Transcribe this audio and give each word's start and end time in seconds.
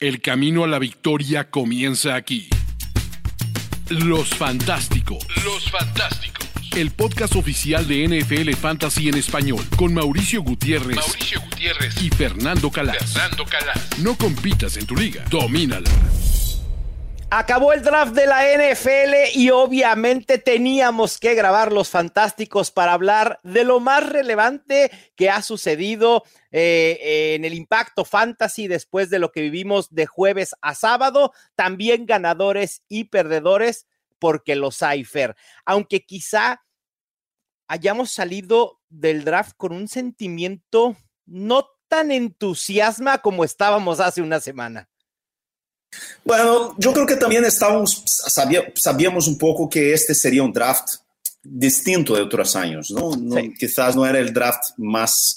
El 0.00 0.22
camino 0.22 0.64
a 0.64 0.66
la 0.66 0.78
victoria 0.78 1.50
comienza 1.50 2.14
aquí. 2.14 2.48
Los 3.90 4.30
Fantásticos. 4.30 5.18
Los 5.44 5.70
Fantásticos. 5.70 6.48
El 6.74 6.90
podcast 6.90 7.36
oficial 7.36 7.86
de 7.86 8.08
NFL 8.08 8.50
Fantasy 8.52 9.10
en 9.10 9.18
español 9.18 9.62
con 9.76 9.92
Mauricio 9.92 10.40
Gutiérrez, 10.40 10.96
Mauricio 10.96 11.42
Gutiérrez 11.42 12.02
y 12.02 12.08
Fernando 12.08 12.70
Calas. 12.70 13.12
Fernando 13.12 13.44
Calas. 13.44 13.98
No 13.98 14.16
compitas 14.16 14.78
en 14.78 14.86
tu 14.86 14.96
liga, 14.96 15.22
domínala. 15.28 15.90
Acabó 17.32 17.72
el 17.72 17.82
draft 17.82 18.12
de 18.12 18.26
la 18.26 18.42
NFL 18.42 19.38
y 19.38 19.50
obviamente 19.50 20.38
teníamos 20.38 21.16
que 21.20 21.36
grabar 21.36 21.70
los 21.70 21.88
fantásticos 21.88 22.72
para 22.72 22.92
hablar 22.92 23.38
de 23.44 23.62
lo 23.62 23.78
más 23.78 24.08
relevante 24.10 24.90
que 25.14 25.30
ha 25.30 25.40
sucedido 25.40 26.24
eh, 26.50 27.34
en 27.36 27.44
el 27.44 27.54
impacto 27.54 28.04
fantasy 28.04 28.66
después 28.66 29.10
de 29.10 29.20
lo 29.20 29.30
que 29.30 29.42
vivimos 29.42 29.94
de 29.94 30.06
jueves 30.06 30.56
a 30.60 30.74
sábado. 30.74 31.32
También 31.54 32.04
ganadores 32.04 32.82
y 32.88 33.04
perdedores 33.04 33.86
porque 34.18 34.56
los 34.56 34.82
hay. 34.82 35.06
Aunque 35.64 36.04
quizá 36.04 36.64
hayamos 37.68 38.10
salido 38.10 38.80
del 38.88 39.22
draft 39.22 39.52
con 39.56 39.72
un 39.72 39.86
sentimiento 39.86 40.96
no 41.26 41.68
tan 41.86 42.10
entusiasma 42.10 43.18
como 43.18 43.44
estábamos 43.44 44.00
hace 44.00 44.20
una 44.20 44.40
semana. 44.40 44.88
Bueno, 46.24 46.74
yo 46.78 46.92
creo 46.92 47.06
que 47.06 47.16
también 47.16 47.44
estábamos, 47.44 48.02
sabíamos 48.74 49.26
un 49.26 49.38
poco 49.38 49.68
que 49.68 49.92
este 49.92 50.14
sería 50.14 50.42
un 50.42 50.52
draft 50.52 50.96
distinto 51.42 52.14
de 52.14 52.22
otros 52.22 52.54
años, 52.54 52.90
¿no? 52.90 53.10
Quizás 53.58 53.96
no 53.96 54.06
era 54.06 54.18
el 54.18 54.32
draft 54.32 54.72
más 54.76 55.36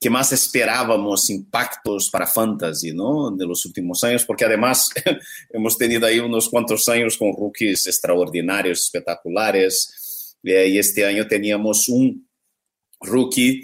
que 0.00 0.10
más 0.10 0.32
esperábamos 0.32 1.30
impactos 1.30 2.10
para 2.10 2.26
fantasy, 2.26 2.92
¿no? 2.92 3.30
De 3.30 3.46
los 3.46 3.64
últimos 3.64 4.04
años, 4.04 4.22
porque 4.26 4.44
además 4.44 4.90
hemos 5.50 5.78
tenido 5.78 6.06
ahí 6.06 6.18
unos 6.18 6.50
cuantos 6.50 6.86
años 6.90 7.16
con 7.16 7.34
rookies 7.34 7.86
extraordinarios, 7.86 8.82
espectaculares, 8.82 10.36
eh, 10.42 10.68
y 10.68 10.78
este 10.78 11.06
año 11.06 11.26
teníamos 11.26 11.88
un 11.88 12.28
rookie 13.00 13.62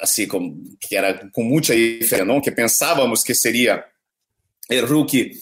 así 0.00 0.26
como 0.26 0.54
que 0.80 0.96
era 0.96 1.30
con 1.30 1.46
mucha 1.46 1.74
diferencia, 1.74 2.24
¿no? 2.24 2.40
Que 2.40 2.52
pensábamos 2.52 3.22
que 3.22 3.34
sería 3.34 3.84
el 4.68 4.86
rookie 4.86 5.32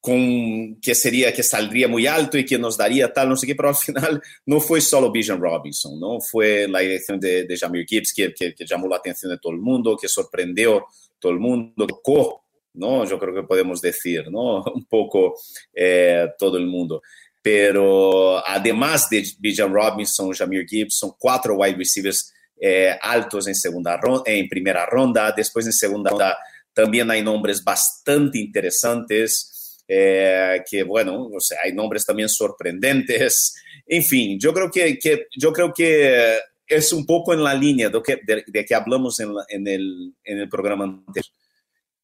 con, 0.00 0.80
que 0.80 0.94
sería 0.94 1.32
que 1.32 1.42
saldría 1.42 1.88
muy 1.88 2.06
alto 2.06 2.38
y 2.38 2.44
que 2.44 2.58
nos 2.58 2.76
daría 2.76 3.12
tal, 3.12 3.28
no 3.28 3.36
sé 3.36 3.46
qué, 3.46 3.54
pero 3.54 3.68
al 3.68 3.74
final 3.76 4.22
no 4.46 4.60
fue 4.60 4.80
solo 4.80 5.10
Bijan 5.10 5.40
Robinson, 5.40 5.98
¿no? 5.98 6.20
Fue 6.20 6.68
la 6.68 6.80
dirección 6.80 7.18
de, 7.18 7.44
de 7.44 7.56
Jamir 7.56 7.86
Gibbs 7.86 8.12
que, 8.14 8.32
que, 8.32 8.54
llamó 8.64 8.88
la 8.88 8.96
atención 8.96 9.32
de 9.32 9.38
todo 9.38 9.52
el 9.52 9.58
mundo, 9.58 9.96
que 9.96 10.08
sorprendió 10.08 10.86
todo 11.18 11.32
el 11.32 11.38
mundo, 11.38 11.86
tocó, 11.86 12.44
¿no? 12.74 13.04
Yo 13.04 13.18
creo 13.18 13.34
que 13.34 13.42
podemos 13.42 13.80
decir, 13.80 14.30
¿no? 14.30 14.62
Un 14.74 14.84
poco 14.84 15.34
eh, 15.74 16.28
todo 16.38 16.58
el 16.58 16.66
mundo. 16.66 17.02
Pero 17.42 18.46
además 18.46 19.08
de 19.08 19.24
Bijan 19.38 19.72
Robinson, 19.72 20.32
Jamir 20.32 20.66
Gibbs, 20.66 20.98
son 20.98 21.12
cuatro 21.18 21.54
wide 21.54 21.76
receivers 21.76 22.32
eh, 22.60 22.96
altos 23.00 23.46
en, 23.46 23.54
segunda 23.54 23.96
ronda, 23.96 24.24
en 24.26 24.48
primera 24.48 24.84
ronda, 24.84 25.32
después 25.36 25.64
en 25.66 25.72
segunda 25.72 26.10
ronda 26.10 26.36
también 26.78 27.10
hay 27.10 27.24
nombres 27.24 27.64
bastante 27.64 28.38
interesantes, 28.38 29.82
eh, 29.88 30.62
que 30.70 30.84
bueno, 30.84 31.24
o 31.24 31.40
sea, 31.40 31.58
hay 31.64 31.72
nombres 31.72 32.06
también 32.06 32.28
sorprendentes. 32.28 33.56
En 33.84 34.04
fin, 34.04 34.38
yo 34.38 34.54
creo 34.54 34.70
que, 34.70 34.96
que 34.96 35.26
yo 35.36 35.52
creo 35.52 35.74
que 35.74 36.38
es 36.68 36.92
un 36.92 37.04
poco 37.04 37.34
en 37.34 37.42
la 37.42 37.52
línea 37.52 37.88
de 37.88 38.00
que, 38.00 38.20
de, 38.46 38.64
que 38.64 38.74
hablamos 38.76 39.18
en, 39.18 39.32
en, 39.48 39.66
el, 39.66 40.14
en, 40.22 40.38
el, 40.38 40.48
programa 40.48 40.84
anterior. 40.84 41.34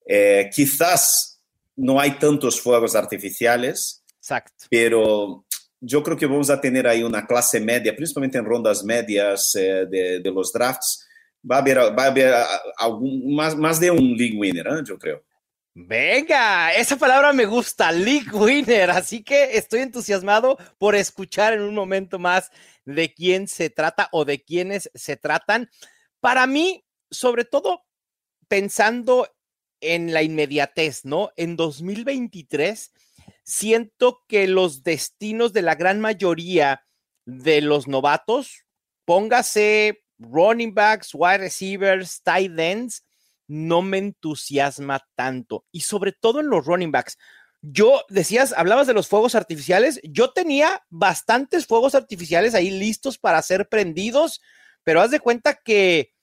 Eh, 0.08 0.50
quizás 0.52 1.40
no 1.76 2.00
hay 2.00 2.18
tantos 2.18 2.60
fuegos 2.60 2.96
artificiales, 2.96 4.02
Exacto. 4.18 4.66
pero 4.68 5.46
yo 5.78 6.02
creo 6.02 6.16
que 6.16 6.26
vamos 6.26 6.50
a 6.50 6.60
tener 6.60 6.88
ahí 6.88 7.04
una 7.04 7.24
clase 7.24 7.60
media, 7.60 7.94
principalmente 7.94 8.38
en 8.38 8.44
rondas 8.44 8.82
medias 8.82 9.54
eh, 9.54 9.86
de, 9.88 10.18
de, 10.18 10.30
los 10.32 10.52
drafts, 10.52 11.03
va 11.50 11.56
a 11.56 11.58
haber, 11.60 11.78
va 11.78 12.04
a 12.04 12.06
haber 12.06 12.34
algún, 12.76 13.34
más, 13.34 13.56
más 13.56 13.80
de 13.80 13.90
un 13.90 14.16
league 14.16 14.36
winner, 14.36 14.66
¿eh? 14.66 14.82
yo 14.84 14.98
creo. 14.98 15.22
Venga, 15.76 16.72
esa 16.72 16.96
palabra 16.96 17.32
me 17.32 17.46
gusta, 17.46 17.90
league 17.90 18.30
winner, 18.32 18.90
así 18.90 19.24
que 19.24 19.56
estoy 19.56 19.80
entusiasmado 19.80 20.56
por 20.78 20.94
escuchar 20.94 21.52
en 21.52 21.62
un 21.62 21.74
momento 21.74 22.18
más 22.20 22.50
de 22.84 23.12
quién 23.12 23.48
se 23.48 23.70
trata 23.70 24.08
o 24.12 24.24
de 24.24 24.42
quiénes 24.42 24.88
se 24.94 25.16
tratan. 25.16 25.68
Para 26.20 26.46
mí, 26.46 26.84
sobre 27.10 27.44
todo 27.44 27.84
pensando 28.46 29.28
en 29.80 30.12
la 30.12 30.22
inmediatez, 30.22 31.04
¿no? 31.04 31.32
En 31.36 31.56
2023, 31.56 32.92
siento 33.42 34.22
que 34.28 34.46
los 34.46 34.84
destinos 34.84 35.52
de 35.52 35.62
la 35.62 35.74
gran 35.74 36.00
mayoría 36.00 36.84
de 37.26 37.60
los 37.60 37.88
novatos, 37.88 38.64
póngase 39.04 40.03
running 40.18 40.74
backs, 40.74 41.14
wide 41.14 41.38
receivers, 41.38 42.20
tight 42.22 42.58
ends, 42.58 43.04
no 43.46 43.82
me 43.82 43.98
entusiasma 43.98 45.00
tanto. 45.14 45.64
Y 45.70 45.80
sobre 45.80 46.12
todo 46.12 46.40
en 46.40 46.48
los 46.48 46.64
running 46.66 46.92
backs. 46.92 47.18
Yo 47.62 48.02
decías, 48.08 48.52
hablabas 48.56 48.86
de 48.86 48.94
los 48.94 49.08
fuegos 49.08 49.34
artificiales. 49.34 50.00
Yo 50.02 50.32
tenía 50.32 50.82
bastantes 50.90 51.66
fuegos 51.66 51.94
artificiales 51.94 52.54
ahí 52.54 52.70
listos 52.70 53.18
para 53.18 53.40
ser 53.42 53.68
prendidos, 53.68 54.42
pero 54.82 55.00
haz 55.00 55.10
de 55.10 55.20
cuenta 55.20 55.54
que 55.54 56.14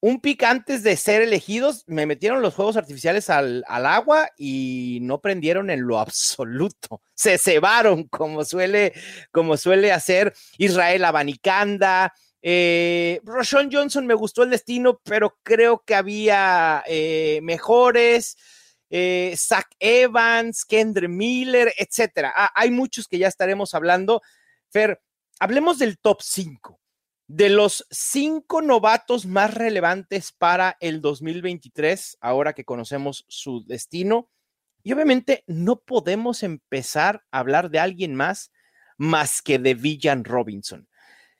un 0.00 0.20
pic 0.20 0.44
antes 0.44 0.82
de 0.82 0.96
ser 0.96 1.22
elegidos, 1.22 1.82
me 1.86 2.06
metieron 2.06 2.40
los 2.40 2.54
fuegos 2.54 2.76
artificiales 2.76 3.30
al, 3.30 3.64
al, 3.66 3.86
agua 3.86 4.30
y 4.36 5.00
no 5.02 5.20
prendieron 5.20 5.70
en 5.70 5.86
lo 5.86 5.98
absoluto. 5.98 7.02
Se 7.14 7.38
cebaron, 7.38 8.04
como 8.04 8.44
suele, 8.44 8.92
como 9.32 9.56
suele 9.56 9.90
hacer 9.90 10.34
Israel 10.56 11.04
Abanicanda, 11.04 12.12
eh, 12.42 13.20
Johnson 13.24 14.06
me 14.06 14.14
gustó 14.14 14.42
el 14.42 14.50
destino, 14.50 15.00
pero 15.04 15.38
creo 15.42 15.82
que 15.84 15.94
había 15.94 16.82
eh, 16.86 17.40
mejores. 17.42 18.36
Eh, 18.90 19.34
Zach 19.36 19.66
Evans, 19.78 20.64
Kendra 20.64 21.08
Miller, 21.08 21.72
etcétera. 21.76 22.32
Ah, 22.34 22.50
hay 22.54 22.70
muchos 22.70 23.06
que 23.06 23.18
ya 23.18 23.28
estaremos 23.28 23.74
hablando. 23.74 24.22
Fer, 24.70 25.02
hablemos 25.40 25.78
del 25.78 25.98
top 25.98 26.22
5, 26.22 26.80
de 27.26 27.50
los 27.50 27.86
cinco 27.90 28.62
novatos 28.62 29.26
más 29.26 29.52
relevantes 29.52 30.32
para 30.32 30.76
el 30.80 31.02
2023, 31.02 32.16
ahora 32.20 32.54
que 32.54 32.64
conocemos 32.64 33.26
su 33.28 33.64
destino. 33.66 34.30
Y 34.82 34.92
obviamente 34.92 35.44
no 35.46 35.80
podemos 35.80 36.42
empezar 36.42 37.24
a 37.30 37.40
hablar 37.40 37.70
de 37.70 37.80
alguien 37.80 38.14
más 38.14 38.52
más 38.96 39.42
que 39.42 39.58
de 39.58 39.74
Villan 39.74 40.24
Robinson 40.24 40.88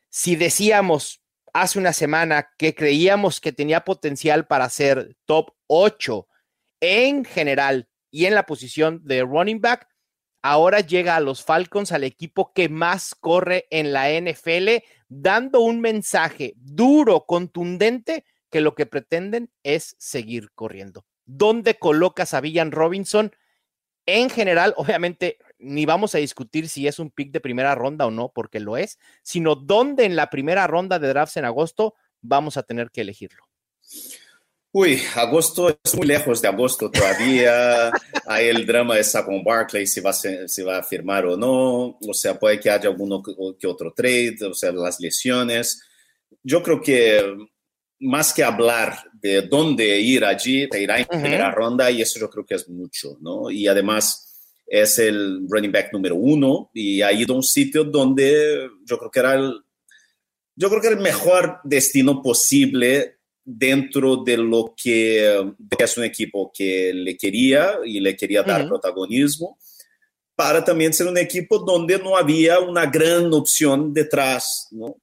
si 0.08 0.36
decíamos 0.36 1.22
hace 1.52 1.78
una 1.78 1.92
semana 1.92 2.50
que 2.58 2.74
creíamos 2.74 3.40
que 3.40 3.52
tenía 3.52 3.84
potencial 3.84 4.46
para 4.46 4.68
ser 4.68 5.16
top 5.24 5.50
8 5.66 6.26
en 6.80 7.24
general 7.24 7.88
y 8.10 8.26
en 8.26 8.34
la 8.34 8.46
posición 8.46 9.00
de 9.04 9.22
running 9.22 9.60
back, 9.60 9.88
ahora 10.42 10.80
llega 10.80 11.16
a 11.16 11.20
los 11.20 11.42
Falcons, 11.42 11.92
al 11.92 12.04
equipo 12.04 12.52
que 12.52 12.68
más 12.68 13.14
corre 13.14 13.66
en 13.70 13.92
la 13.92 14.08
NFL, 14.10 14.84
dando 15.08 15.60
un 15.60 15.80
mensaje 15.80 16.54
duro, 16.56 17.26
contundente, 17.26 18.24
que 18.50 18.60
lo 18.60 18.74
que 18.74 18.86
pretenden 18.86 19.50
es 19.62 19.94
seguir 19.98 20.50
corriendo. 20.54 21.04
¿Dónde 21.26 21.74
colocas 21.74 22.32
a 22.32 22.40
Villan 22.40 22.72
Robinson? 22.72 23.34
En 24.06 24.30
general, 24.30 24.72
obviamente, 24.76 25.38
ni 25.58 25.86
vamos 25.86 26.14
a 26.14 26.18
discutir 26.18 26.68
si 26.68 26.86
es 26.86 26.98
un 26.98 27.10
pick 27.10 27.32
de 27.32 27.40
primera 27.40 27.74
ronda 27.74 28.06
o 28.06 28.10
no, 28.10 28.32
porque 28.34 28.60
lo 28.60 28.76
es, 28.76 28.98
sino 29.22 29.54
dónde 29.54 30.04
en 30.04 30.16
la 30.16 30.30
primera 30.30 30.66
ronda 30.66 30.98
de 30.98 31.08
drafts 31.08 31.36
en 31.36 31.44
agosto 31.44 31.94
vamos 32.20 32.56
a 32.56 32.62
tener 32.62 32.90
que 32.90 33.02
elegirlo. 33.02 33.44
Uy, 34.70 35.00
agosto 35.16 35.70
es 35.82 35.94
muy 35.94 36.06
lejos 36.06 36.42
de 36.42 36.48
agosto 36.48 36.90
todavía. 36.90 37.90
Hay 38.26 38.48
el 38.48 38.66
drama 38.66 38.96
de 38.96 39.04
Saquon 39.04 39.42
Barkley, 39.42 39.86
si 39.86 40.00
va, 40.00 40.10
a 40.10 40.12
si 40.12 40.62
va 40.62 40.78
a 40.78 40.82
firmar 40.82 41.24
o 41.24 41.36
no. 41.36 41.98
O 42.06 42.12
sea, 42.12 42.38
puede 42.38 42.60
que 42.60 42.70
haya 42.70 42.90
alguno 42.90 43.22
que 43.22 43.66
otro 43.66 43.92
trade, 43.94 44.36
o 44.44 44.54
sea, 44.54 44.70
las 44.72 45.00
lesiones. 45.00 45.82
Yo 46.42 46.62
creo 46.62 46.82
que 46.82 47.34
más 48.00 48.32
que 48.32 48.44
hablar 48.44 49.04
de 49.14 49.42
dónde 49.42 49.98
ir 50.00 50.24
allí, 50.24 50.68
te 50.68 50.82
irá 50.82 50.98
en 50.98 51.06
primera 51.06 51.50
ronda 51.50 51.90
y 51.90 52.02
eso 52.02 52.20
yo 52.20 52.28
creo 52.28 52.44
que 52.44 52.54
es 52.54 52.68
mucho, 52.68 53.16
¿no? 53.20 53.50
Y 53.50 53.66
además 53.66 54.27
es 54.68 54.98
el 54.98 55.46
running 55.48 55.72
back 55.72 55.92
número 55.92 56.14
uno 56.14 56.70
y 56.74 57.00
ha 57.02 57.12
ido 57.12 57.34
a 57.34 57.38
un 57.38 57.42
sitio 57.42 57.84
donde 57.84 58.68
yo 58.84 58.98
creo 58.98 59.10
que 59.10 59.20
era 59.20 59.34
el, 59.34 59.54
yo 60.54 60.68
creo 60.68 60.80
que 60.80 60.88
era 60.88 60.96
el 60.96 61.02
mejor 61.02 61.60
destino 61.64 62.22
posible 62.22 63.18
dentro 63.44 64.16
de 64.18 64.36
lo 64.36 64.74
que 64.76 65.54
es 65.78 65.96
un 65.96 66.04
equipo 66.04 66.52
que 66.52 66.92
le 66.92 67.16
quería 67.16 67.78
y 67.84 67.98
le 67.98 68.14
quería 68.14 68.42
dar 68.42 68.68
protagonismo, 68.68 69.58
para 70.34 70.62
también 70.62 70.92
ser 70.92 71.06
un 71.06 71.16
equipo 71.16 71.58
donde 71.58 71.98
no 71.98 72.16
había 72.16 72.60
una 72.60 72.86
gran 72.86 73.32
opción 73.32 73.92
detrás, 73.94 74.68
¿no? 74.70 74.96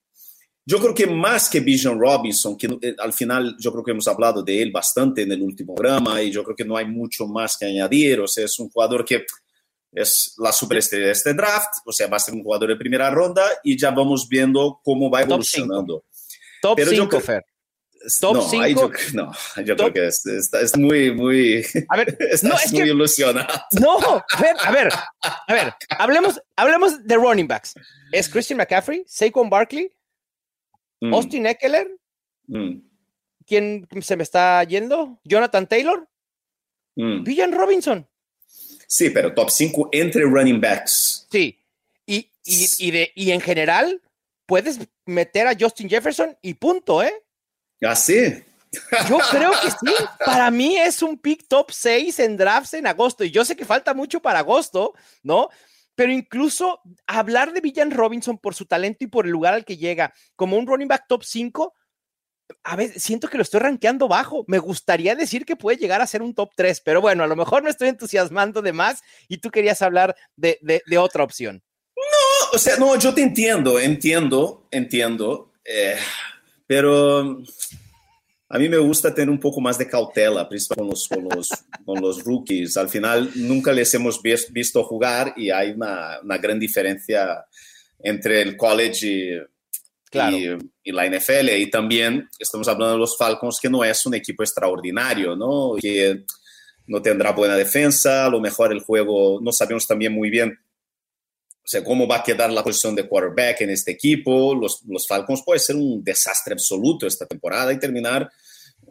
Yo 0.67 0.79
creo 0.79 0.95
que 0.95 1.05
más 1.05 1.47
que 1.47 1.59
Bijan 1.59 1.99
Robinson, 1.99 2.57
que 2.57 2.67
eh, 2.81 2.95
al 2.97 3.13
final 3.13 3.55
yo 3.59 3.71
creo 3.71 3.83
que 3.83 3.91
hemos 3.91 4.07
hablado 4.07 4.41
de 4.41 4.61
él 4.61 4.71
bastante 4.71 5.21
en 5.21 5.31
el 5.31 5.41
último 5.41 5.75
programa 5.75 6.21
y 6.23 6.31
yo 6.31 6.43
creo 6.43 6.55
que 6.55 6.65
no 6.65 6.75
hay 6.75 6.85
mucho 6.85 7.27
más 7.27 7.55
que 7.55 7.65
añadir, 7.65 8.19
o 8.19 8.27
sea, 8.27 8.45
es 8.45 8.59
un 8.59 8.69
jugador 8.69 9.05
que 9.05 9.25
es 9.95 10.35
la 10.37 10.51
superestrella 10.51 11.07
de 11.07 11.11
este 11.11 11.33
draft, 11.33 11.79
o 11.85 11.91
sea, 11.91 12.07
va 12.07 12.17
a 12.17 12.19
ser 12.19 12.33
un 12.33 12.43
jugador 12.43 12.69
de 12.69 12.75
primera 12.75 13.09
ronda 13.09 13.43
y 13.63 13.77
ya 13.77 13.91
vamos 13.91 14.27
viendo 14.29 14.79
cómo 14.83 15.09
va 15.09 15.21
evolucionando. 15.21 16.03
Top 16.61 16.79
5, 16.79 17.19
Fer. 17.21 17.45
Top 18.19 18.43
5. 18.47 18.91
No, 19.13 19.31
yo, 19.63 19.75
creo 19.75 19.93
que 19.93 20.07
es, 20.07 20.25
es, 20.25 20.77
muy, 20.77 21.11
muy. 21.11 21.65
A 21.89 21.97
ver, 21.97 22.17
no, 22.43 22.55
es 22.55 22.71
muy 22.71 22.83
que, 22.83 22.89
ilusionado. 22.89 23.47
No, 23.79 23.97
a 23.99 24.41
ver, 24.41 24.55
a 24.63 24.71
ver, 24.71 24.89
a 25.21 25.53
ver, 25.53 25.73
hablemos, 25.97 26.41
hablemos 26.55 27.03
de 27.03 27.15
running 27.15 27.47
backs. 27.47 27.73
¿Es 28.11 28.29
Christian 28.29 28.57
McCaffrey, 28.57 29.03
Saquon 29.07 29.49
Barkley, 29.49 29.91
Mm. 31.01 31.13
Austin 31.13 31.45
Eckler. 31.45 31.87
Mm. 32.47 32.81
¿Quién 33.45 33.87
se 34.01 34.15
me 34.15 34.23
está 34.23 34.63
yendo? 34.63 35.19
Jonathan 35.23 35.67
Taylor. 35.67 36.07
Mm. 36.95 37.23
Villan 37.23 37.51
Robinson. 37.51 38.07
Sí, 38.87 39.09
pero 39.09 39.33
top 39.33 39.49
5 39.49 39.89
entre 39.91 40.23
running 40.23 40.59
backs. 40.61 41.27
Sí. 41.31 41.59
Y, 42.05 42.29
y, 42.43 42.91
de, 42.91 43.11
y 43.15 43.31
en 43.31 43.41
general, 43.41 44.01
puedes 44.45 44.79
meter 45.05 45.47
a 45.47 45.55
Justin 45.59 45.89
Jefferson 45.89 46.37
y 46.41 46.53
punto, 46.53 47.01
¿eh? 47.01 47.13
Ah, 47.81 47.95
sí. 47.95 48.43
Yo 49.09 49.17
creo 49.31 49.51
que 49.51 49.71
sí. 49.71 49.93
Para 50.23 50.51
mí 50.51 50.77
es 50.77 51.01
un 51.01 51.17
pick 51.17 51.47
top 51.47 51.71
6 51.71 52.19
en 52.19 52.37
drafts 52.37 52.75
en 52.75 52.87
agosto. 52.87 53.23
Y 53.23 53.31
yo 53.31 53.43
sé 53.43 53.55
que 53.55 53.65
falta 53.65 53.93
mucho 53.93 54.21
para 54.21 54.39
agosto, 54.39 54.93
¿no? 55.23 55.49
pero 55.95 56.11
incluso 56.11 56.81
hablar 57.07 57.53
de 57.53 57.61
Villan 57.61 57.91
Robinson 57.91 58.37
por 58.37 58.53
su 58.53 58.65
talento 58.65 59.05
y 59.05 59.07
por 59.07 59.25
el 59.25 59.31
lugar 59.31 59.53
al 59.53 59.65
que 59.65 59.77
llega 59.77 60.13
como 60.35 60.57
un 60.57 60.67
running 60.67 60.89
back 60.89 61.05
top 61.07 61.23
5, 61.23 61.73
a 62.63 62.75
veces 62.75 63.01
siento 63.01 63.27
que 63.27 63.37
lo 63.37 63.43
estoy 63.43 63.59
rankeando 63.59 64.07
bajo. 64.07 64.43
Me 64.47 64.59
gustaría 64.59 65.15
decir 65.15 65.45
que 65.45 65.55
puede 65.55 65.77
llegar 65.77 66.01
a 66.01 66.07
ser 66.07 66.21
un 66.21 66.33
top 66.33 66.51
3, 66.55 66.81
pero 66.81 67.01
bueno, 67.01 67.23
a 67.23 67.27
lo 67.27 67.35
mejor 67.35 67.63
me 67.63 67.69
estoy 67.69 67.89
entusiasmando 67.89 68.61
de 68.61 68.73
más 68.73 69.01
y 69.27 69.37
tú 69.37 69.49
querías 69.49 69.81
hablar 69.81 70.15
de, 70.35 70.59
otra 70.97 71.23
opción. 71.23 71.63
No, 71.95 72.51
o 72.53 72.57
sea, 72.57 72.77
no, 72.77 72.97
yo 72.99 73.13
te 73.13 73.21
entiendo, 73.21 73.79
entiendo, 73.79 74.67
entiendo, 74.71 75.53
eh, 75.63 75.95
pero 76.67 77.41
a 78.49 78.59
mí 78.59 78.69
me 78.69 78.77
gusta 78.77 79.13
tener 79.13 79.29
un 79.29 79.39
poco 79.39 79.59
más 79.59 79.77
de 79.77 79.87
cautela, 79.87 80.47
principalmente 80.47 80.95
con 81.09 81.29
los, 81.29 81.49
con 81.85 82.01
los, 82.01 82.23
rookies. 82.23 82.77
Al 82.77 82.89
final 82.89 83.31
nunca 83.35 83.73
les 83.73 83.93
hemos 83.93 84.21
visto 84.21 84.83
jugar 84.83 85.33
y 85.35 85.49
hay 85.49 85.71
una, 85.71 86.19
una 86.21 86.37
gran 86.37 86.59
diferencia 86.59 87.45
entre 87.99 88.41
el 88.41 88.55
college 88.55 89.07
y, 89.07 90.17
y, 90.17 90.57
la 90.91 91.05
NFL. 91.05 91.49
Y 91.57 91.69
también 91.69 92.29
estamos 92.39 92.67
hablando 92.67 92.93
de 92.93 92.99
los 92.99 93.17
Falcons, 93.17 93.59
que 93.61 93.69
no 93.69 93.83
es 93.83 94.05
un 94.05 94.15
equipo 94.15 94.43
extraordinario, 94.43 95.35
¿no? 95.35 95.75
Que 95.79 96.23
no 96.87 97.01
tendrá 97.01 97.31
buena 97.31 97.55
defensa, 97.55 98.25
a 98.25 98.29
lo 98.29 98.39
mejor 98.39 98.71
el 98.71 98.81
juego, 98.81 99.39
no 99.41 99.51
sabemos 99.51 99.87
también 99.87 100.13
muy 100.13 100.29
bien 100.29 100.59
o 101.65 101.67
sea, 101.67 101.83
cómo 101.83 102.07
va 102.07 102.17
a 102.17 102.23
quedar 102.23 102.51
la 102.51 102.63
posición 102.63 102.95
de 102.95 103.07
quarterback 103.07 103.61
en 103.61 103.71
este 103.71 103.91
equipo. 103.91 104.53
Los, 104.53 104.83
los 104.85 105.07
Falcons 105.07 105.41
puede 105.43 105.59
ser 105.59 105.75
un 105.75 106.03
desastre 106.03 106.53
absoluto 106.53 107.07
esta 107.07 107.25
temporada 107.25 107.73
y 107.73 107.79
terminar, 107.79 108.31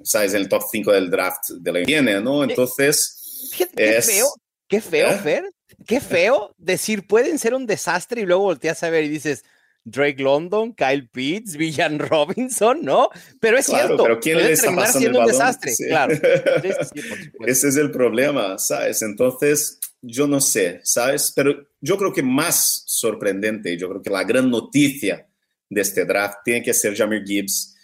¿sabes?, 0.03 0.35
en 0.35 0.41
el 0.41 0.49
top 0.49 0.65
5 0.73 0.91
del 0.91 1.09
draft 1.09 1.51
de 1.51 1.73
la 1.73 1.79
viene, 1.81 2.21
¿no? 2.21 2.43
Entonces. 2.43 3.53
Qué, 3.57 3.67
feo, 3.67 4.27
qué 4.67 4.81
feo, 4.81 5.09
¿Eh? 5.09 5.19
Fer. 5.19 5.45
Qué 5.87 6.01
feo 6.01 6.53
decir 6.59 7.07
pueden 7.07 7.39
ser 7.39 7.55
un 7.55 7.67
desastre 7.67 8.23
y 8.23 8.27
luego 8.27 8.43
volteas 8.43 8.83
a 8.83 8.91
ver 8.91 9.05
y 9.05 9.09
dices. 9.09 9.45
Drake 9.85 10.23
London, 10.23 10.75
Kyle 10.75 11.09
Pitts, 11.09 11.57
Villan 11.59 11.99
Robinson, 11.99 12.83
¿no? 12.83 13.11
Pero 13.41 13.59
es 13.59 13.67
cierto, 13.67 14.03
pero 14.03 14.19
¿quién 14.19 14.39
puede 14.39 14.57
terminar 14.57 14.93
siendo 14.93 15.21
un 15.21 15.27
desastre, 15.27 15.73
claro. 15.87 16.15
Ese 17.47 17.69
es 17.69 17.77
el 17.77 17.91
problema, 17.91 18.59
¿sabes? 18.59 19.03
Entonces, 19.03 19.79
yo 20.01 20.27
no 20.27 20.41
sé, 20.41 20.81
¿sabes? 20.85 21.33
Pero 21.35 21.69
yo 21.81 21.97
creo 21.97 22.13
que 22.13 22.23
más 22.23 22.83
sorprendente, 22.87 23.77
yo 23.77 23.89
creo 23.89 24.03
que 24.03 24.11
la 24.11 24.25
gran 24.25 24.51
noticia 24.51 25.27
de 25.69 25.81
este 25.81 26.05
draft 26.05 26.39
tiene 26.45 26.63
que 26.63 26.75
ser 26.75 26.97
Jamir 26.97 27.25
Gibbs, 27.25 27.77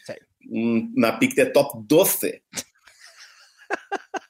una 0.48 1.18
pick 1.18 1.34
de 1.34 1.46
top 1.46 1.86
12 1.86 2.44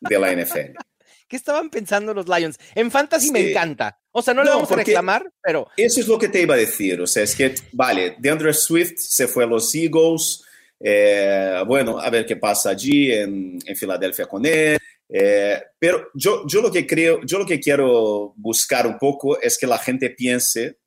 de 0.00 0.18
la 0.18 0.32
NFL. 0.32 0.76
¿Qué 1.28 1.36
estaban 1.36 1.70
pensando 1.70 2.12
los 2.12 2.28
Lions? 2.28 2.58
En 2.74 2.90
Fantasy 2.90 3.30
me 3.30 3.50
encanta. 3.50 3.99
O 4.12 4.22
sea, 4.22 4.34
no, 4.34 4.42
le 4.42 4.50
vamos 4.50 4.70
a 4.70 4.76
reclamar, 4.76 5.30
pero... 5.42 5.68
Eso 5.76 6.00
es 6.00 6.08
lo 6.08 6.18
que 6.18 6.28
te 6.28 6.42
iba 6.42 6.54
a 6.54 6.58
decir. 6.58 7.00
O 7.00 7.06
sea, 7.06 7.22
es 7.22 7.36
que, 7.36 7.54
vale, 7.72 8.16
DeAndre 8.18 8.52
Swift 8.52 8.96
se 8.96 9.28
fue 9.28 9.44
a 9.44 9.46
los 9.46 9.72
Eagles. 9.74 10.42
Eh, 10.80 11.62
bueno, 11.66 11.98
a 11.98 12.10
ver 12.10 12.26
qué 12.26 12.36
pasa 12.36 12.70
allí 12.70 13.12
en, 13.12 13.58
en 13.64 13.76
Filadelfia 13.76 14.26
con 14.26 14.44
él. 14.44 14.78
Eh, 15.12 15.60
pero 15.78 16.08
yo, 16.14 16.46
yo 16.46 16.62
lo 16.62 16.70
que 16.70 16.86
creo, 16.86 17.20
yo 17.24 17.38
lo 17.38 17.46
que 17.46 17.58
quiero 17.58 18.32
buscar 18.36 18.86
un 18.86 18.96
poco 18.96 19.40
es 19.40 19.58
que 19.58 19.66
la 19.66 19.78
gente 19.78 20.10
piense 20.10 20.78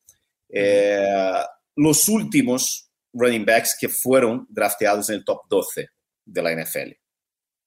eh, 0.50 1.44
los 1.76 2.08
últimos 2.08 2.90
running 3.14 3.46
backs 3.46 3.76
que 3.80 3.90
fueron 3.90 4.48
drafteados 4.50 5.10
en 5.10 5.16
el 5.16 5.26
top 5.26 5.42
12 5.50 5.88
de 6.26 6.42
la 6.42 6.56
NFL, 6.56 6.92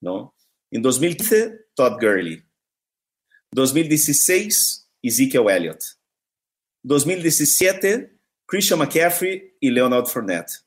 ¿no? 0.01 0.35
En 0.71 0.81
2015, 0.81 1.67
Todd 1.75 2.01
Gurley. 2.01 2.43
2016, 3.53 4.86
Ezekiel 5.03 5.49
Elliott. 5.49 5.83
2017, 6.83 8.19
Christian 8.47 8.79
McCaffrey 8.79 9.57
y 9.61 9.71
Leonard 9.71 10.07
Fournette. 10.07 10.65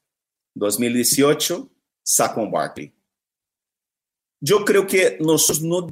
2018, 0.56 1.70
Saquon 2.04 2.52
Barkley. 2.52 2.94
Yo 4.42 4.64
creo 4.64 4.88
que 4.88 5.18
nosotros 5.20 5.62
no, 5.62 5.88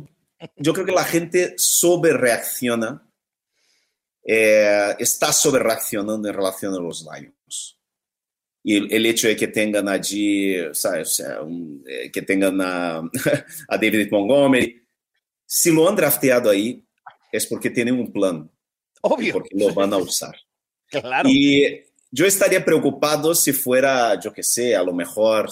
yo 0.55 0.73
creo 0.73 0.85
que 0.85 0.91
la 0.91 1.03
gente 1.03 1.53
sobre 1.57 2.13
reacciona, 2.13 3.03
eh, 4.23 4.95
está 4.99 5.31
sobre 5.31 5.63
reaccionando 5.63 6.27
en 6.27 6.35
relación 6.35 6.73
a 6.73 6.79
los 6.79 7.05
Lions. 7.05 7.79
Y 8.63 8.93
el, 8.93 9.05
hecho 9.05 9.29
de 9.29 9.37
que 9.37 9.47
tengan 9.47 9.87
allí, 9.87 10.55
¿sabes? 10.73 11.21
Eh, 11.21 12.11
que 12.11 12.21
tengan 12.21 12.59
a, 12.59 12.97
a, 13.69 13.77
David 13.77 14.09
Montgomery, 14.11 14.85
si 15.45 15.71
lo 15.71 15.87
han 15.87 15.95
drafteado 15.95 16.49
ahí, 16.49 16.85
es 17.31 17.45
porque 17.45 17.69
tienen 17.69 17.99
un 17.99 18.11
plan. 18.11 18.49
Obvio. 19.01 19.33
Porque 19.33 19.49
lo 19.53 19.73
van 19.73 19.93
a 19.93 19.97
usar. 19.97 20.35
claro. 20.89 21.29
Y 21.29 21.83
yo 22.11 22.25
estaría 22.25 22.63
preocupado 22.63 23.35
si 23.35 23.53
fuera, 23.53 24.19
yo 24.19 24.31
qué 24.31 24.43
sé, 24.43 24.75
a 24.75 24.83
lo 24.83 24.93
mejor 24.93 25.49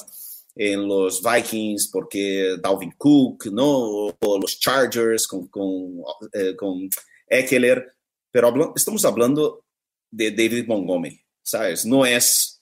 en 0.56 0.88
los 0.88 1.22
Vikings 1.22 1.90
porque 1.92 2.56
Dalvin 2.62 2.94
Cook, 2.98 3.48
¿no? 3.52 4.08
O 4.20 4.40
los 4.40 4.60
Chargers 4.60 5.28
con, 5.28 5.48
con, 5.48 6.02
eh, 6.32 6.56
con 6.56 6.90
Eckler, 7.28 7.94
pero 8.32 8.74
estamos 8.76 9.04
hablando 9.04 9.66
de 10.10 10.32
David 10.32 10.68
Montgomery, 10.68 11.20
¿sabes? 11.44 11.86
No 11.86 12.06
es... 12.06 12.55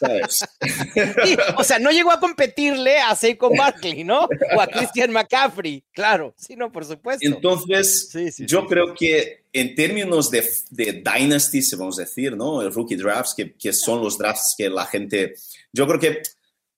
¿sabes? 0.00 0.38
o 1.56 1.64
sea, 1.64 1.78
no 1.78 1.90
llegó 1.90 2.10
a 2.10 2.20
competirle 2.20 2.98
a 2.98 3.14
Seiko 3.14 3.50
Barkley, 3.56 4.04
¿no? 4.04 4.28
O 4.56 4.60
a 4.60 4.66
Christian 4.68 5.12
McCaffrey, 5.12 5.84
claro, 5.92 6.34
sí, 6.36 6.56
no, 6.56 6.70
por 6.70 6.84
supuesto. 6.84 7.26
Entonces, 7.26 8.10
yo 8.38 8.66
creo 8.66 8.94
que 8.94 9.44
en 9.52 9.74
términos 9.74 10.30
de, 10.30 10.48
de 10.70 11.02
dynasty, 11.04 11.62
se 11.62 11.76
vamos 11.76 11.98
a 11.98 12.02
decir, 12.02 12.36
¿no? 12.36 12.62
El 12.62 12.72
rookie 12.72 12.96
drafts, 12.96 13.34
que, 13.34 13.54
que 13.54 13.72
son 13.72 14.02
los 14.02 14.18
drafts 14.18 14.54
que 14.56 14.68
la 14.68 14.86
gente, 14.86 15.34
yo 15.72 15.86
creo 15.86 16.00
que 16.00 16.22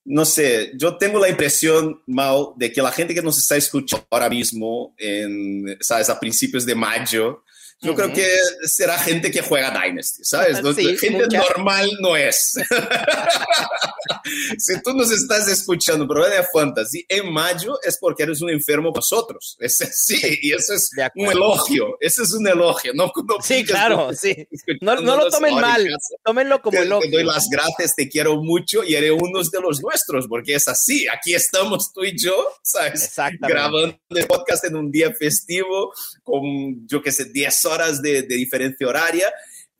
no 0.03 0.25
sé, 0.25 0.71
yo 0.75 0.97
tengo 0.97 1.19
la 1.19 1.29
impresión, 1.29 2.01
Mau, 2.07 2.55
de 2.57 2.71
que 2.71 2.81
la 2.81 2.91
gente 2.91 3.13
que 3.13 3.21
nos 3.21 3.37
está 3.37 3.55
escuchando 3.55 4.05
ahora 4.09 4.29
mismo, 4.29 4.95
en, 4.97 5.77
¿sabes? 5.79 6.09
A 6.09 6.19
principios 6.19 6.65
de 6.65 6.73
mayo, 6.73 7.43
yo 7.83 7.95
creo 7.95 8.13
que 8.13 8.27
será 8.63 8.97
gente 8.99 9.31
que 9.31 9.41
juega 9.41 9.71
Dynasty, 9.71 10.23
¿sabes? 10.23 10.59
gente 10.99 11.25
normal 11.35 11.89
no 11.99 12.15
es. 12.15 12.53
si 14.59 14.81
tú 14.83 14.93
nos 14.93 15.11
estás 15.11 15.47
escuchando 15.47 16.07
pero 16.07 16.29
de 16.29 16.43
fantasy 16.53 17.03
en 17.09 17.33
mayo 17.33 17.79
es 17.83 17.97
porque 17.99 18.23
eres 18.23 18.41
un 18.41 18.51
enfermo 18.51 18.91
vosotros. 18.91 19.57
sí, 19.67 20.39
y 20.43 20.53
eso 20.53 20.73
es 20.73 20.91
un 21.15 21.31
elogio. 21.31 21.97
Eso 21.99 22.21
es 22.21 22.31
un 22.33 22.47
elogio. 22.47 22.93
No, 22.93 23.11
sí, 23.41 23.65
claro, 23.65 24.13
sí. 24.13 24.47
No, 24.81 24.95
lo 24.95 25.29
tomen 25.29 25.55
mal, 25.55 25.87
tómenlo 26.23 26.61
como 26.61 26.77
elogio. 26.77 27.09
Te 27.09 27.17
doy 27.17 27.23
las 27.23 27.47
gracias, 27.49 27.95
te 27.95 28.07
quiero 28.07 28.43
mucho 28.43 28.83
y 28.83 28.95
eres 28.95 29.11
uno 29.11 29.41
de 29.41 29.61
los 29.61 29.81
nuestros, 29.81 30.27
porque 30.27 30.55
es 30.55 30.67
así, 30.67 31.07
aquí 31.07 31.33
estamos 31.33 31.91
tú 31.93 32.03
y 32.03 32.17
yo, 32.17 32.47
¿sabes? 32.61 33.11
Grabando 33.39 33.97
el 34.09 34.27
podcast 34.27 34.65
en 34.65 34.75
un 34.75 34.91
día 34.91 35.11
festivo 35.13 35.93
con, 36.23 36.87
yo 36.87 37.01
qué 37.01 37.11
sé, 37.11 37.25
10 37.25 37.65
horas 37.65 37.70
de, 38.01 38.23
de 38.23 38.35
diferencia 38.35 38.87
horaria 38.87 39.31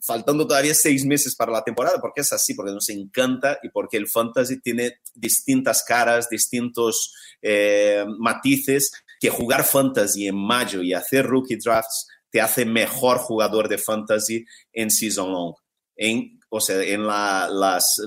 faltando 0.01 0.48
todavía 0.48 0.74
seis 0.74 1.05
meses 1.05 1.36
para 1.36 1.51
la 1.51 1.63
temporada, 1.63 2.00
porque 2.01 2.21
es 2.21 2.33
así, 2.33 2.53
porque 2.53 2.71
nos 2.71 2.89
encanta 2.89 3.60
y 3.62 3.69
porque 3.69 3.98
el 3.98 4.07
fantasy 4.07 4.60
tiene 4.60 4.98
distintas 5.13 5.83
caras, 5.83 6.27
distintos 6.27 7.13
eh, 7.41 8.03
matices, 8.17 8.91
que 9.19 9.29
jugar 9.29 9.63
fantasy 9.63 10.27
en 10.27 10.36
mayo 10.36 10.81
y 10.81 10.93
hacer 10.93 11.27
rookie 11.27 11.57
drafts 11.57 12.07
te 12.31 12.41
hace 12.41 12.65
mejor 12.65 13.19
jugador 13.19 13.69
de 13.69 13.77
fantasy 13.77 14.45
en 14.74 14.89
season 14.89 15.31
long, 15.31 15.53
o 16.53 16.60
sea, 16.60 16.84
en 16.84 17.08
las, 17.08 17.50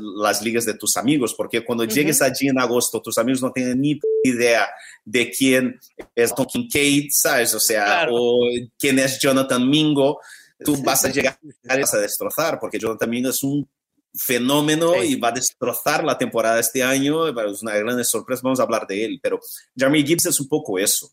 las, 0.01 0.43
ligas 0.43 0.67
de 0.67 0.75
tus 0.75 0.99
amigos, 0.99 1.35
porque 1.35 1.65
cuando 1.65 1.85
llegues 1.85 2.21
allí 2.21 2.49
en 2.49 2.61
agosto, 2.61 3.01
tus 3.01 3.17
amigos 3.17 3.41
no 3.41 3.51
tienen 3.51 3.81
ni 3.81 3.99
idea 4.23 4.69
de 5.03 5.31
quién 5.31 5.81
es 6.15 6.35
Tom 6.35 6.45
Kincaid, 6.47 7.09
¿sabes? 7.11 7.55
O 7.55 7.61
sea, 7.61 8.07
o 8.11 8.47
quién 8.79 8.99
es 8.99 9.19
Jonathan 9.19 9.67
Mingo. 9.69 10.21
Tú 10.63 10.77
vas 10.83 11.07
a 11.07 11.09
llegar 11.09 11.39
a 11.69 11.77
destrozar, 11.99 12.61
porque 12.61 12.79
Jonathan 12.79 13.09
Mingo 13.09 13.31
es 13.31 13.43
un 13.43 13.67
fenómeno 14.15 15.03
y 15.03 15.17
va 15.17 15.29
a 15.29 15.33
destrozar 15.33 16.05
la 16.05 16.17
temporada 16.17 16.61
este 16.61 16.83
año, 16.83 17.27
es 17.27 17.63
una 17.63 17.77
gran 17.77 18.05
sorpresa, 18.05 18.43
vamos 18.45 18.61
a 18.61 18.65
hablar 18.65 18.87
de 18.87 19.05
él, 19.05 19.21
pero 19.23 19.41
Jeremy 19.77 20.07
Gibbs 20.07 20.27
es 20.27 20.39
un 20.39 20.49
poco 20.49 20.79
eso. 20.79 21.11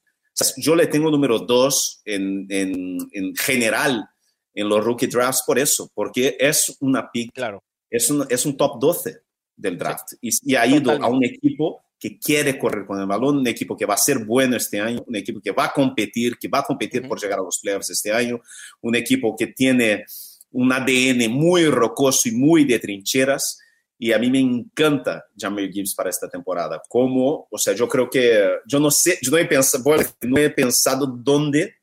yo 0.58 0.76
le 0.76 0.88
tengo 0.88 1.10
número 1.10 1.40
dos 1.40 2.02
en, 2.06 2.46
en, 2.50 3.36
general 3.36 4.08
en 4.54 4.70
los 4.70 4.84
rookie 4.84 5.08
drafts 5.08 5.44
por 5.46 5.60
eso, 5.60 5.90
porque 5.94 6.36
es 6.40 6.76
una 6.80 7.10
pick, 7.12 7.34
claro. 7.34 7.64
es, 7.90 8.10
un, 8.10 8.26
es 8.30 8.46
un 8.46 8.58
top 8.58 8.80
12 8.80 9.18
del 9.56 9.78
draft 9.78 10.14
y, 10.22 10.30
y, 10.44 10.56
ha 10.56 10.66
ido 10.66 10.92
a 10.92 11.08
un 11.08 11.24
equipo 11.24 11.84
que 12.02 12.18
quiere 12.18 12.58
correr 12.58 12.86
con 12.86 13.00
el 13.00 13.06
balón, 13.06 13.38
un 13.38 13.48
equipo 13.48 13.78
que 13.78 13.86
va 13.86 13.94
a 13.94 13.98
ser 13.98 14.26
bueno 14.26 14.58
este 14.58 14.80
año, 14.80 15.04
un 15.06 15.16
equipo 15.16 15.40
que 15.40 15.52
va 15.52 15.66
a 15.66 15.72
competir, 15.72 16.36
que 16.38 16.48
va 16.48 16.60
a 16.60 16.64
competir 16.64 17.08
por 17.08 17.22
llegar 17.22 17.38
a 17.38 17.44
los 17.44 17.60
playoffs 17.60 17.92
este 17.92 18.12
año, 18.12 18.42
un 18.82 18.96
equipo 18.96 19.36
que 19.38 19.48
tiene 19.48 20.06
un 20.52 20.72
ADN 20.72 21.32
muy 21.32 21.66
rocoso 21.66 22.28
y 22.28 22.32
muy 22.32 22.66
de 22.66 22.80
trincheras. 22.80 23.60
Y 24.00 24.14
a 24.14 24.18
mí 24.18 24.32
me 24.32 24.40
encanta 24.40 25.26
Jamir 25.38 25.72
Gibbs 25.72 25.94
para 25.94 26.10
esta 26.10 26.28
temporada. 26.28 26.82
Como, 26.90 27.48
o 27.52 27.58
sea, 27.60 27.74
yo 27.76 27.88
creo 27.88 28.10
que, 28.10 28.50
yo 28.66 28.80
no 28.80 28.90
sé, 28.90 29.20
yo 29.22 29.30
no 29.30 29.38
he 29.38 29.46
pensado, 29.46 29.84
no 30.22 30.38
he 30.38 30.50
pensado 30.50 31.06
dónde 31.06 31.76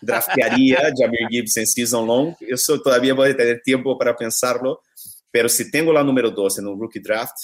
draftearía 0.00 0.92
Jamir 0.96 1.28
Gibbs 1.30 1.56
en 1.56 1.66
season 1.66 2.06
long. 2.06 2.34
Eso 2.40 2.80
todavía 2.80 3.14
voy 3.14 3.30
a 3.30 3.36
tener 3.36 3.60
tiempo 3.62 3.96
para 3.98 4.14
pensarlo. 4.16 4.82
Pero 5.30 5.48
si 5.48 5.70
tengo 5.70 5.92
la 5.92 6.02
número 6.02 6.30
dos 6.30 6.58
en 6.58 6.66
un 6.66 6.80
rookie 6.80 7.00
draft, 7.00 7.36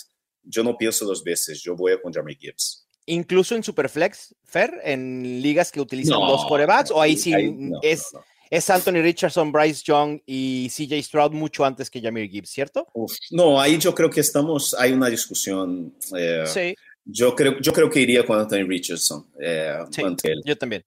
yo 0.43 0.62
no 0.62 0.76
pienso 0.76 1.05
dos 1.05 1.23
veces, 1.23 1.62
yo 1.62 1.75
voy 1.75 2.00
con 2.00 2.12
Jeremy 2.12 2.37
Gibbs. 2.37 2.87
Incluso 3.07 3.55
en 3.55 3.62
Superflex, 3.62 4.35
Fer, 4.45 4.81
en 4.83 5.43
ligas 5.43 5.71
que 5.71 5.81
utilizan 5.81 6.19
dos 6.21 6.47
corebacks, 6.47 6.91
o 6.91 7.00
ahí 7.00 7.17
sí 7.17 7.35
es, 7.83 8.07
es 8.50 8.71
Anthony 8.71 9.03
Richardson, 9.03 9.53
Bryce 9.53 9.83
Young 9.85 10.21
y 10.25 10.71
CJ 10.71 11.03
Stroud 11.03 11.33
mucho 11.33 11.64
antes 11.64 11.91
que 11.91 12.00
Jamir 12.00 12.31
Gibbs, 12.31 12.50
¿cierto? 12.50 12.87
no, 13.31 13.61
ahí 13.61 13.79
yo 13.79 13.95
creo 13.95 14.09
que 14.09 14.21
estamos, 14.21 14.75
hay 14.79 14.93
una 14.93 15.09
discusión. 15.09 15.95
Eh, 16.17 16.45
sí. 16.47 16.75
Yo 17.05 17.37
creo, 17.37 17.59
yo 17.61 17.73
creo 17.75 17.91
que 17.91 18.00
iría 18.00 18.25
con 18.25 18.38
Anthony 18.38 18.64
Richardson. 18.67 19.26
Eh, 19.38 19.76
sí, 19.91 20.03
yo 20.47 20.57
también. 20.57 20.83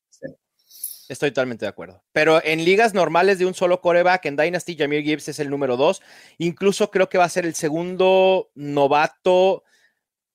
Estoy 1.10 1.32
totalmente 1.32 1.66
de 1.66 1.70
acuerdo. 1.70 2.04
Pero 2.12 2.44
en 2.44 2.66
ligas 2.66 2.94
normales 2.94 3.40
de 3.40 3.46
un 3.46 3.54
solo 3.54 3.82
coreback, 3.82 4.26
en 4.26 4.36
Dynasty, 4.36 4.76
Jamir 4.76 5.04
Gibbs 5.04 5.30
es 5.30 5.40
el 5.40 5.50
número 5.50 5.78
dos. 5.78 6.02
Incluso 6.38 6.92
creo 6.92 7.08
que 7.10 7.18
va 7.18 7.24
a 7.24 7.30
ser 7.30 7.46
el 7.46 7.56
segundo 7.56 8.52
novato 8.56 9.64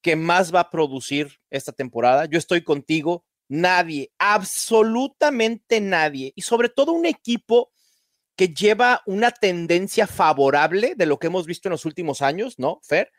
que 0.00 0.16
más 0.16 0.54
va 0.54 0.60
a 0.60 0.70
producir 0.70 1.40
esta 1.50 1.72
temporada. 1.72 2.24
Yo 2.26 2.38
estoy 2.38 2.62
contigo. 2.62 3.24
Nadie, 3.48 4.10
absolutamente 4.18 5.80
nadie. 5.80 6.32
Y 6.34 6.42
sobre 6.42 6.70
todo 6.70 6.92
un 6.92 7.04
equipo 7.04 7.70
que 8.34 8.48
lleva 8.48 9.02
una 9.04 9.30
tendencia 9.30 10.06
favorable 10.06 10.94
de 10.96 11.06
lo 11.06 11.18
que 11.18 11.26
hemos 11.26 11.46
visto 11.46 11.68
en 11.68 11.72
los 11.72 11.84
últimos 11.84 12.22
años, 12.22 12.58
¿no, 12.58 12.80
Fer? 12.82 13.12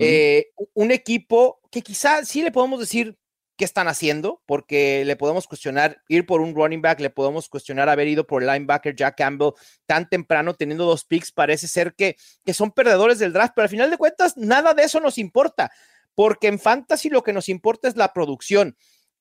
Eh, 0.00 0.50
un 0.74 0.92
equipo 0.92 1.60
que 1.70 1.82
quizá 1.82 2.24
sí 2.24 2.42
le 2.42 2.52
podemos 2.52 2.80
decir 2.80 3.18
qué 3.56 3.64
están 3.64 3.88
haciendo, 3.88 4.42
porque 4.46 5.04
le 5.04 5.16
podemos 5.16 5.46
cuestionar 5.46 6.02
ir 6.08 6.26
por 6.26 6.40
un 6.40 6.54
running 6.54 6.82
back, 6.82 7.00
le 7.00 7.10
podemos 7.10 7.48
cuestionar 7.48 7.88
haber 7.88 8.08
ido 8.08 8.26
por 8.26 8.42
el 8.42 8.48
linebacker 8.48 8.96
Jack 8.96 9.16
Campbell 9.16 9.52
tan 9.86 10.08
temprano, 10.08 10.54
teniendo 10.54 10.84
dos 10.84 11.04
picks, 11.04 11.30
parece 11.32 11.68
ser 11.68 11.94
que, 11.94 12.16
que 12.44 12.54
son 12.54 12.72
perdedores 12.72 13.18
del 13.18 13.32
draft, 13.32 13.52
pero 13.54 13.64
al 13.64 13.70
final 13.70 13.90
de 13.90 13.98
cuentas 13.98 14.36
nada 14.36 14.74
de 14.74 14.82
eso 14.84 15.00
nos 15.00 15.18
importa, 15.18 15.70
porque 16.14 16.48
en 16.48 16.58
fantasy 16.58 17.08
lo 17.08 17.22
que 17.22 17.32
nos 17.32 17.48
importa 17.48 17.88
es 17.88 17.96
la 17.96 18.12
producción. 18.12 18.76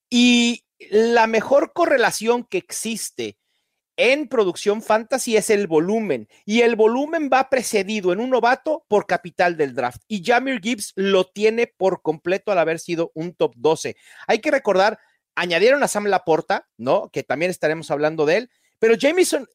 Y 0.09 0.65
la 0.89 1.27
mejor 1.27 1.73
correlación 1.73 2.43
que 2.43 2.57
existe 2.57 3.37
en 3.97 4.27
producción 4.27 4.81
fantasy 4.81 5.37
es 5.37 5.49
el 5.49 5.67
volumen 5.67 6.27
y 6.45 6.61
el 6.61 6.75
volumen 6.75 7.29
va 7.31 7.49
precedido 7.49 8.11
en 8.11 8.19
un 8.19 8.29
novato 8.29 8.85
por 8.87 9.05
capital 9.05 9.57
del 9.57 9.75
draft 9.75 10.01
y 10.07 10.23
Jamir 10.23 10.59
Gibbs 10.61 10.93
lo 10.95 11.25
tiene 11.25 11.67
por 11.67 12.01
completo 12.01 12.51
al 12.51 12.59
haber 12.59 12.79
sido 12.79 13.11
un 13.13 13.33
top 13.33 13.53
12. 13.55 13.95
Hay 14.27 14.39
que 14.39 14.51
recordar, 14.51 14.99
añadieron 15.35 15.83
a 15.83 15.87
Sam 15.87 16.05
Laporta, 16.05 16.67
¿no? 16.77 17.09
Que 17.09 17.23
también 17.23 17.51
estaremos 17.51 17.91
hablando 17.91 18.25
de 18.25 18.37
él, 18.37 18.49
pero 18.83 18.95
Jameson, 18.95 19.47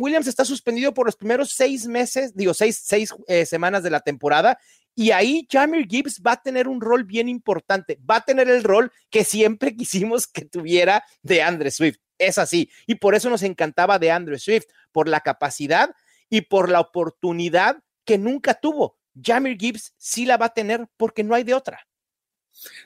Williams 0.00 0.26
está 0.26 0.44
suspendido 0.44 0.92
por 0.92 1.06
los 1.06 1.14
primeros 1.14 1.50
seis 1.52 1.86
meses, 1.86 2.34
digo, 2.34 2.52
seis, 2.52 2.82
seis 2.82 3.14
eh, 3.28 3.46
semanas 3.46 3.84
de 3.84 3.90
la 3.90 4.00
temporada 4.00 4.58
y 4.96 5.12
ahí 5.12 5.46
Jamir 5.48 5.86
Gibbs 5.86 6.20
va 6.20 6.32
a 6.32 6.42
tener 6.42 6.66
un 6.66 6.80
rol 6.80 7.04
bien 7.04 7.28
importante, 7.28 8.00
va 8.10 8.16
a 8.16 8.24
tener 8.24 8.50
el 8.50 8.64
rol 8.64 8.90
que 9.08 9.22
siempre 9.22 9.76
quisimos 9.76 10.26
que 10.26 10.46
tuviera 10.46 11.04
de 11.22 11.42
Andre 11.42 11.70
Swift 11.70 11.98
es 12.18 12.38
así. 12.38 12.70
Y 12.88 12.96
por 12.96 13.14
eso 13.14 13.30
nos 13.30 13.44
encantaba 13.44 14.00
de 14.00 14.10
Andrew 14.10 14.36
Swift, 14.36 14.66
por 14.90 15.06
la 15.06 15.20
capacidad 15.20 15.90
y 16.28 16.40
por 16.40 16.68
la 16.68 16.80
oportunidad 16.80 17.84
que 18.04 18.18
nunca 18.18 18.54
tuvo. 18.54 18.98
Jamir 19.14 19.58
Gibbs 19.60 19.94
sí 19.96 20.26
la 20.26 20.38
va 20.38 20.46
a 20.46 20.54
tener 20.54 20.88
porque 20.96 21.22
no 21.22 21.36
hay 21.36 21.44
de 21.44 21.54
otra. 21.54 21.86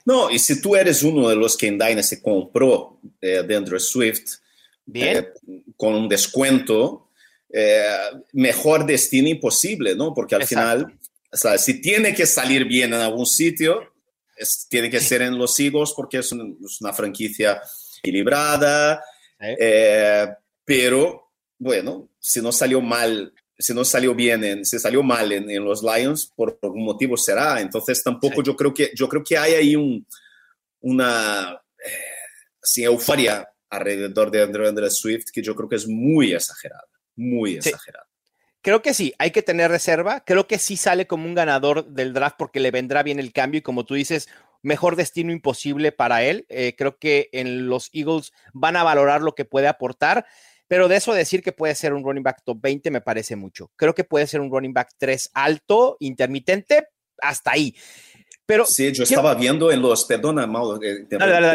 No, 0.05 0.31
y 0.31 0.41
si 0.41 0.61
tú 0.61 0.77
eres 0.77 1.03
uno 1.03 1.27
de 1.31 1.37
los 1.37 1.57
que 1.57 1.69
en 1.69 1.79
Dynasty 1.79 2.21
compró 2.21 3.01
eh, 3.23 3.43
de 3.43 3.57
Andrew 3.57 3.81
Swift 3.81 4.45
eh, 4.95 5.33
con 5.77 5.95
un 5.95 6.09
descuento, 6.09 7.11
eh, 7.53 7.87
mejor 8.33 8.87
destino 8.87 9.29
imposible, 9.29 9.95
¿no? 9.95 10.13
Porque 10.15 10.35
al 10.35 10.47
final, 10.47 10.99
o 11.33 11.37
sea, 11.37 11.59
si 11.59 11.81
tiene 11.81 12.15
que 12.15 12.27
salir 12.27 12.65
bien 12.65 12.93
en 12.95 13.01
algún 13.01 13.27
sitio, 13.27 13.93
tiene 14.69 14.91
que 14.91 15.01
ser 15.01 15.23
en 15.23 15.39
los 15.39 15.59
Eagles 15.59 15.93
porque 15.97 16.19
es, 16.19 16.27
es 16.27 16.81
una 16.81 16.93
franquicia 16.93 17.61
equilibrada, 17.99 19.03
eh, 19.41 20.29
pero 20.65 21.33
bueno, 21.59 22.11
si 22.19 22.41
no 22.41 22.53
salió 22.53 22.81
mal, 22.81 23.33
si 23.59 23.73
no 23.73 23.85
salió 23.85 24.15
bien, 24.15 24.45
en, 24.45 24.65
si 24.65 24.79
salió 24.79 25.03
mal 25.03 25.33
en, 25.33 25.65
los 25.65 25.83
Lions, 25.83 26.31
por 26.35 26.59
algún 26.63 26.85
motivo 26.85 27.17
será. 27.17 27.61
Entonces 27.61 28.03
tampoco 28.03 28.43
yo 28.43 28.55
creo 28.55 28.75
que 28.75 28.93
yo 28.95 29.09
creo 29.09 29.25
que 29.25 29.39
hay 29.39 29.55
ahí 29.55 29.77
un, 29.77 30.07
una 30.81 31.61
eh, 31.79 32.83
euforia 32.83 33.49
alrededor 33.77 34.31
de 34.31 34.43
Andrew, 34.43 34.91
Swift 34.91 35.31
que 35.33 35.43
yo 35.43 35.55
creo 35.55 35.69
que 35.69 35.77
es 35.77 35.87
muy 35.87 36.33
exagerada, 36.33 36.85
muy 37.15 37.57
exagerada. 37.57 38.07
Creo 38.67 38.83
que 38.83 38.95
sí, 38.95 39.15
hay 39.19 39.31
que 39.31 39.43
tener 39.43 39.71
reserva. 39.71 40.25
Creo 40.25 40.49
que 40.49 40.59
sí 40.59 40.77
sale 40.77 41.07
como 41.07 41.27
un 41.27 41.37
ganador 41.37 41.87
del 41.87 42.13
draft 42.13 42.35
porque 42.37 42.59
le 42.59 42.73
vendrá 42.73 43.05
bien 43.05 43.21
el 43.21 43.33
cambio 43.33 43.59
y 43.59 43.63
como 43.63 43.85
tú 43.85 43.95
dices, 43.95 44.29
mejor 44.63 44.97
destino 44.97 45.31
imposible 45.31 45.93
para 45.93 46.25
él. 46.25 46.47
Eh, 46.49 46.75
creo 46.77 46.99
que 46.99 47.29
en 47.31 47.69
los 47.69 47.91
Eagles 47.93 48.33
van 48.53 48.75
a 48.75 48.83
valorar 48.83 49.23
lo 49.23 49.37
que 49.37 49.45
puede 49.45 49.69
aportar, 49.69 50.27
pero 50.67 50.89
de 50.89 50.97
eso 50.97 51.15
decir 51.15 51.43
que 51.43 51.53
puede 51.53 51.77
ser 51.77 51.95
un 51.95 52.03
running 52.03 52.25
back 52.25 52.43
top 52.45 52.59
20 52.61 52.91
me 52.91 53.01
parece 53.01 53.37
mucho. 53.37 53.71
Creo 53.77 53.95
que 53.95 54.03
puede 54.03 54.27
ser 54.27 54.41
un 54.41 54.51
running 54.51 54.75
back 54.75 54.91
3 54.99 55.31
alto, 55.35 55.97
intermitente, 56.01 56.89
hasta 57.19 57.53
ahí. 57.53 57.77
Pero, 58.47 58.65
sí, 58.65 58.93
yo 58.93 59.03
estaba 59.03 59.35
viendo 59.35 59.73
en 59.73 59.83
los, 59.83 60.05
perdona, 60.05 60.47
Mauro, 60.47 60.79
te, 60.79 61.07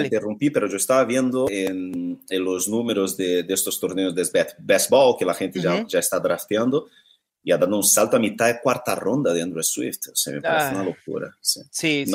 interrumpí, 0.04 0.50
pero 0.50 0.68
yo 0.68 0.76
estaba 0.76 1.06
viendo 1.06 1.48
en, 1.50 2.20
los 2.30 2.68
números 2.68 3.16
de, 3.16 3.46
estos 3.48 3.80
torneos 3.80 4.14
de 4.14 4.28
best, 4.60 4.90
ball 4.90 5.16
que 5.18 5.24
la 5.24 5.34
gente 5.34 5.62
ya, 5.62 5.86
ya 5.88 6.00
está 6.00 6.20
drafteando 6.20 6.90
y 7.44 7.52
ha 7.52 7.58
dado 7.58 7.76
un 7.76 7.84
salto 7.84 8.18
a 8.18 8.20
mitad 8.20 8.48
de 8.48 8.60
cuarta 8.62 8.94
ronda 8.94 9.34
de 9.34 9.42
Andrew 9.42 9.64
Swift. 9.64 10.10
O 10.12 10.16
sea, 10.16 10.34
me 10.34 10.42
parece 10.42 10.72
una 10.72 10.82
ah. 10.82 10.86
locura. 10.86 11.38
Sí, 11.40 11.62
sí, 11.72 12.06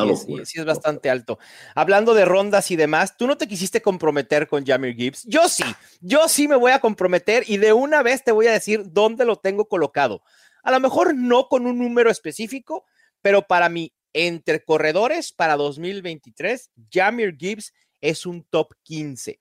sí, 0.45 0.61
es 0.61 0.65
bastante 0.65 1.11
alto. 1.11 1.39
Hablando 1.75 2.15
de 2.15 2.25
rondas 2.25 2.71
y 2.71 2.77
demás, 2.77 3.17
tú 3.17 3.27
no 3.27 3.37
te 3.37 3.49
quisiste 3.49 3.83
comprometer 3.83 4.47
con 4.47 4.65
Jamir 4.65 4.95
Gibbs. 4.95 5.25
Yo 5.25 5.49
sí, 5.49 5.65
yo 6.01 6.29
sí 6.29 6.47
me 6.47 6.57
voy 6.57 6.73
a 6.73 6.81
comprometer 6.81 7.45
y 7.47 7.57
de 7.57 7.73
una 7.73 8.03
vez 8.03 8.23
te 8.23 8.33
voy 8.33 8.47
a 8.47 8.53
decir 8.53 8.85
dónde 8.87 9.25
lo 9.25 9.37
tengo 9.37 9.67
colocado. 9.67 10.23
A 10.63 10.71
lo 10.71 10.81
mejor 10.81 11.15
no 11.15 11.49
con 11.49 11.67
un 11.67 11.79
número 11.79 12.11
específico, 12.11 12.85
pero 13.21 13.43
para 13.43 13.69
mí, 13.69 13.93
entre 14.17 14.65
corredores 14.65 15.33
para 15.33 15.57
2023, 15.57 16.71
Jamir 16.91 17.37
Gibbs 17.37 17.73
es 18.01 18.27
un 18.27 18.45
top 18.45 18.75
15. 18.83 19.41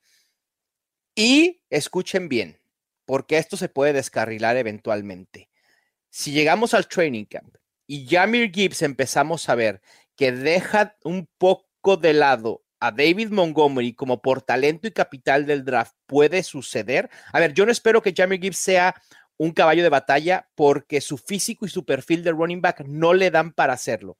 Y 1.14 1.62
escuchen 1.70 2.28
bien, 2.28 2.60
porque 3.04 3.38
esto 3.38 3.56
se 3.56 3.68
puede 3.68 3.92
descarrilar 3.92 4.56
eventualmente 4.56 5.48
si 6.16 6.32
llegamos 6.32 6.72
al 6.72 6.88
training 6.88 7.26
camp 7.26 7.56
y 7.86 8.06
Jamir 8.08 8.50
Gibbs 8.50 8.80
empezamos 8.80 9.50
a 9.50 9.54
ver 9.54 9.82
que 10.16 10.32
deja 10.32 10.96
un 11.04 11.28
poco 11.36 11.98
de 11.98 12.14
lado 12.14 12.64
a 12.80 12.90
David 12.90 13.28
Montgomery 13.28 13.92
como 13.92 14.22
por 14.22 14.40
talento 14.40 14.88
y 14.88 14.92
capital 14.92 15.44
del 15.44 15.62
draft 15.62 15.94
puede 16.06 16.42
suceder. 16.42 17.10
A 17.34 17.38
ver, 17.38 17.52
yo 17.52 17.66
no 17.66 17.72
espero 17.72 18.00
que 18.00 18.14
Jamie 18.16 18.38
Gibbs 18.38 18.56
sea 18.56 18.94
un 19.36 19.52
caballo 19.52 19.82
de 19.82 19.90
batalla 19.90 20.48
porque 20.54 21.02
su 21.02 21.18
físico 21.18 21.66
y 21.66 21.68
su 21.68 21.84
perfil 21.84 22.24
de 22.24 22.32
running 22.32 22.62
back 22.62 22.86
no 22.86 23.12
le 23.12 23.30
dan 23.30 23.52
para 23.52 23.74
hacerlo. 23.74 24.16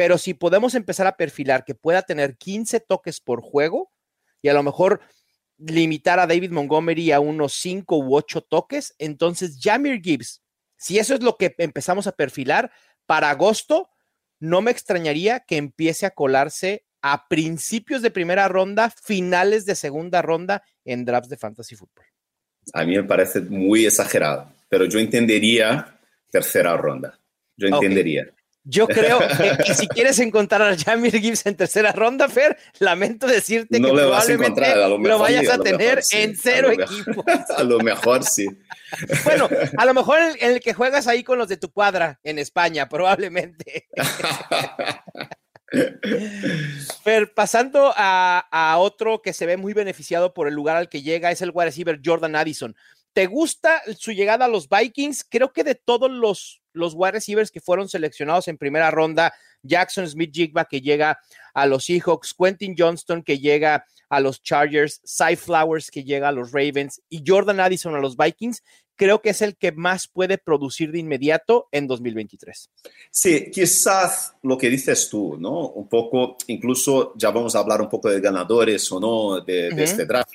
Pero 0.00 0.16
si 0.16 0.32
podemos 0.32 0.74
empezar 0.74 1.06
a 1.06 1.18
perfilar 1.18 1.62
que 1.62 1.74
pueda 1.74 2.00
tener 2.00 2.38
15 2.38 2.80
toques 2.80 3.20
por 3.20 3.42
juego 3.42 3.92
y 4.40 4.48
a 4.48 4.54
lo 4.54 4.62
mejor 4.62 5.02
limitar 5.58 6.18
a 6.18 6.26
David 6.26 6.52
Montgomery 6.52 7.12
a 7.12 7.20
unos 7.20 7.52
5 7.52 7.98
u 7.98 8.16
8 8.16 8.40
toques, 8.40 8.94
entonces 8.96 9.58
Jamir 9.60 10.00
Gibbs, 10.00 10.42
si 10.78 10.98
eso 10.98 11.12
es 11.12 11.22
lo 11.22 11.36
que 11.36 11.54
empezamos 11.58 12.06
a 12.06 12.12
perfilar, 12.12 12.72
para 13.04 13.28
agosto 13.28 13.90
no 14.38 14.62
me 14.62 14.70
extrañaría 14.70 15.40
que 15.40 15.58
empiece 15.58 16.06
a 16.06 16.12
colarse 16.12 16.86
a 17.02 17.28
principios 17.28 18.00
de 18.00 18.10
primera 18.10 18.48
ronda, 18.48 18.88
finales 19.04 19.66
de 19.66 19.74
segunda 19.74 20.22
ronda 20.22 20.62
en 20.82 21.04
drafts 21.04 21.28
de 21.28 21.36
fantasy 21.36 21.76
football. 21.76 22.06
A 22.72 22.84
mí 22.86 22.96
me 22.96 23.04
parece 23.04 23.42
muy 23.42 23.84
exagerado, 23.84 24.50
pero 24.70 24.86
yo 24.86 24.98
entendería 24.98 26.00
tercera 26.30 26.74
ronda. 26.78 27.20
Yo 27.54 27.68
entendería. 27.68 28.32
Yo 28.64 28.86
creo 28.86 29.20
que, 29.64 29.74
si 29.74 29.88
quieres 29.88 30.18
encontrar 30.18 30.62
a 30.62 30.76
Jamir 30.76 31.18
Gibbs 31.18 31.46
en 31.46 31.56
tercera 31.56 31.92
ronda, 31.92 32.28
Fer, 32.28 32.58
lamento 32.78 33.26
decirte 33.26 33.80
que 33.80 33.88
probablemente 33.88 34.76
lo, 34.76 35.18
vayas 35.18 35.48
a, 35.48 35.58
tener 35.58 36.00
en 36.12 36.36
cero 36.36 36.70
equipos. 36.70 37.24
A 37.56 37.62
lo 37.62 37.78
mejor 37.80 38.22
sí. 38.24 38.46
Bueno, 39.24 39.48
a 39.76 39.84
lo 39.86 39.94
mejor 39.94 40.18
en 40.20 40.52
el, 40.52 40.60
que 40.60 40.74
juegas 40.74 41.06
ahí 41.06 41.24
con 41.24 41.38
los 41.38 41.48
de 41.48 41.56
tu 41.56 41.72
cuadra 41.72 42.20
en 42.22 42.38
España, 42.38 42.88
probablemente. 42.88 43.88
Fer, 47.04 47.32
pasando 47.32 47.94
a, 47.96 48.46
a, 48.50 48.76
otro 48.78 49.22
que 49.22 49.32
se 49.32 49.46
ve 49.46 49.56
muy 49.56 49.72
beneficiado 49.72 50.34
por 50.34 50.48
el 50.48 50.54
lugar 50.54 50.76
al 50.76 50.88
que 50.88 51.02
llega, 51.02 51.30
es 51.30 51.42
el 51.42 51.52
wide 51.54 51.66
receiver 51.66 52.00
Jordan 52.04 52.34
Addison. 52.34 52.74
¿Te 53.12 53.26
gusta 53.26 53.82
su 53.98 54.12
llegada 54.12 54.44
a 54.44 54.48
los 54.48 54.68
Vikings? 54.68 55.24
Creo 55.28 55.52
que 55.52 55.64
de 55.64 55.74
todos 55.74 56.10
los, 56.10 56.62
los 56.72 56.94
wide 56.94 57.12
receivers 57.12 57.50
que 57.50 57.60
fueron 57.60 57.88
seleccionados 57.88 58.46
en 58.48 58.56
primera 58.56 58.90
ronda, 58.90 59.32
Jackson 59.62 60.08
Smith 60.08 60.30
Jigba 60.32 60.64
que 60.64 60.80
llega 60.80 61.18
a 61.52 61.66
los 61.66 61.84
Seahawks, 61.84 62.34
Quentin 62.34 62.74
Johnston 62.78 63.22
que 63.22 63.38
llega 63.38 63.84
a 64.08 64.20
los 64.20 64.42
Chargers, 64.42 65.00
Cy 65.04 65.36
Flowers 65.36 65.90
que 65.90 66.04
llega 66.04 66.28
a 66.28 66.32
los 66.32 66.52
Ravens 66.52 67.00
y 67.08 67.22
Jordan 67.26 67.60
Addison 67.60 67.94
a 67.94 68.00
los 68.00 68.16
Vikings, 68.16 68.62
creo 68.96 69.22
que 69.22 69.30
es 69.30 69.40
el 69.40 69.56
que 69.56 69.72
más 69.72 70.08
puede 70.08 70.38
producir 70.38 70.92
de 70.92 70.98
inmediato 70.98 71.68
en 71.72 71.86
2023. 71.86 72.70
Sí, 73.10 73.50
quizás 73.50 74.34
lo 74.42 74.58
que 74.58 74.68
dices 74.68 75.08
tú, 75.08 75.36
¿no? 75.38 75.68
Un 75.70 75.88
poco, 75.88 76.36
incluso 76.48 77.14
ya 77.16 77.30
vamos 77.30 77.54
a 77.54 77.60
hablar 77.60 77.80
un 77.80 77.88
poco 77.88 78.10
de 78.10 78.20
ganadores 78.20 78.90
o 78.92 79.00
no 79.00 79.40
de, 79.40 79.70
de 79.70 79.84
este 79.84 80.04
draft 80.04 80.34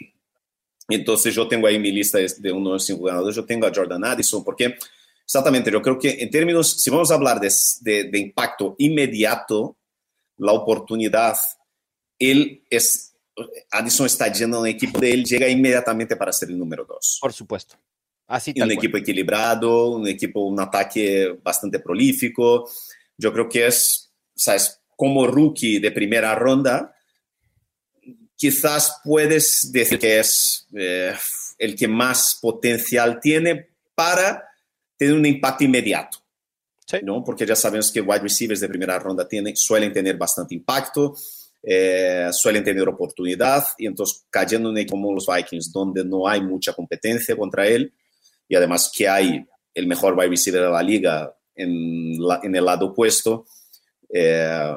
entonces 0.87 1.33
yo 1.33 1.47
tengo 1.47 1.67
ahí 1.67 1.79
mi 1.79 1.91
lista 1.91 2.19
de 2.19 2.51
uno 2.51 2.69
de 2.69 2.73
los 2.75 2.85
cinco 2.85 3.05
ganadores, 3.05 3.35
yo 3.35 3.45
tengo 3.45 3.65
a 3.65 3.71
Jordan 3.73 4.03
Addison, 4.05 4.43
porque 4.43 4.75
exactamente, 5.23 5.71
yo 5.71 5.81
creo 5.81 5.97
que 5.97 6.17
en 6.19 6.29
términos, 6.29 6.81
si 6.81 6.89
vamos 6.89 7.11
a 7.11 7.15
hablar 7.15 7.39
de, 7.39 7.49
de, 7.81 8.19
impacto 8.19 8.75
inmediato, 8.77 9.77
la 10.37 10.51
oportunidad, 10.51 11.35
él 12.19 12.63
es, 12.69 13.15
Addison 13.71 14.05
está 14.05 14.31
yendo 14.31 14.61
un 14.61 14.67
equipo 14.67 14.99
de 14.99 15.11
él, 15.11 15.25
llega 15.25 15.49
inmediatamente 15.49 16.15
para 16.15 16.31
ser 16.31 16.49
el 16.49 16.59
número 16.59 16.85
dos. 16.85 17.17
Por 17.19 17.33
supuesto. 17.33 17.75
Así 18.27 18.53
y 18.55 18.61
un 18.61 18.71
equipo 18.71 18.97
equilibrado, 18.97 19.91
un 19.91 20.07
equipo, 20.07 20.41
un 20.41 20.59
ataque 20.59 21.37
bastante 21.43 21.79
prolífico. 21.79 22.69
Yo 23.17 23.31
creo 23.31 23.47
que 23.47 23.67
es, 23.67 24.11
sabes, 24.35 24.81
como 24.95 25.27
rookie 25.27 25.79
de 25.79 25.91
primera 25.91 26.33
ronda, 26.33 26.94
quizás 28.35 28.99
puedes 29.03 29.71
decir 29.71 29.99
que 29.99 30.19
es 30.19 30.67
eh, 30.75 31.13
el 31.57 31.75
que 31.75 31.87
más 31.87 32.37
potencial 32.41 33.19
tiene 33.21 33.69
para 33.93 34.43
tener 34.97 35.15
un 35.15 35.25
impacto 35.25 35.63
inmediato. 35.63 36.19
¿no? 37.01 37.23
Porque 37.23 37.45
ya 37.45 37.55
sabemos 37.55 37.91
que 37.91 38.01
wide 38.01 38.19
receivers 38.19 38.59
de 38.59 38.67
primera 38.67 38.99
ronda 38.99 39.27
tienen, 39.27 39.55
suelen 39.55 39.91
tener 39.91 40.17
bastante 40.17 40.53
impacto, 40.53 41.15
eh, 41.63 42.29
suelen 42.31 42.63
tener 42.63 42.87
oportunidad, 42.87 43.65
y 43.77 43.87
entonces 43.87 44.25
cayendo 44.29 44.75
en 44.75 44.87
como 44.87 45.11
los 45.11 45.25
Vikings, 45.25 45.71
donde 45.71 46.05
no 46.05 46.27
hay 46.27 46.41
mucha 46.41 46.73
competencia 46.73 47.35
contra 47.35 47.65
él, 47.67 47.91
y 48.47 48.55
además 48.55 48.91
que 48.95 49.09
hay 49.09 49.43
el 49.73 49.87
mejor 49.87 50.13
wide 50.13 50.29
receiver 50.29 50.61
de 50.61 50.69
la 50.69 50.83
liga 50.83 51.35
en, 51.55 52.19
en 52.43 52.55
el 52.55 52.65
lado 52.65 52.87
opuesto, 52.87 53.47
eh, 54.09 54.75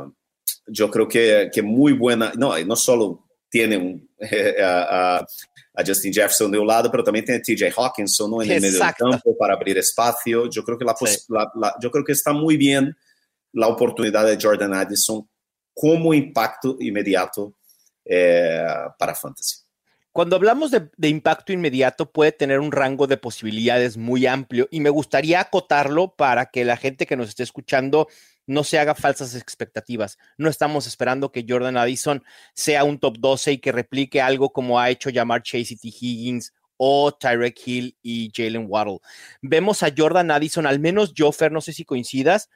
yo 0.67 0.91
creo 0.91 1.07
que, 1.07 1.51
que 1.53 1.63
muy 1.63 1.93
buena, 1.93 2.33
no, 2.37 2.59
no 2.59 2.77
solo 2.77 3.28
tiene 3.49 3.77
un, 3.77 4.09
a, 4.63 5.19
a, 5.75 5.85
Justin 5.87 6.13
Jefferson 6.13 6.51
de 6.51 6.59
un 6.59 6.67
lado, 6.67 6.91
pero 6.91 7.05
también 7.05 7.25
tiene 7.25 7.41
TJ 7.41 7.73
Hawkinson 7.77 8.31
¿no? 8.31 8.43
en 8.43 8.51
el 8.51 8.61
medio 8.61 8.79
del 8.79 8.95
campo 8.95 9.37
para 9.39 9.55
abrir 9.55 9.79
espacio. 9.79 10.49
Yo 10.51 10.65
creo, 10.65 10.77
que 10.77 10.85
la, 10.85 10.95
la, 11.29 11.53
la, 11.55 11.75
yo 11.81 11.91
creo 11.91 12.05
que 12.05 12.13
está 12.13 12.33
muy 12.33 12.57
bien 12.57 12.97
la 13.53 13.69
oportunidad 13.69 14.27
de 14.27 14.39
Jordan 14.41 14.75
Addison 14.75 15.29
como 15.75 16.13
impacto 16.13 16.77
inmediato 16.81 17.55
eh, 18.05 18.67
para 18.99 19.15
Fantasy. 19.15 19.59
Cuando 20.11 20.35
hablamos 20.35 20.73
de, 20.73 20.89
de, 20.97 21.09
impacto 21.09 21.53
inmediato, 21.53 22.11
puede 22.11 22.33
tener 22.33 22.59
un 22.59 22.73
rango 22.73 23.07
de 23.07 23.17
posibilidades 23.17 23.97
muy 23.97 24.27
amplio 24.27 24.67
y 24.71 24.81
me 24.81 24.91
gustaría 24.91 25.41
acotarlo 25.41 26.17
para 26.17 26.47
que 26.47 26.65
la 26.65 26.77
gente 26.77 27.07
que 27.07 27.17
nos 27.17 27.29
esté 27.29 27.45
escuchando 27.45 28.09
no 28.49 28.65
se 28.65 28.79
haga 28.79 28.95
falsas 28.95 29.35
expectativas. 29.35 30.19
No 30.39 30.49
estamos 30.49 30.87
esperando 30.87 31.31
que 31.31 31.45
Jordan 31.47 31.77
Addison 31.77 32.25
sea 32.55 32.83
un 32.83 32.99
top 32.99 33.19
12 33.19 33.53
y 33.53 33.59
que 33.59 33.73
replique 33.73 34.21
algo 34.21 34.51
como 34.51 34.81
ha 34.81 34.91
hecho 34.91 35.11
llamar 35.11 35.43
Chase 35.43 35.77
T. 35.77 35.89
Higgins 35.89 36.55
o 36.79 37.13
Tyrek 37.13 37.61
Hill 37.65 37.97
y 38.03 38.33
Jalen 38.35 38.67
Waddle. 38.67 39.01
Vemos 39.43 39.83
a 39.83 39.93
Jordan 39.95 40.31
Addison, 40.31 40.67
al 40.67 40.81
menos 40.81 41.13
Joffer, 41.17 41.53
no 41.53 41.61
sé 41.61 41.75
si 41.75 41.85
coincidas, 41.85 42.49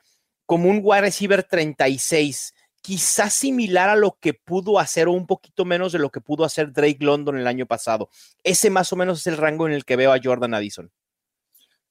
como 0.46 0.70
un 0.70 0.80
wide 0.82 1.02
receiver 1.02 1.42
36, 1.42 2.54
quizás 2.80 3.34
similar 3.34 3.90
a 3.90 3.96
lo 3.96 4.16
que 4.18 4.32
pudo 4.32 4.78
hacer 4.78 5.08
o 5.08 5.12
un 5.12 5.26
poquito 5.26 5.66
menos 5.66 5.92
de 5.92 5.98
lo 5.98 6.10
que 6.10 6.22
pudo 6.22 6.44
hacer 6.44 6.72
Drake 6.72 6.98
London 7.00 7.36
el 7.36 7.46
año 7.46 7.66
pasado. 7.66 8.08
Ese 8.42 8.70
más 8.70 8.92
o 8.94 8.96
menos 8.96 9.20
es 9.20 9.26
el 9.26 9.36
rango 9.36 9.66
en 9.66 9.74
el 9.74 9.84
que 9.84 9.96
veo 9.96 10.12
a 10.12 10.20
Jordan 10.22 10.54
Addison. 10.54 10.90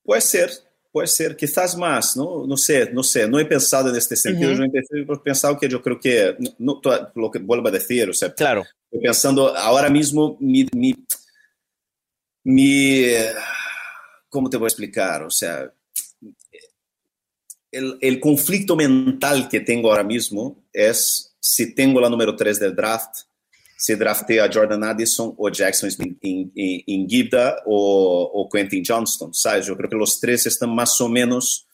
Puede 0.04 0.22
ser, 0.22 0.52
puede 0.92 1.08
ser, 1.08 1.36
quizás 1.36 1.78
más, 1.78 2.18
¿no? 2.18 2.46
No 2.46 2.58
sé, 2.58 2.92
no 2.92 3.04
sé, 3.04 3.28
no 3.28 3.40
he 3.40 3.46
pensado 3.46 3.90
en 3.90 3.96
este 3.96 4.16
sentido, 4.16 4.54
yo 4.54 4.64
he 4.64 5.20
pensado 5.20 5.58
que 5.58 5.70
yo 5.70 5.82
creo 5.82 6.00
que, 6.00 6.36
no, 6.60 6.82
lo 7.16 7.32
que 7.32 7.40
vuelvo 7.40 7.70
a 7.70 7.72
decir, 7.72 8.10
o 8.10 8.14
sea, 8.14 8.34
claro. 8.34 8.64
estoy 8.86 9.02
pensando 9.02 9.56
ahora 9.56 9.90
mismo 9.90 10.38
mi, 10.40 10.68
mi, 10.76 10.94
mi, 12.44 13.06
¿cómo 14.30 14.50
te 14.50 14.58
voy 14.58 14.66
a 14.66 14.68
explicar? 14.68 15.24
O 15.24 15.30
sea, 15.30 15.72
el, 17.72 17.98
el 18.02 18.20
conflicto 18.20 18.76
mental 18.76 19.48
que 19.48 19.62
tengo 19.62 19.90
ahora 19.90 20.04
mismo 20.04 20.66
es 20.74 21.36
si 21.40 21.74
tengo 21.74 22.02
la 22.02 22.10
número 22.10 22.36
3 22.36 22.60
del 22.60 22.76
draft, 22.76 23.31
se 23.82 23.96
draftea 23.96 24.48
Jordan 24.54 24.84
Addison 24.84 25.34
o 25.36 25.50
Jackson 25.50 25.90
Smith 25.90 26.16
en, 26.22 26.52
en, 26.56 26.84
en 26.86 27.10
Gibda 27.10 27.64
o, 27.66 28.30
o, 28.32 28.48
Quentin 28.48 28.84
Johnston, 28.86 29.34
¿sabes? 29.34 29.66
Yo 29.66 29.76
creo 29.76 29.90
que 29.90 29.96
los 29.96 30.20
tres 30.20 30.46
están 30.46 30.70
más 30.70 31.02
o 31.02 31.10
menos, 31.10 31.66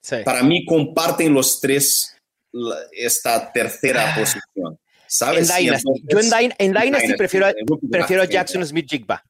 sí. 0.00 0.16
para 0.24 0.42
mí 0.42 0.64
comparten 0.64 1.34
los 1.34 1.60
tres 1.60 2.16
la, 2.50 2.78
esta 2.92 3.52
¿sabes? 5.06 5.50
En 5.50 5.56
Dynasty. 5.58 5.88
Entonces, 6.00 6.08
yo 6.08 6.18
en, 6.18 6.30
Dyn 6.30 6.54
en 6.56 6.72
Dynasty, 6.72 6.86
Dynasty 6.86 7.14
prefiero, 7.18 7.46
a, 7.46 7.52
prefiero 7.90 8.22
a 8.22 8.26
Jackson 8.26 8.66
Smith 8.66 8.86
Jigba. 8.88 9.22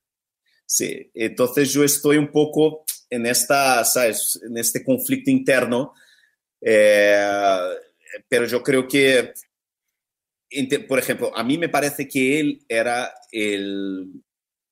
Sí, 0.64 1.10
entonces 1.12 1.72
yo 1.72 1.82
estoy 1.82 2.16
un 2.16 2.30
poco 2.30 2.84
en 3.10 3.26
esta, 3.26 3.84
¿sabes? 3.84 4.40
En 4.48 4.56
este 4.56 4.84
conflicto 4.84 5.32
interno, 5.32 5.94
eh, 6.60 7.28
pero 8.28 8.46
yo 8.46 8.62
creo 8.62 8.86
que 8.86 9.32
por 10.88 10.98
ejemplo, 10.98 11.36
a 11.36 11.44
mí 11.44 11.58
me 11.58 11.68
parece 11.68 12.08
que 12.08 12.40
él 12.40 12.64
era 12.68 13.12
el, 13.30 14.22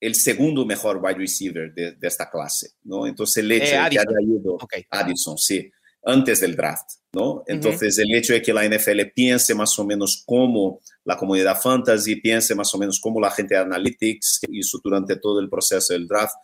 el 0.00 0.14
segundo 0.14 0.64
mejor 0.66 1.00
wide 1.02 1.18
receiver 1.18 1.72
de, 1.72 1.92
de, 1.92 2.08
esta 2.08 2.30
clase, 2.30 2.70
¿no? 2.84 3.06
Entonces 3.06 3.42
el 3.44 3.52
hecho 3.52 3.74
eh, 3.74 3.84
de 3.84 3.90
que 3.90 3.98
haya 3.98 4.04
ido 4.22 4.54
okay. 4.54 4.84
Addison, 4.90 5.38
sí, 5.38 5.70
antes 6.04 6.40
del 6.40 6.56
draft, 6.56 6.90
¿no? 7.12 7.42
Entonces 7.46 7.98
uh 7.98 8.00
-huh. 8.00 8.04
el 8.04 8.14
hecho 8.16 8.32
de 8.32 8.42
que 8.42 8.52
la 8.52 8.64
NFL 8.64 9.00
piense 9.14 9.54
más 9.54 9.78
o 9.78 9.84
menos 9.84 10.22
como 10.26 10.80
la 11.04 11.16
comunidad 11.16 11.60
fantasy, 11.60 12.16
piense 12.16 12.54
más 12.54 12.72
o 12.74 12.78
menos 12.78 13.00
como 13.00 13.20
la 13.20 13.30
gente 13.30 13.54
de 13.54 13.60
analytics 13.60 14.40
hizo 14.50 14.78
durante 14.82 15.16
todo 15.16 15.40
el 15.40 15.48
proceso 15.48 15.92
del 15.92 16.06
draft, 16.06 16.34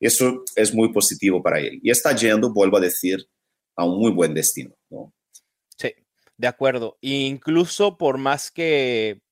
eso 0.00 0.44
es 0.54 0.72
muy 0.74 0.92
positivo 0.92 1.42
para 1.42 1.58
él. 1.60 1.80
Y 1.82 1.90
está 1.90 2.14
yendo, 2.14 2.52
vuelvo 2.52 2.76
a 2.76 2.80
decir, 2.80 3.26
a 3.76 3.84
un 3.84 3.98
muy 3.98 4.12
buen 4.12 4.34
destino, 4.34 4.74
¿no? 4.90 5.12
De 6.38 6.46
acuerdo. 6.46 6.96
incluso 7.00 7.98
por 7.98 8.16
más 8.16 8.52
que 8.52 9.22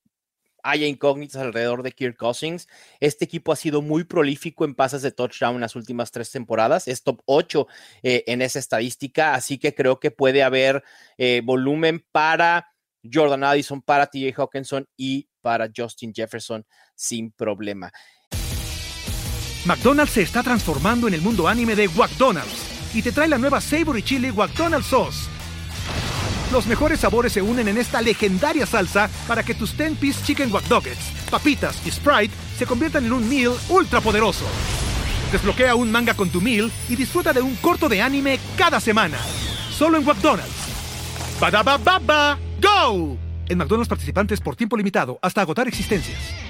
haya 0.65 0.89
incógnitas 0.89 1.41
alrededor 1.41 1.85
de 1.85 1.93
Kirk 1.93 2.17
Cousins, 2.17 2.67
este 2.99 3.25
equipo 3.25 3.53
ha 3.53 3.57
sido 3.57 3.81
muy 3.81 4.03
prolífico 4.03 4.65
en 4.65 4.75
pases 4.75 5.03
de 5.03 5.13
touchdown 5.13 5.55
en 5.55 5.61
las 5.61 5.77
últimas 5.77 6.11
tres 6.11 6.33
temporadas. 6.33 6.89
Es 6.89 7.05
top 7.05 7.21
8 7.27 7.69
eh, 8.03 8.25
en 8.27 8.43
esa 8.43 8.59
estadística, 8.59 9.35
así 9.35 9.59
que 9.59 9.73
creo 9.75 10.01
que 10.01 10.11
puede 10.11 10.43
haber 10.43 10.83
eh, 11.17 11.43
volumen 11.45 12.05
para 12.11 12.75
Jordan 13.11 13.45
Addison, 13.45 13.81
para 13.81 14.09
TJ 14.09 14.35
Hawkinson 14.37 14.89
y 14.97 15.29
para 15.41 15.71
Justin 15.75 16.13
Jefferson 16.13 16.67
sin 16.97 17.31
problema. 17.31 17.93
McDonald's 19.65 20.13
se 20.15 20.23
está 20.23 20.43
transformando 20.43 21.07
en 21.07 21.15
el 21.15 21.23
mundo 21.23 21.47
anime 21.47 21.77
de 21.77 21.89
McDonald's 21.89 22.95
y 22.95 23.03
te 23.03 23.13
trae 23.13 23.29
la 23.29 23.39
nueva 23.39 23.61
Savory 23.61 24.03
Chili 24.03 24.33
McDonald's 24.33 24.89
Sauce. 24.89 25.36
Los 26.53 26.67
mejores 26.67 27.01
sabores 27.01 27.33
se 27.33 27.43
unen 27.43 27.69
en 27.69 27.77
esta 27.77 28.01
legendaria 28.01 28.67
salsa 28.67 29.11
para 29.27 29.43
que 29.43 29.55
tus 29.55 29.77
10-piece 29.77 30.25
chicken 30.25 30.53
wack 30.53 30.65
papitas 31.31 31.85
y 31.85 31.91
Sprite 31.91 32.35
se 32.57 32.67
conviertan 32.67 33.05
en 33.05 33.13
un 33.13 33.29
meal 33.29 33.53
ultra 33.69 34.01
poderoso. 34.01 34.45
Desbloquea 35.33 35.75
un 35.75 35.91
manga 35.91 36.15
con 36.15 36.31
tu 36.31 36.41
meal 36.41 36.71
y 36.89 36.95
disfruta 36.95 37.33
de 37.33 37.43
un 37.43 37.57
corto 37.57 37.89
de 37.89 38.01
anime 38.01 38.39
cada 38.57 38.79
semana. 38.81 39.19
Solo 39.71 39.99
en 39.99 40.05
McDonald's. 40.05 40.53
baba 41.41 42.39
¡Go! 42.61 43.19
En 43.49 43.59
McDonald's 43.59 43.89
participantes 43.89 44.41
por 44.41 44.55
tiempo 44.57 44.77
limitado 44.77 45.19
hasta 45.23 45.41
agotar 45.41 45.67
existencias. 45.67 46.46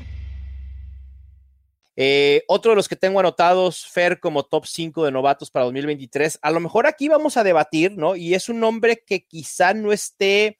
Eh, 1.99 2.45
otro 2.47 2.73
de 2.73 2.77
los 2.77 2.89
que 2.89 2.97
tengo 2.97 3.19
anotados, 3.21 3.87
Fer, 3.87 4.21
como 4.21 4.45
top 4.45 4.67
5 4.67 5.05
de 5.07 5.11
novatos 5.11 5.51
para 5.51 5.65
2023. 5.65 6.39
A 6.43 6.51
lo 6.51 6.61
mejor 6.61 6.87
aquí 6.87 7.09
vamos 7.09 7.39
a 7.39 7.45
debatir, 7.45 7.97
¿no? 7.97 8.17
Y 8.17 8.35
es 8.35 8.51
un 8.51 8.61
nombre 8.61 9.03
que 9.05 9.25
quizá 9.27 9.73
no 9.73 9.93
esté 9.93 10.59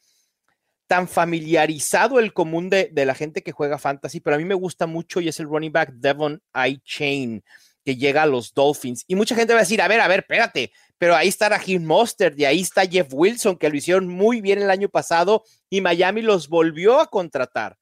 tan 0.87 1.09
familiarizado 1.09 2.21
el 2.21 2.33
común 2.33 2.71
de, 2.71 2.91
la 2.95 3.15
gente 3.15 3.43
que 3.43 3.53
juega 3.53 3.77
fantasy, 3.77 4.21
pero 4.21 4.37
a 4.37 4.39
mí 4.39 4.45
me 4.45 4.55
gusta 4.55 4.87
mucho 4.87 5.21
y 5.21 5.29
es 5.29 5.39
el 5.41 5.47
running 5.47 5.73
back 5.73 5.91
Devon 5.95 6.41
I. 6.55 6.81
Chain, 6.85 7.45
que 7.85 7.97
llega 7.97 8.23
a 8.23 8.27
los 8.27 8.55
Dolphins. 8.55 9.05
Y 9.07 9.15
mucha 9.15 9.35
gente 9.35 9.53
va 9.53 9.59
a 9.59 9.63
decir, 9.63 9.83
a 9.83 9.89
ver, 9.89 10.01
a 10.01 10.09
ver, 10.09 10.21
espérate, 10.21 10.73
pero 10.97 11.15
ahí 11.15 11.29
está 11.29 11.49
Raheem 11.49 11.85
Mostert 11.85 12.39
y 12.39 12.45
ahí 12.45 12.61
está 12.61 12.87
Jeff 12.87 13.09
Wilson, 13.13 13.57
que 13.57 13.69
lo 13.69 13.77
hicieron 13.77 14.09
muy 14.09 14.41
bien 14.41 14.63
el 14.63 14.71
año 14.71 14.89
pasado 14.89 15.43
y 15.69 15.81
Miami 15.81 16.23
los 16.23 16.49
volvió 16.49 17.01
a 17.01 17.09
contratar. 17.09 17.77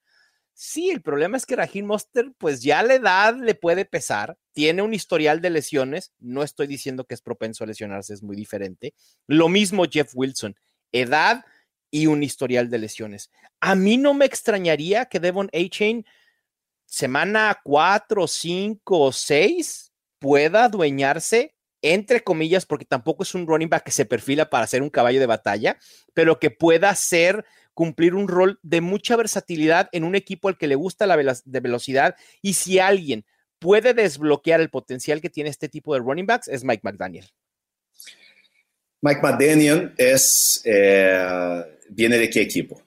Sí, 0.56 0.90
el 0.90 1.02
problema 1.02 1.36
es 1.36 1.46
que 1.46 1.56
Raheem 1.56 1.84
Monster, 1.84 2.32
pues 2.38 2.62
ya 2.62 2.82
la 2.84 2.94
edad 2.94 3.34
le 3.34 3.56
puede 3.56 3.84
pesar, 3.84 4.38
tiene 4.52 4.82
un 4.82 4.94
historial 4.94 5.40
de 5.40 5.50
lesiones, 5.50 6.14
no 6.20 6.44
estoy 6.44 6.68
diciendo 6.68 7.04
que 7.04 7.14
es 7.14 7.20
propenso 7.20 7.64
a 7.64 7.66
lesionarse, 7.66 8.14
es 8.14 8.22
muy 8.22 8.36
diferente. 8.36 8.94
Lo 9.26 9.48
mismo 9.48 9.84
Jeff 9.90 10.12
Wilson, 10.14 10.54
edad 10.92 11.44
y 11.90 12.06
un 12.06 12.22
historial 12.22 12.70
de 12.70 12.78
lesiones. 12.78 13.32
A 13.60 13.74
mí 13.74 13.96
no 13.96 14.14
me 14.14 14.26
extrañaría 14.26 15.06
que 15.06 15.18
Devon 15.18 15.50
A-Chain, 15.52 16.06
semana 16.86 17.60
4, 17.64 18.28
5 18.28 19.00
o 19.00 19.12
6, 19.12 19.92
pueda 20.20 20.66
adueñarse, 20.66 21.56
entre 21.82 22.22
comillas, 22.22 22.64
porque 22.64 22.84
tampoco 22.84 23.24
es 23.24 23.34
un 23.34 23.46
running 23.46 23.68
back 23.68 23.84
que 23.84 23.90
se 23.90 24.06
perfila 24.06 24.48
para 24.48 24.68
ser 24.68 24.82
un 24.82 24.90
caballo 24.90 25.18
de 25.18 25.26
batalla, 25.26 25.78
pero 26.14 26.38
que 26.38 26.50
pueda 26.50 26.94
ser 26.94 27.44
cumplir 27.74 28.14
un 28.14 28.28
rol 28.28 28.58
de 28.62 28.80
mucha 28.80 29.16
versatilidad 29.16 29.88
en 29.92 30.04
un 30.04 30.14
equipo 30.14 30.48
al 30.48 30.56
que 30.56 30.68
le 30.68 30.76
gusta 30.76 31.06
la 31.06 31.16
de 31.16 31.60
velocidad 31.60 32.16
y 32.40 32.54
si 32.54 32.78
alguien 32.78 33.26
puede 33.58 33.94
desbloquear 33.94 34.60
el 34.60 34.70
potencial 34.70 35.20
que 35.20 35.30
tiene 35.30 35.50
este 35.50 35.68
tipo 35.68 35.94
de 35.94 36.00
running 36.00 36.26
backs 36.26 36.48
es 36.48 36.64
Mike 36.64 36.82
McDaniel. 36.84 37.26
Mike 39.00 39.20
McDaniel 39.22 39.94
es, 39.98 40.62
eh, 40.64 41.78
viene 41.90 42.16
de 42.16 42.30
qué 42.30 42.40
equipo? 42.40 42.82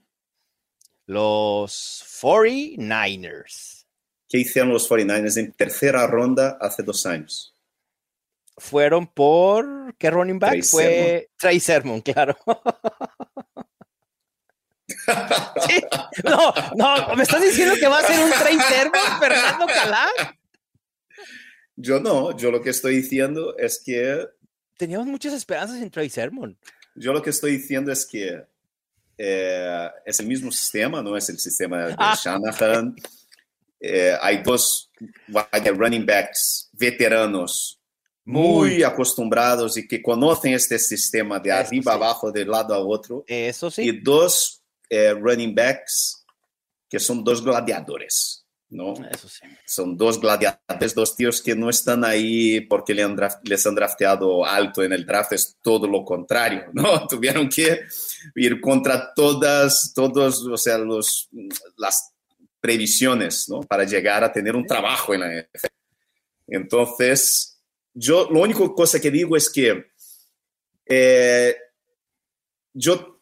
Los 1.05 2.03
49ers. 2.21 3.85
¿Qué 4.27 4.39
hicieron 4.39 4.73
los 4.73 4.89
49ers 4.89 5.37
en 5.37 5.51
tercera 5.53 6.05
ronda 6.07 6.57
hace 6.59 6.83
dos 6.83 7.05
años? 7.05 7.55
Fueron 8.57 9.07
por, 9.07 9.95
¿qué 9.97 10.09
running 10.09 10.39
back? 10.39 10.63
Fue 10.63 11.29
Trey 11.37 11.59
Sermon, 11.59 12.01
claro. 12.01 12.35
No, 16.23 16.53
no, 16.75 17.15
¿me 17.15 17.23
estás 17.23 17.41
diciendo 17.41 17.75
que 17.79 17.87
va 17.87 17.99
a 17.99 18.03
ser 18.03 18.19
un 18.19 18.31
Trey 18.31 18.57
Sermon, 18.59 19.19
Fernando 19.19 19.65
Calá? 19.67 20.09
Yo 21.75 21.99
no, 21.99 22.35
yo 22.35 22.51
lo 22.51 22.61
que 22.61 22.71
estoy 22.71 22.97
diciendo 22.97 23.55
es 23.57 23.81
que... 23.85 24.27
Teníamos 24.77 25.07
muchas 25.07 25.33
esperanzas 25.33 25.81
en 25.81 25.89
Trey 25.91 26.09
Sermon. 26.09 26.57
Yo 26.95 27.13
lo 27.13 27.21
que 27.21 27.29
estoy 27.29 27.57
diciendo 27.57 27.91
es 27.91 28.05
que 28.05 28.43
eh, 29.17 29.89
es 30.05 30.19
el 30.19 30.27
mismo 30.27 30.51
sistema, 30.51 31.01
no 31.01 31.15
es 31.15 31.29
el 31.29 31.39
sistema 31.39 31.87
de 31.87 31.95
ah. 31.97 32.17
Shanahan. 32.21 32.95
Eh, 33.79 34.17
hay 34.19 34.41
dos 34.41 34.91
running 35.27 36.05
backs 36.05 36.69
veteranos 36.73 37.79
muy, 38.25 38.83
acostumbrados 38.83 39.77
y 39.77 39.87
que 39.87 40.01
conocen 40.01 40.53
este 40.53 40.77
sistema 40.77 41.39
de 41.39 41.51
arriba 41.51 41.93
abajo, 41.93 42.31
de 42.31 42.45
lado 42.45 42.73
a 42.73 42.79
otro. 42.79 43.23
Eso 43.25 43.71
sí. 43.71 43.83
Y 43.83 44.01
dos 44.01 44.61
eh, 44.89 45.13
running 45.13 45.53
backs 45.53 46.25
que 46.89 46.99
son 46.99 47.23
dos 47.23 47.43
gladiadores, 47.43 48.45
¿no? 48.69 48.93
Eso 49.09 49.27
sí. 49.27 49.45
Son 49.65 49.97
dos 49.97 50.19
gladiadores, 50.19 50.95
dos 50.95 51.15
tíos 51.15 51.41
que 51.41 51.55
no 51.55 51.69
están 51.69 52.05
ahí 52.05 52.61
porque 52.61 52.93
les 52.93 53.05
han, 53.05 53.17
les 53.43 53.67
han 53.67 53.75
drafteado 53.75 54.45
alto 54.45 54.83
en 54.83 54.93
el 54.93 55.05
draft, 55.05 55.33
es 55.33 55.57
todo 55.61 55.87
lo 55.87 56.03
contrario, 56.03 56.65
¿no? 56.73 57.07
Tuvieron 57.09 57.49
que 57.49 57.81
ir 58.35 58.61
contra 58.61 59.13
todas, 59.13 59.91
todos, 59.93 60.45
o 60.45 60.57
sea, 60.57 60.77
los, 60.77 61.29
las 61.75 62.13
previsiones, 62.59 63.49
¿no? 63.49 63.61
Para 63.61 63.83
llegar 63.83 64.23
a 64.23 64.31
tener 64.31 64.55
un 64.55 64.65
trabajo 64.65 65.13
en 65.13 65.19
la 65.21 65.27
NFL. 65.27 65.67
Entonces, 66.47 67.59
yo, 67.93 68.29
lo 68.31 68.41
único 68.41 68.73
cosa 68.73 68.99
que 68.99 69.11
digo 69.11 69.35
es 69.35 69.49
que 69.49 69.91
eh, 70.85 71.57
yo 72.73 73.16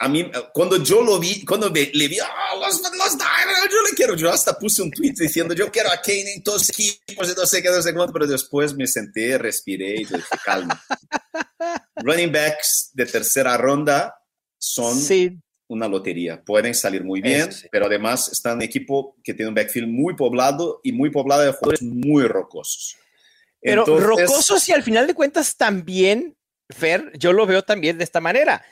a 0.00 0.08
mí, 0.08 0.30
cuando 0.54 0.82
yo 0.82 1.02
lo 1.02 1.18
vi, 1.18 1.44
cuando 1.44 1.68
le 1.70 2.08
vi, 2.08 2.18
ah, 2.20 2.54
los, 2.60 2.80
los 2.80 3.18
Diners, 3.18 3.68
yo 3.68 3.82
le 3.82 3.96
quiero, 3.96 4.14
yo 4.14 4.30
hasta 4.30 4.56
puse 4.56 4.80
un 4.82 4.92
tweet 4.92 5.14
diciendo, 5.16 5.54
yo 5.54 5.72
quiero 5.72 5.90
a 5.90 6.00
Kane 6.00 6.34
en 6.34 6.42
todos 6.42 6.70
equipos, 6.70 7.36
no 7.36 7.46
sé 7.46 7.60
qué, 7.60 7.68
no 7.68 7.82
sé 7.82 7.92
cuánto, 7.92 8.12
pero 8.12 8.26
después 8.26 8.74
me 8.76 8.86
senté, 8.86 9.36
respiré 9.38 9.94
y 9.94 10.04
dije, 10.04 10.16
calma. 10.44 10.80
Running 11.96 12.30
backs 12.30 12.90
de 12.94 13.06
tercera 13.06 13.56
ronda 13.56 14.14
son 14.56 14.96
una 15.66 15.88
lotería, 15.88 16.44
pueden 16.44 16.74
salir 16.74 17.02
muy 17.02 17.20
bien, 17.20 17.50
pero 17.72 17.86
además 17.86 18.30
están 18.30 18.52
en 18.52 18.58
un 18.58 18.62
equipo 18.62 19.16
que 19.24 19.34
tiene 19.34 19.48
un 19.48 19.54
backfield 19.56 19.88
muy 19.88 20.14
poblado 20.14 20.80
y 20.84 20.92
muy 20.92 21.10
poblado 21.10 21.42
de 21.42 21.52
jugadores 21.52 21.82
muy 21.82 22.22
rocosos. 22.22 22.96
Pero 23.60 23.84
rocosos 23.84 24.68
y 24.68 24.72
al 24.72 24.84
final 24.84 25.08
de 25.08 25.14
cuentas 25.14 25.56
también, 25.56 26.36
Fer, 26.70 27.10
yo 27.18 27.32
lo 27.32 27.46
veo 27.46 27.64
también 27.64 27.98
de 27.98 28.04
esta 28.04 28.20
manera 28.20 28.64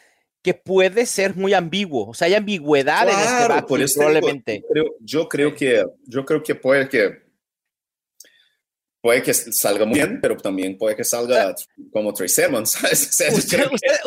que 0.46 0.54
puede 0.54 1.06
ser 1.06 1.34
muy 1.34 1.54
ambiguo, 1.54 2.10
o 2.10 2.14
sea, 2.14 2.26
hay 2.26 2.34
ambigüedad 2.34 3.08
en 3.08 3.18
este 3.18 3.48
backfield, 3.48 3.92
probablemente. 3.92 4.64
Yo 5.00 5.28
creo, 5.28 5.52
que, 5.52 5.84
yo 6.04 6.24
creo 6.24 6.40
que 6.40 6.54
puede 6.54 6.88
que 6.88 7.26
puede 9.00 9.24
que 9.24 9.34
salga 9.34 9.84
muy 9.84 9.98
bien, 9.98 10.20
pero 10.20 10.36
también 10.36 10.78
puede 10.78 10.94
que 10.94 11.02
salga 11.02 11.52
como 11.92 12.14
Trey 12.14 12.28
Simmons. 12.28 12.78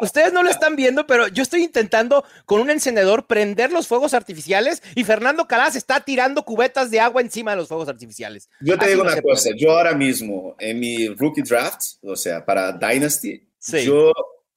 ustedes, 0.00 0.32
no 0.32 0.44
lo 0.44 0.50
están 0.50 0.76
viendo, 0.76 1.08
pero 1.08 1.26
yo 1.26 1.42
estoy 1.42 1.64
intentando 1.64 2.24
con 2.46 2.60
un 2.60 2.70
encendedor 2.70 3.26
prender 3.26 3.72
los 3.72 3.88
fuegos 3.88 4.14
artificiales 4.14 4.84
y 4.94 5.02
Fernando 5.02 5.48
Calas 5.48 5.74
está 5.74 6.04
tirando 6.04 6.44
cubetas 6.44 6.92
de 6.92 7.00
agua 7.00 7.20
encima 7.20 7.50
de 7.50 7.56
los 7.56 7.66
fuegos 7.66 7.88
artificiales. 7.88 8.48
Yo 8.60 8.78
te 8.78 8.90
digo 8.90 9.02
una 9.02 9.20
cosa, 9.20 9.50
yo 9.56 9.72
ahora 9.72 9.96
mismo 9.96 10.54
en 10.60 10.78
mi 10.78 11.08
rookie 11.08 11.42
draft, 11.42 11.82
o 12.02 12.14
sea, 12.14 12.44
para 12.44 12.70
Dynasty, 12.70 13.44
yo 13.84 14.12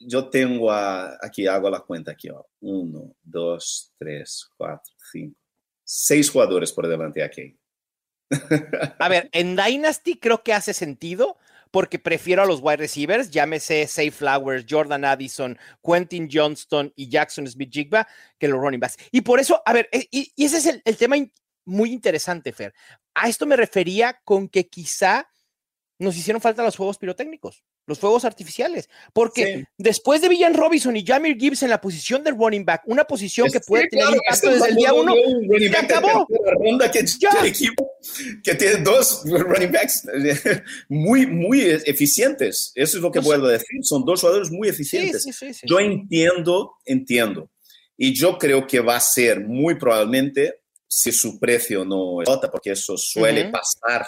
yo 0.08 0.30
tengo 0.30 0.72
aquí, 0.72 1.48
hago 1.48 1.70
la 1.70 1.82
cuenta 1.82 2.12
aquí, 2.12 2.30
uno, 2.62 3.16
dos, 3.22 3.94
tres, 3.98 4.50
cuatro, 4.58 4.94
cinco, 5.12 5.39
seis 5.84 6.30
jugadores 6.30 6.72
por 6.72 6.88
delante 6.88 7.24
aquí. 7.24 7.58
a 9.00 9.10
ver, 9.10 9.30
en 9.32 9.56
Dynasty 9.56 10.18
creo 10.18 10.44
que 10.44 10.54
hace 10.54 10.74
sentido 10.74 11.38
porque 11.72 11.98
prefiero 11.98 12.44
a 12.44 12.46
los 12.46 12.60
wide 12.62 12.78
receivers, 12.78 13.32
llámese 13.32 13.88
Safe 13.88 14.12
Flowers, 14.12 14.66
Jordan 14.70 15.06
Addison, 15.06 15.58
Quentin 15.84 16.30
Johnston 16.32 16.94
y 16.96 17.10
Jackson 17.10 17.48
Smith 17.48 17.72
Jigba, 17.72 18.08
que 18.38 18.48
los 18.48 18.60
running 18.60 18.80
backs. 18.80 18.98
Y 19.12 19.22
por 19.22 19.39
eso, 19.39 19.62
a 19.66 19.74
ver, 19.74 19.89
e, 19.92 20.08
y, 20.12 20.32
ese 20.38 20.58
es 20.58 20.82
el 20.86 20.98
tema 20.98 21.16
muy 21.66 21.92
interesante, 21.92 22.54
Fer. 22.54 22.74
A 23.16 23.28
esto 23.28 23.46
me 23.46 23.56
refería 23.56 24.20
con 24.24 24.50
que 24.50 24.68
quizá 24.68 25.28
nos 25.98 26.16
hicieron 26.16 26.42
falta 26.42 26.63
los 26.63 26.76
juegos 26.76 26.98
pirotécnicos 26.98 27.63
los 27.86 28.00
fuegos 28.00 28.26
artificiales. 28.26 28.89
Porque 29.13 29.65
después 29.78 30.22
de 30.22 30.30
Villan 30.30 30.54
Robinson 30.54 30.96
y 30.96 31.06
Jamir 31.06 31.38
Gibbs 31.38 31.63
en 31.63 31.69
la 31.69 31.82
posición 31.82 32.24
del 32.24 32.36
running 32.36 32.65
back, 32.65 32.84
una 32.86 33.04
posición 33.06 33.50
que 33.52 33.60
puede 33.60 33.88
tener 33.88 34.08
impacto 34.10 34.50
desde 34.50 34.69
el 34.69 34.76
día 34.76 34.93
uno, 34.93 35.13
se 35.58 35.78
acabó. 35.78 36.28
Ronda 36.60 36.91
que, 36.91 37.06
equipo 37.46 37.91
que 38.43 38.56
tiene 38.56 38.78
dos 38.78 39.24
running 39.26 39.72
backs 39.72 40.04
muy, 40.89 41.26
muy 41.26 41.62
eficientes. 41.86 42.72
Eso 42.76 42.98
es 42.98 43.04
lo 43.04 43.12
que 43.12 43.19
a 43.19 43.38
decir. 43.38 43.80
Son 43.82 44.06
dos 44.06 44.22
jugadores 44.22 44.52
muy 44.52 44.69
eficientes. 44.69 45.26
yo 45.63 45.80
entiendo, 45.80 46.76
entiendo. 46.86 47.50
Y 47.98 48.13
yo 48.13 48.38
creo 48.38 48.65
que 48.65 48.80
va 48.80 48.96
a 48.96 49.00
ser 49.00 49.41
muy 49.41 49.76
probablemente, 49.76 50.62
si 50.88 51.12
su 51.12 51.39
precio 51.39 51.86
no 51.86 52.22
es 52.22 52.30
porque 52.52 52.72
eso 52.72 52.98
suele 52.98 53.46
pasar 53.46 54.06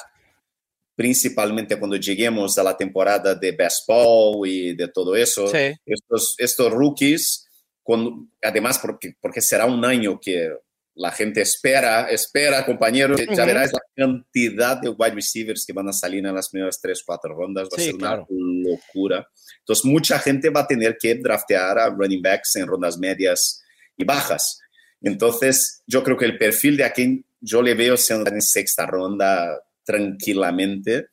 principalmente 0.96 1.78
cuando 1.78 1.98
lleguemos 1.98 2.58
a 2.58 2.64
la 2.64 2.78
temporada 2.78 3.36
de 3.36 3.52
baseball 3.52 4.48
y 4.48 4.76
de 4.76 4.88
todo 4.88 5.16
eso, 5.16 5.52
estos, 5.54 6.36
estos 6.38 6.72
rookies 6.72 7.48
con, 7.84 8.32
además 8.42 8.80
porque, 8.80 9.16
porque 9.22 9.42
será 9.42 9.66
un 9.66 9.84
año 9.86 10.20
que 10.20 10.52
la 10.96 11.12
gente 11.12 11.42
espera, 11.42 12.10
espera, 12.10 12.66
compañeros, 12.66 13.20
ya 13.36 13.46
verás 13.46 13.72
la 13.74 13.82
cantidad 13.94 14.78
de 14.78 14.90
wide 14.90 15.14
receivers 15.14 15.66
que 15.66 15.74
van 15.74 15.90
a 15.90 15.94
salir 15.94 16.26
en 16.26 16.34
las 16.34 16.50
primeras 16.50 16.80
tres, 16.80 17.04
cuatro 17.06 17.36
rondas, 17.36 17.68
va 17.68 17.78
a 17.78 17.82
ser 17.82 17.96
una 17.96 18.26
locura. 18.30 19.28
Entonces, 19.60 19.86
mucha 19.86 20.18
gente 20.20 20.50
va 20.50 20.62
a 20.62 20.68
tener 20.68 20.98
que 20.98 21.16
draftear 21.16 21.78
a 21.78 21.90
running 21.90 22.22
backs 22.22 22.56
en 22.56 22.66
rondas 22.66 22.98
medias 22.98 23.62
y 23.98 24.06
bajas. 24.06 24.60
Entonces, 25.02 25.84
yo 25.86 26.02
creo 26.02 26.18
que 26.18 26.26
el 26.26 26.38
perfil 26.38 26.78
de 26.78 26.86
aquí 26.86 27.26
yo 27.42 27.62
le 27.62 27.76
veo 27.76 27.98
siendo 27.98 28.32
en 28.32 28.42
sexta 28.42 28.86
ronda 28.86 29.62
tranquilamente 29.86 31.08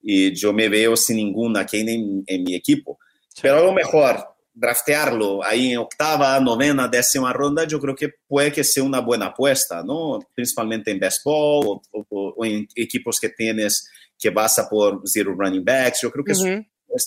y 0.00 0.34
yo 0.34 0.52
me 0.52 0.68
veo 0.68 0.96
sin 0.96 1.16
ninguna 1.16 1.60
aquí 1.60 1.80
en, 1.80 2.22
en 2.26 2.44
mi 2.44 2.54
equipo. 2.54 2.98
Pero 3.40 3.58
a 3.58 3.62
lo 3.62 3.72
mejor 3.72 4.24
draftearlo 4.58 5.44
ahí 5.44 5.72
en 5.72 5.78
octava, 5.78 6.38
novena, 6.40 6.88
décima 6.88 7.32
ronda, 7.32 7.64
yo 7.64 7.78
creo 7.78 7.94
que 7.94 8.10
puede 8.26 8.50
que 8.50 8.64
sea 8.64 8.82
una 8.82 9.00
buena 9.00 9.26
apuesta, 9.26 9.84
¿no? 9.84 10.18
Principalmente 10.34 10.90
en 10.90 10.98
baseball 10.98 11.80
o, 11.92 12.44
en 12.44 12.66
equipos 12.74 13.20
que 13.20 13.28
tienes 13.28 13.88
que 14.18 14.30
basa 14.30 14.68
por 14.68 15.00
zero 15.04 15.34
running 15.38 15.64
backs. 15.64 16.00
Yo 16.02 16.10
creo 16.10 16.24
que 16.24 16.34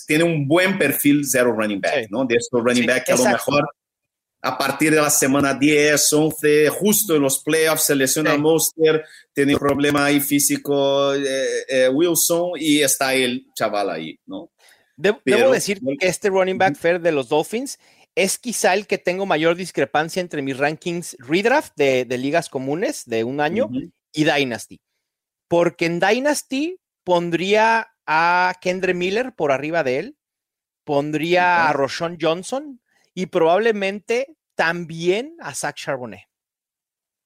tiene 0.06 0.24
un 0.24 0.48
buen 0.48 0.78
perfil 0.78 1.26
zero 1.26 1.52
running 1.52 1.80
back, 1.80 2.06
¿no? 2.10 2.24
De 2.24 2.36
estos 2.36 2.62
running 2.64 2.86
back 2.86 3.04
que 3.04 3.12
a 3.12 3.16
lo 3.16 3.24
mejor 3.24 3.68
a 4.44 4.58
partir 4.58 4.90
de 4.90 5.00
la 5.00 5.08
semana 5.08 5.54
10, 5.54 6.12
11, 6.12 6.68
justo 6.68 7.14
en 7.14 7.22
los 7.22 7.42
playoffs, 7.42 7.86
se 7.86 7.94
lesiona 7.94 8.36
Monster, 8.36 9.04
tiene 9.32 9.54
un 9.54 9.60
problema 9.60 10.06
ahí 10.06 10.20
físico 10.20 11.14
eh, 11.14 11.64
eh, 11.68 11.88
Wilson 11.88 12.52
y 12.56 12.80
está 12.80 13.14
el 13.14 13.46
chaval 13.54 13.90
ahí, 13.90 14.18
¿no? 14.26 14.50
debo 14.96 15.52
decir 15.52 15.80
que 15.98 16.06
este 16.06 16.28
running 16.28 16.58
back 16.58 16.76
fair 16.76 17.00
de 17.00 17.10
los 17.10 17.28
Dolphins 17.28 17.78
es 18.14 18.38
quizá 18.38 18.74
el 18.74 18.86
que 18.86 18.98
tengo 18.98 19.26
mayor 19.26 19.56
discrepancia 19.56 20.20
entre 20.20 20.42
mis 20.42 20.58
rankings 20.58 21.16
redraft 21.18 21.72
de, 21.76 22.04
ligas 22.18 22.48
comunes 22.48 23.04
de 23.06 23.24
un 23.24 23.40
año 23.40 23.68
y 24.12 24.24
Dynasty. 24.24 24.80
Porque 25.48 25.86
en 25.86 25.98
Dynasty 25.98 26.78
pondría 27.04 27.88
a 28.06 28.54
Kendre 28.60 28.94
Miller 28.94 29.34
por 29.34 29.50
arriba 29.50 29.82
de 29.82 29.98
él, 29.98 30.16
pondría 30.84 31.68
a 31.68 31.72
Roshon 31.72 32.18
Johnson 32.20 32.81
y 33.14 33.26
probablemente 33.26 34.36
también 34.54 35.36
a 35.40 35.54
Zach 35.54 35.76
Charbonnet. 35.76 36.22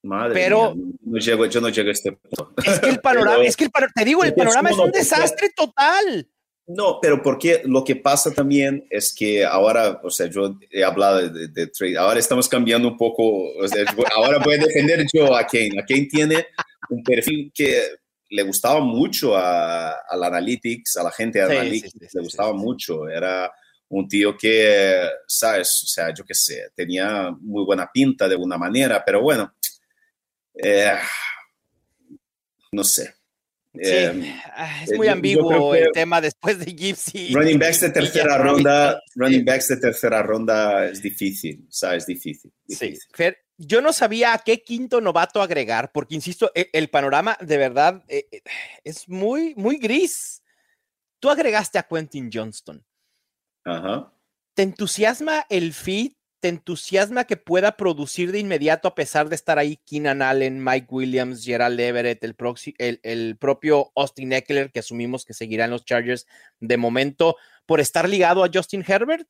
Madre 0.02 0.34
pero 0.34 0.74
no 1.00 1.18
llego, 1.18 1.46
yo 1.46 1.60
no 1.60 1.68
llego 1.68 1.88
a 1.88 1.92
este 1.92 2.12
punto. 2.12 2.52
Es 2.64 2.78
que 2.78 2.90
el 2.90 3.00
panorama, 3.02 3.44
es 3.44 3.56
que 3.56 3.64
el 3.64 3.70
te 3.94 4.04
digo, 4.04 4.22
el 4.24 4.34
panorama 4.34 4.70
es 4.70 4.78
un 4.78 4.90
desastre 4.90 5.50
total. 5.54 6.28
No, 6.68 6.98
pero 7.00 7.22
porque 7.22 7.62
lo 7.64 7.84
que 7.84 7.94
pasa 7.94 8.32
también 8.32 8.86
es 8.90 9.14
que 9.14 9.44
ahora, 9.44 10.00
o 10.02 10.10
sea, 10.10 10.26
yo 10.26 10.58
he 10.70 10.82
hablado 10.82 11.28
de, 11.28 11.66
trade, 11.68 11.96
ahora 11.96 12.18
estamos 12.18 12.48
cambiando 12.48 12.88
un 12.88 12.96
poco, 12.96 13.52
o 13.56 13.68
sea, 13.68 13.84
ahora 14.16 14.38
voy 14.38 14.56
a 14.56 14.58
defender 14.58 15.06
yo 15.12 15.36
a 15.36 15.46
Kane. 15.46 15.78
A 15.80 15.84
Kane 15.84 16.06
tiene 16.06 16.46
un 16.90 17.04
perfil 17.04 17.52
que 17.54 17.82
le 18.30 18.42
gustaba 18.42 18.80
mucho 18.80 19.36
a, 19.36 19.92
al 20.08 20.24
Analytics, 20.24 20.96
a 20.96 21.04
la 21.04 21.12
gente 21.12 21.38
de 21.38 21.44
Analytics, 21.44 22.14
le 22.14 22.22
gustaba 22.22 22.52
mucho. 22.52 23.08
Era 23.08 23.52
un 23.88 24.08
tío 24.08 24.36
que, 24.36 25.08
¿sabes? 25.26 25.82
O 25.84 25.86
sea, 25.86 26.12
yo 26.12 26.24
qué 26.24 26.34
sé, 26.34 26.70
tenía 26.74 27.30
muy 27.40 27.64
buena 27.64 27.90
pinta 27.92 28.26
de 28.26 28.34
alguna 28.34 28.58
manera, 28.58 29.02
pero 29.04 29.22
bueno, 29.22 29.54
eh, 30.54 30.98
no 32.72 32.84
sé. 32.84 33.14
Em, 33.78 34.24
ah, 34.54 34.82
es 34.82 34.92
eh, 34.92 34.96
muy 34.96 35.08
ambiguo 35.08 35.74
el 35.74 35.92
tema 35.92 36.20
después 36.20 36.58
de 36.58 36.72
Gypsy. 36.72 37.34
Running 37.34 37.58
backs 37.58 37.80
de 37.80 37.90
tercera 37.90 38.38
ronda, 38.38 39.02
running 39.14 39.44
backs 39.44 39.68
de 39.68 39.76
tercera 39.76 40.22
ronda 40.22 40.86
es 40.86 41.02
difícil, 41.02 41.66
¿sabes? 41.68 42.06
Difícil. 42.06 42.52
difícil. 42.66 42.98
Sí. 43.14 43.24
yo 43.58 43.80
no 43.80 43.92
sabía 43.92 44.32
a 44.32 44.38
qué 44.38 44.62
quinto 44.62 45.00
novato 45.00 45.42
agregar, 45.42 45.92
porque 45.92 46.14
insisto, 46.14 46.50
e, 46.54 46.70
el, 46.72 46.88
panorama 46.88 47.36
de 47.40 47.56
verdad 47.58 48.02
eh, 48.08 48.26
eh, 48.30 48.42
es 48.84 49.08
muy, 49.08 49.54
muy 49.56 49.78
gris. 49.78 50.42
Tú 51.18 51.30
agregaste 51.30 51.78
a 51.78 51.82
Quentin 51.82 52.30
Johnston. 52.32 52.84
Ajá. 53.66 54.10
¿Te 54.54 54.62
entusiasma 54.62 55.44
el 55.50 55.74
fit 55.74 56.16
te 56.40 56.48
entusiasma 56.48 57.24
que 57.24 57.36
pueda 57.36 57.76
producir 57.76 58.30
de 58.30 58.38
inmediato 58.38 58.88
a 58.88 58.94
pesar 58.94 59.28
de 59.28 59.34
estar 59.34 59.58
ahí 59.58 59.78
Keenan 59.86 60.22
Allen, 60.22 60.62
Mike 60.62 60.86
Williams, 60.90 61.44
Gerald 61.44 61.80
Everett, 61.80 62.22
el, 62.22 63.00
el, 63.02 63.36
propio 63.36 63.90
Austin 63.96 64.32
Eckler, 64.32 64.70
que 64.70 64.80
asumimos 64.80 65.24
que 65.24 65.34
seguirán 65.34 65.70
los 65.70 65.84
Chargers 65.84 66.26
de 66.60 66.76
momento, 66.76 67.36
por 67.64 67.80
estar 67.80 68.08
ligado 68.08 68.44
a 68.44 68.50
Justin 68.52 68.84
Herbert? 68.86 69.26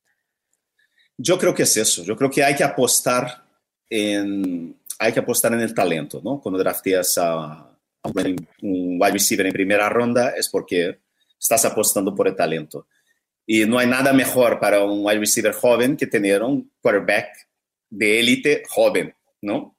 Yo 1.17 1.37
creo 1.39 1.55
que 1.55 1.63
es 1.63 1.77
eso. 1.77 2.03
Yo 2.03 2.15
creo 2.15 2.29
que 2.29 2.43
hay 2.43 2.55
que 2.55 2.63
apostar 2.63 3.43
en, 3.89 4.75
hay 4.99 5.13
que 5.13 5.19
apostar 5.19 5.53
en 5.53 5.61
el 5.61 5.73
talento, 5.73 6.21
¿no? 6.23 6.39
Cuando 6.39 6.59
drafteas 6.59 7.17
a 7.17 7.71
un 8.61 8.97
wide 9.01 9.11
receiver 9.11 9.45
en 9.47 9.53
primera 9.53 9.89
ronda 9.89 10.29
es 10.37 10.49
porque 10.49 10.99
estás 11.39 11.65
apostando 11.65 12.13
por 12.13 12.27
el 12.27 12.35
talento. 12.35 12.87
Y 13.49 13.65
no 13.65 13.79
hay 13.79 13.87
nada 13.87 14.11
mejor 14.11 14.59
para 14.59 14.83
un 14.83 15.05
wide 15.05 15.19
receiver 15.19 15.53
joven 15.53 15.95
que 15.95 16.05
tener 16.05 16.43
un 16.43 16.69
quarterback 16.81 17.29
de 17.89 18.19
élite 18.19 18.63
joven, 18.69 19.15
¿no? 19.41 19.77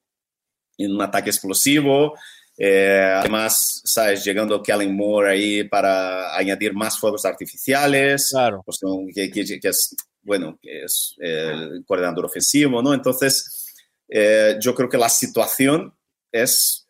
En 0.79 0.95
un 0.95 1.03
ataque 1.03 1.29
explosivo, 1.29 2.15
eh, 2.57 3.15
además, 3.15 3.83
¿sabes? 3.85 4.25
Llegando 4.25 4.63
Kellen 4.63 4.97
Moore 4.97 5.33
ahí 5.33 5.65
para 5.65 6.35
añadir 6.35 6.73
más 6.73 6.99
fuegos 6.99 7.27
artificiales, 7.27 8.31
claro. 8.31 8.63
Pues, 8.65 8.81
que, 9.15 9.31
que, 9.31 9.69
es, 9.69 9.95
bueno, 10.23 10.59
que 10.61 10.85
es 10.85 11.15
el 11.19 11.85
coordinador 11.87 12.25
ofensivo, 12.25 12.83
¿no? 12.83 12.95
Entonces, 12.95 13.75
eh, 14.09 14.57
yo 14.61 14.75
creo 14.75 14.89
que 14.89 14.97
la 14.97 15.11
situación 15.11 15.95
es 16.33 16.87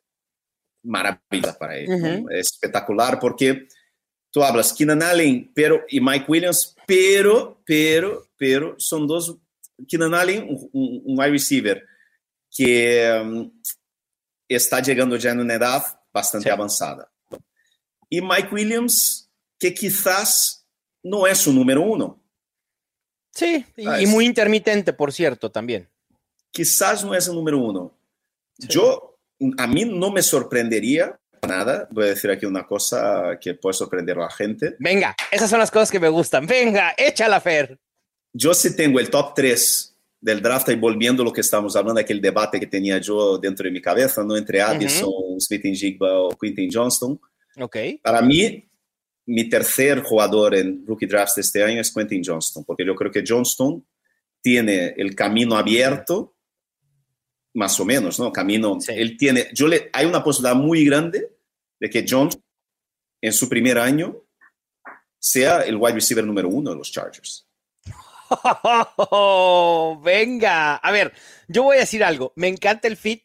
maravillosa 0.84 1.58
para 1.58 1.76
él, 1.76 2.24
espectacular 2.30 3.18
porque 3.18 3.66
tú 4.30 4.42
hablas 4.42 4.72
Keenan 4.72 5.02
Allen 5.02 5.50
pero, 5.54 5.84
y 5.88 6.00
Mike 6.00 6.26
Williams, 6.28 6.76
pero, 6.86 7.60
pero, 7.64 8.28
pero 8.36 8.74
son 8.78 9.06
dos, 9.06 9.36
Keenan 9.86 10.14
Allen, 10.14 10.48
un, 10.72 11.18
wide 11.18 11.30
receiver 11.30 11.84
que 12.50 13.20
um, 13.22 13.52
está 14.48 14.80
llegando 14.80 15.16
ya 15.16 15.30
en 15.30 15.40
una 15.40 15.54
edad 15.54 15.82
bastante 16.12 16.50
avanzada. 16.50 17.10
Y 18.08 18.20
Mike 18.20 18.48
Williams, 18.50 19.30
que 19.58 19.74
quizás 19.74 20.66
no 21.02 21.26
es 21.26 21.38
su 21.38 21.52
número 21.52 21.82
uno. 21.82 22.22
Sí, 23.32 23.64
y, 23.76 24.06
muy 24.06 24.24
intermitente, 24.24 24.92
por 24.92 25.12
cierto, 25.12 25.50
también. 25.50 25.88
Quizás 26.50 27.04
no 27.04 27.14
es 27.14 27.28
el 27.28 27.34
número 27.34 27.58
uno. 27.58 27.94
Yo, 28.56 29.18
a 29.58 29.66
mí 29.66 29.84
no 29.84 30.10
me 30.10 30.22
sorprendería 30.22 31.20
nada, 31.46 31.88
voy 31.90 32.04
a 32.04 32.08
decir 32.08 32.30
aquí 32.30 32.46
una 32.46 32.66
cosa 32.66 33.38
que 33.40 33.54
puede 33.54 33.74
sorprender 33.74 34.16
a 34.18 34.22
la 34.22 34.30
gente. 34.30 34.76
Venga, 34.78 35.14
esas 35.30 35.50
son 35.50 35.58
las 35.58 35.70
cosas 35.70 35.90
que 35.90 36.00
me 36.00 36.08
gustan. 36.08 36.46
Venga, 36.46 36.94
échala, 36.96 37.40
Fer. 37.40 37.78
Yo 38.32 38.54
sí 38.54 38.74
tengo 38.76 39.00
el 39.00 39.10
top 39.10 39.34
3 39.34 39.96
del 40.20 40.42
draft 40.42 40.68
y 40.70 40.74
volviendo 40.74 41.22
a 41.22 41.26
lo 41.26 41.32
que 41.32 41.40
estábamos 41.42 41.76
hablando, 41.76 42.00
aquel 42.00 42.20
debate 42.20 42.58
que 42.58 42.66
tenía 42.66 42.98
yo 42.98 43.38
dentro 43.38 43.64
de 43.64 43.70
mi 43.70 43.80
cabeza, 43.80 44.24
¿no? 44.24 44.36
Entre 44.36 44.60
Addison, 44.60 45.40
Smith 45.40 45.62
Jigba 45.74 46.20
o 46.20 46.30
Quintin 46.30 46.70
Johnston. 46.72 47.20
Ok. 47.60 47.76
Para 48.02 48.20
mí, 48.22 48.68
mi 49.26 49.48
tercer 49.48 50.02
jugador 50.02 50.54
en 50.54 50.86
rookie 50.86 51.06
drafts 51.06 51.34
de 51.36 51.42
este 51.42 51.62
año 51.62 51.80
es 51.80 51.92
Quentin 51.92 52.22
Johnston, 52.24 52.64
porque 52.64 52.84
yo 52.84 52.94
creo 52.94 53.12
que 53.12 53.22
Johnston 53.26 53.86
tiene 54.40 54.94
el 54.96 55.14
camino 55.14 55.56
abierto 55.56 56.34
más 57.54 57.78
o 57.80 57.84
menos, 57.84 58.18
¿no? 58.18 58.32
Camino, 58.32 58.78
él 58.88 59.16
tiene, 59.16 59.48
yo 59.52 59.68
le, 59.68 59.90
hay 59.92 60.06
una 60.06 60.22
posibilidad 60.22 60.56
muy 60.56 60.84
grande 60.84 61.36
de 61.80 61.90
que 61.90 62.04
John 62.08 62.30
en 63.20 63.32
su 63.32 63.48
primer 63.48 63.78
año 63.78 64.24
sea 65.18 65.62
el 65.62 65.76
wide 65.76 65.94
receiver 65.94 66.24
número 66.24 66.48
uno 66.48 66.70
de 66.70 66.76
los 66.76 66.92
Chargers. 66.92 67.46
venga, 70.02 70.76
a 70.76 70.92
ver, 70.92 71.12
yo 71.48 71.62
voy 71.62 71.78
a 71.78 71.80
decir 71.80 72.04
algo, 72.04 72.32
me 72.36 72.48
encanta 72.48 72.86
el 72.88 72.96
fit, 72.96 73.24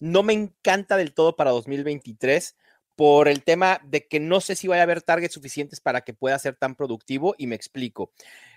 no 0.00 0.22
me 0.22 0.32
encanta 0.32 0.96
del 0.96 1.14
todo 1.14 1.36
para 1.36 1.50
2023 1.50 2.56
por 2.96 3.28
el 3.28 3.42
tema 3.44 3.80
de 3.84 4.06
que 4.06 4.20
no 4.20 4.40
sé 4.40 4.56
si 4.56 4.66
vaya 4.68 4.82
a 4.82 4.84
haber 4.84 5.02
targets 5.02 5.34
suficientes 5.34 5.80
para 5.80 6.02
que 6.02 6.12
pueda 6.12 6.38
ser 6.38 6.56
tan 6.56 6.74
productivo 6.74 7.34
y 7.38 7.46
me 7.46 7.54
explico. 7.54 8.12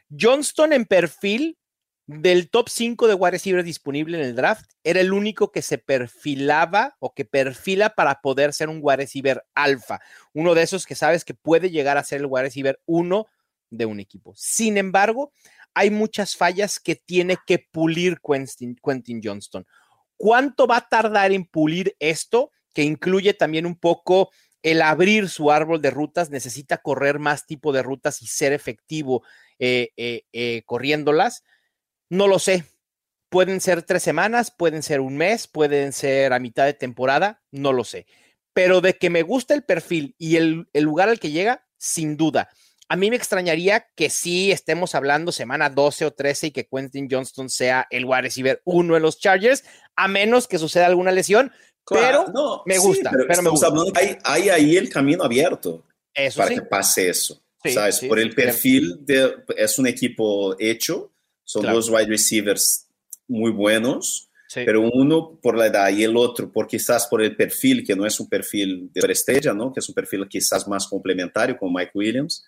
Johnston 0.09 0.73
en 0.73 0.85
perfil 0.85 1.57
del 2.05 2.49
top 2.49 2.67
5 2.69 3.07
de 3.07 3.13
wide 3.13 3.31
receiver 3.31 3.63
disponible 3.63 4.17
en 4.17 4.25
el 4.25 4.35
draft, 4.35 4.71
era 4.83 4.99
el 4.99 5.13
único 5.13 5.51
que 5.51 5.61
se 5.61 5.77
perfilaba 5.77 6.95
o 6.99 7.13
que 7.13 7.25
perfila 7.25 7.91
para 7.91 8.21
poder 8.21 8.53
ser 8.53 8.69
un 8.69 8.79
wide 8.81 8.97
receiver 8.97 9.45
alfa. 9.55 10.01
Uno 10.33 10.53
de 10.53 10.63
esos 10.63 10.85
que 10.85 10.95
sabes 10.95 11.23
que 11.23 11.33
puede 11.33 11.69
llegar 11.69 11.97
a 11.97 12.03
ser 12.03 12.19
el 12.19 12.27
wide 12.27 12.43
receiver 12.43 12.79
1 12.85 13.25
de 13.69 13.85
un 13.85 13.99
equipo. 13.99 14.33
Sin 14.35 14.77
embargo, 14.77 15.31
hay 15.73 15.89
muchas 15.89 16.35
fallas 16.35 16.79
que 16.79 16.95
tiene 16.95 17.37
que 17.47 17.59
pulir 17.59 18.19
Quentin, 18.21 18.75
Quentin 18.83 19.21
Johnston. 19.23 19.65
¿Cuánto 20.17 20.67
va 20.67 20.77
a 20.77 20.87
tardar 20.87 21.31
en 21.31 21.45
pulir 21.45 21.95
esto? 21.99 22.51
Que 22.73 22.83
incluye 22.83 23.33
también 23.33 23.65
un 23.65 23.75
poco 23.75 24.29
el 24.61 24.81
abrir 24.81 25.29
su 25.29 25.51
árbol 25.51 25.81
de 25.81 25.91
rutas, 25.91 26.29
necesita 26.29 26.77
correr 26.77 27.19
más 27.19 27.45
tipo 27.45 27.73
de 27.73 27.83
rutas 27.83 28.21
y 28.21 28.27
ser 28.27 28.53
efectivo 28.53 29.23
eh, 29.59 29.89
eh, 29.97 30.23
eh, 30.31 30.63
corriéndolas 30.65 31.43
no 32.09 32.27
lo 32.27 32.39
sé, 32.39 32.65
Pueden 33.33 33.61
ser 33.61 33.81
tres 33.81 34.03
semanas, 34.03 34.51
pueden 34.51 34.83
ser 34.83 34.99
un 34.99 35.17
mes, 35.17 35.47
pueden 35.47 35.91
ser 35.91 36.33
a 36.33 36.39
mitad 36.39 36.65
de 36.65 36.75
temporada, 36.75 37.41
no 37.49 37.73
lo 37.73 37.83
sé. 37.83 38.05
Pero 38.53 38.79
de 38.79 38.93
que 38.93 39.09
me 39.09 39.23
gusta 39.23 39.55
el 39.55 39.63
perfil 39.63 40.13
y 40.19 40.35
el, 40.35 40.67
el 40.71 40.83
lugar 40.83 41.09
al 41.09 41.19
que 41.19 41.31
llega, 41.31 41.65
sin 41.79 42.15
duda. 42.15 42.49
A 42.89 42.95
mí 42.95 43.09
me 43.09 43.15
extrañaría 43.15 43.87
que 43.95 44.11
sí 44.11 44.51
estemos 44.51 44.93
hablando 44.93 45.31
semana 45.31 45.71
12 45.71 46.05
o 46.05 46.11
13 46.11 46.45
y 46.45 46.51
que 46.51 46.67
Quentin 46.67 47.07
Johnston 47.09 47.49
sea 47.49 47.87
el 47.89 48.05
wide 48.05 48.21
receiver 48.21 48.61
uno 48.65 48.93
de 48.93 48.99
los 48.99 49.17
Chargers, 49.17 49.63
a 49.95 50.07
menos 50.07 50.47
que 50.47 50.59
suceda 50.59 50.85
alguna 50.85 51.11
lesión, 51.11 51.51
pero 51.89 52.27
me 52.67 52.77
gusta. 52.77 53.09
pero, 53.27 53.41
me 53.41 53.49
gusta. 53.49 53.69
hay, 53.95 54.15
hay, 54.23 54.49
ahí 54.49 54.77
el 54.77 54.91
camino 54.91 55.23
abierto 55.23 55.83
para 56.35 56.53
que 56.53 56.61
pase 56.61 57.09
eso. 57.09 57.41
¿Sabes? 57.65 58.01
Por 58.01 58.19
el 58.19 58.35
perfil 58.35 58.97
de, 58.99 59.37
es 59.57 59.79
un 59.79 59.87
equipo 59.87 60.55
hecho, 60.59 61.12
son 61.53 61.71
dos 61.71 61.89
wide 61.89 62.07
receivers 62.07 62.87
muy 63.27 63.51
buenos, 63.51 64.29
pero 64.53 64.81
uno 64.81 65.39
por 65.41 65.57
la 65.57 65.67
edad 65.67 65.89
y 65.89 66.03
el 66.03 66.17
otro 66.17 66.51
por 66.51 66.67
quizás 66.67 67.07
por 67.07 67.21
el 67.21 67.35
perfil, 67.35 67.85
que 67.85 67.95
no 67.95 68.05
es 68.05 68.19
un 68.19 68.27
perfil 68.27 68.89
de 68.91 69.11
estrella, 69.11 69.53
¿no? 69.53 69.71
Que 69.71 69.79
es 69.79 69.89
un 69.89 69.95
perfil 69.95 70.27
quizás 70.27 70.67
más 70.67 70.87
complementario 70.87 71.57
con 71.57 71.71
Mike 71.71 71.91
Williams. 71.93 72.43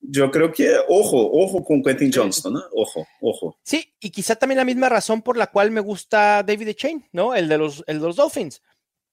Yo 0.00 0.30
creo 0.30 0.52
que, 0.52 0.74
ojo, 0.88 1.30
ojo 1.32 1.64
con 1.64 1.82
Quentin 1.82 2.12
Johnston, 2.12 2.54
¿no? 2.54 2.62
Ojo, 2.74 3.06
ojo. 3.20 3.56
Sí, 3.62 3.92
y 4.00 4.10
quizá 4.10 4.34
también 4.34 4.58
la 4.58 4.64
misma 4.64 4.88
razón 4.88 5.22
por 5.22 5.36
la 5.36 5.48
cual 5.48 5.70
me 5.70 5.80
gusta 5.80 6.42
David 6.42 6.74
Chain, 6.74 7.08
¿no? 7.12 7.34
El 7.34 7.48
de 7.48 7.58
los, 7.58 7.84
el 7.86 8.00
de 8.00 8.06
los 8.06 8.16
Dolphins. 8.16 8.62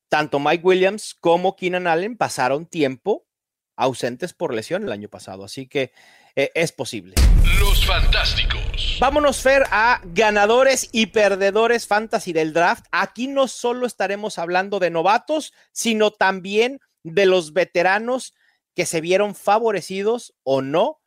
Tanto 0.07 0.39
Mike 0.39 0.63
Williams 0.63 1.15
como 1.19 1.55
Keenan 1.55 1.85
Allen 1.85 2.17
pasaron 2.17 2.65
tiempo 2.65 3.27
ausentes 3.75 4.33
por 4.33 4.53
lesión 4.53 4.83
el 4.83 4.91
año 4.91 5.09
pasado, 5.09 5.43
así 5.43 5.67
que 5.67 5.93
eh, 6.35 6.51
es 6.53 6.71
posible. 6.71 7.15
Los 7.59 7.85
Fantásticos. 7.85 8.97
Vámonos, 8.99 9.41
Fer, 9.41 9.63
a 9.71 10.01
ganadores 10.03 10.89
y 10.91 11.07
perdedores 11.07 11.87
fantasy 11.87 12.33
del 12.33 12.53
draft. 12.53 12.85
Aquí 12.91 13.27
no 13.27 13.47
solo 13.47 13.85
estaremos 13.85 14.37
hablando 14.37 14.79
de 14.79 14.89
novatos, 14.89 15.53
sino 15.71 16.11
también 16.11 16.79
de 17.03 17.25
los 17.25 17.53
veteranos 17.53 18.33
que 18.75 18.85
se 18.85 19.01
vieron 19.01 19.35
favorecidos 19.35 20.33
o 20.43 20.61
no 20.61 21.01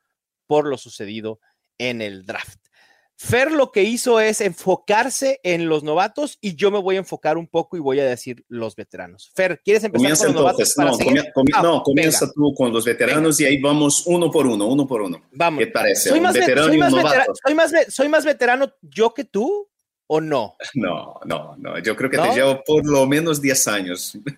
por 0.46 0.66
lo 0.66 0.78
sucedido 0.78 1.40
en 1.78 2.02
el 2.02 2.24
draft. 2.26 2.61
Fer 3.24 3.52
lo 3.52 3.70
que 3.70 3.84
hizo 3.84 4.18
es 4.18 4.40
enfocarse 4.40 5.38
en 5.44 5.68
los 5.68 5.84
novatos 5.84 6.38
y 6.40 6.56
yo 6.56 6.72
me 6.72 6.80
voy 6.80 6.96
a 6.96 6.98
enfocar 6.98 7.38
un 7.38 7.46
poco 7.46 7.76
y 7.76 7.80
voy 7.80 8.00
a 8.00 8.04
decir 8.04 8.44
los 8.48 8.74
veteranos. 8.74 9.30
Fer, 9.32 9.60
¿quieres 9.64 9.84
empezar 9.84 10.18
con 10.18 10.26
los 10.26 10.34
novatos? 10.34 10.74
no, 10.76 10.90
ah, 11.54 11.62
no 11.62 11.82
comienza 11.84 12.28
tú 12.32 12.52
con 12.52 12.72
los 12.72 12.84
veteranos 12.84 13.40
y 13.40 13.44
ahí 13.44 13.60
vamos 13.60 14.02
uno 14.06 14.28
por 14.28 14.48
uno, 14.48 14.66
uno 14.66 14.88
por 14.88 15.02
uno. 15.02 15.22
Vamos. 15.30 15.60
¿Qué 15.60 15.68
parece? 15.68 16.08
Soy 16.08 16.20
más, 16.20 16.34
veterano 16.34 16.66
soy, 16.66 16.78
más 17.54 17.72
soy, 17.90 18.08
más 18.08 18.24
veterano 18.24 18.72
yo 18.80 19.14
que 19.14 19.22
tú 19.22 19.68
o 20.08 20.20
no? 20.20 20.56
No, 20.74 21.20
no, 21.24 21.54
no. 21.58 21.78
Yo 21.78 21.94
creo 21.94 22.10
que 22.10 22.18
te 22.18 22.34
llevo 22.34 22.60
por 22.66 22.84
lo 22.84 23.06
menos 23.06 23.40
10 23.40 23.68
años. 23.68 24.18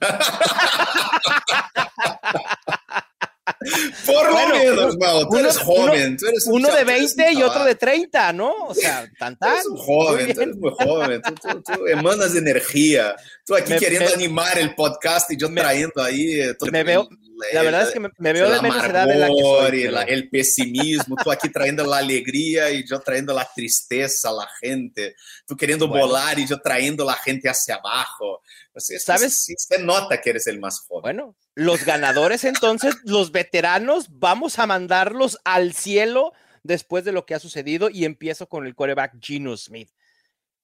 Por 4.07 4.30
lo 4.30 4.38
menos, 4.38 4.96
tú 5.28 5.37
eres 5.37 5.59
joven. 5.59 6.16
Tú 6.16 6.26
eres 6.26 6.46
uno 6.46 6.74
de 6.74 6.85
20 6.85 7.33
y 7.33 7.42
otro 7.42 7.64
de 7.64 7.74
30, 7.74 8.33
¿no? 8.33 8.52
O 8.66 8.74
sea, 8.74 9.11
tan 9.18 9.37
tan. 9.37 9.52
Eres 9.52 9.66
joven, 9.76 10.35
tú 10.35 10.40
eres 10.40 10.57
muy 10.57 10.70
joven. 10.70 11.22
Tú, 11.22 11.87
emanas 11.87 12.35
energía. 12.35 13.14
Tú 13.44 13.54
aquí 13.54 13.74
queriendo 13.76 14.12
animar 14.14 14.59
el 14.59 14.74
podcast 14.74 15.30
y 15.30 15.37
yo 15.37 15.52
trayendo 15.52 16.02
ahí. 16.02 16.40
Eh, 16.40 16.54
me 16.72 16.85
veo, 16.85 17.09
la 17.53 17.62
verdad 17.62 17.83
es 17.83 17.90
que 17.90 18.01
me, 18.01 18.33
veo 18.33 18.51
de 18.51 18.62
menos 18.62 18.85
edad 18.85 19.07
de 19.07 19.16
la 19.16 19.29
que 19.29 19.42
soy. 19.42 19.88
el 20.09 20.29
pesimismo, 20.29 21.16
tú 21.23 21.31
aquí 21.31 21.49
trayendo 21.49 21.85
la 21.85 21.99
alegría 21.99 22.70
y 22.70 22.87
yo 22.87 23.01
trayendo 23.01 23.35
la 23.35 23.49
tristeza 23.55 24.31
a 24.31 24.33
la 24.33 24.49
gente. 24.61 25.14
Tú 25.47 25.57
queriendo 25.57 25.88
volar 25.88 26.38
y 26.38 26.47
yo 26.47 26.61
trayendo 26.61 27.05
la 27.05 27.14
gente 27.14 27.49
hacia 27.49 27.77
abajo. 27.77 28.42
¿Sabes? 28.77 29.37
Sí, 29.44 29.55
se 29.57 29.79
nota 29.79 30.20
que 30.20 30.31
eres 30.31 30.47
el 30.47 30.61
más 30.61 30.81
joven. 30.81 31.03
Bueno, 31.03 31.37
los 31.55 31.85
ganadores 31.85 32.44
entonces, 32.44 32.97
los 33.05 33.33
veteranos, 33.33 34.07
vamos 34.11 34.59
a 34.59 34.66
mandarlos 34.66 35.38
al 35.44 35.73
cielo 35.73 36.33
después 36.62 37.05
de 37.05 37.12
lo 37.12 37.27
que 37.27 37.35
ha 37.35 37.40
sucedido 37.40 37.90
y 37.90 38.05
empiezo 38.05 38.49
con 38.49 38.66
el 38.66 38.75
coreback 38.75 39.14
Gino 39.20 39.57
Smith. 39.57 39.90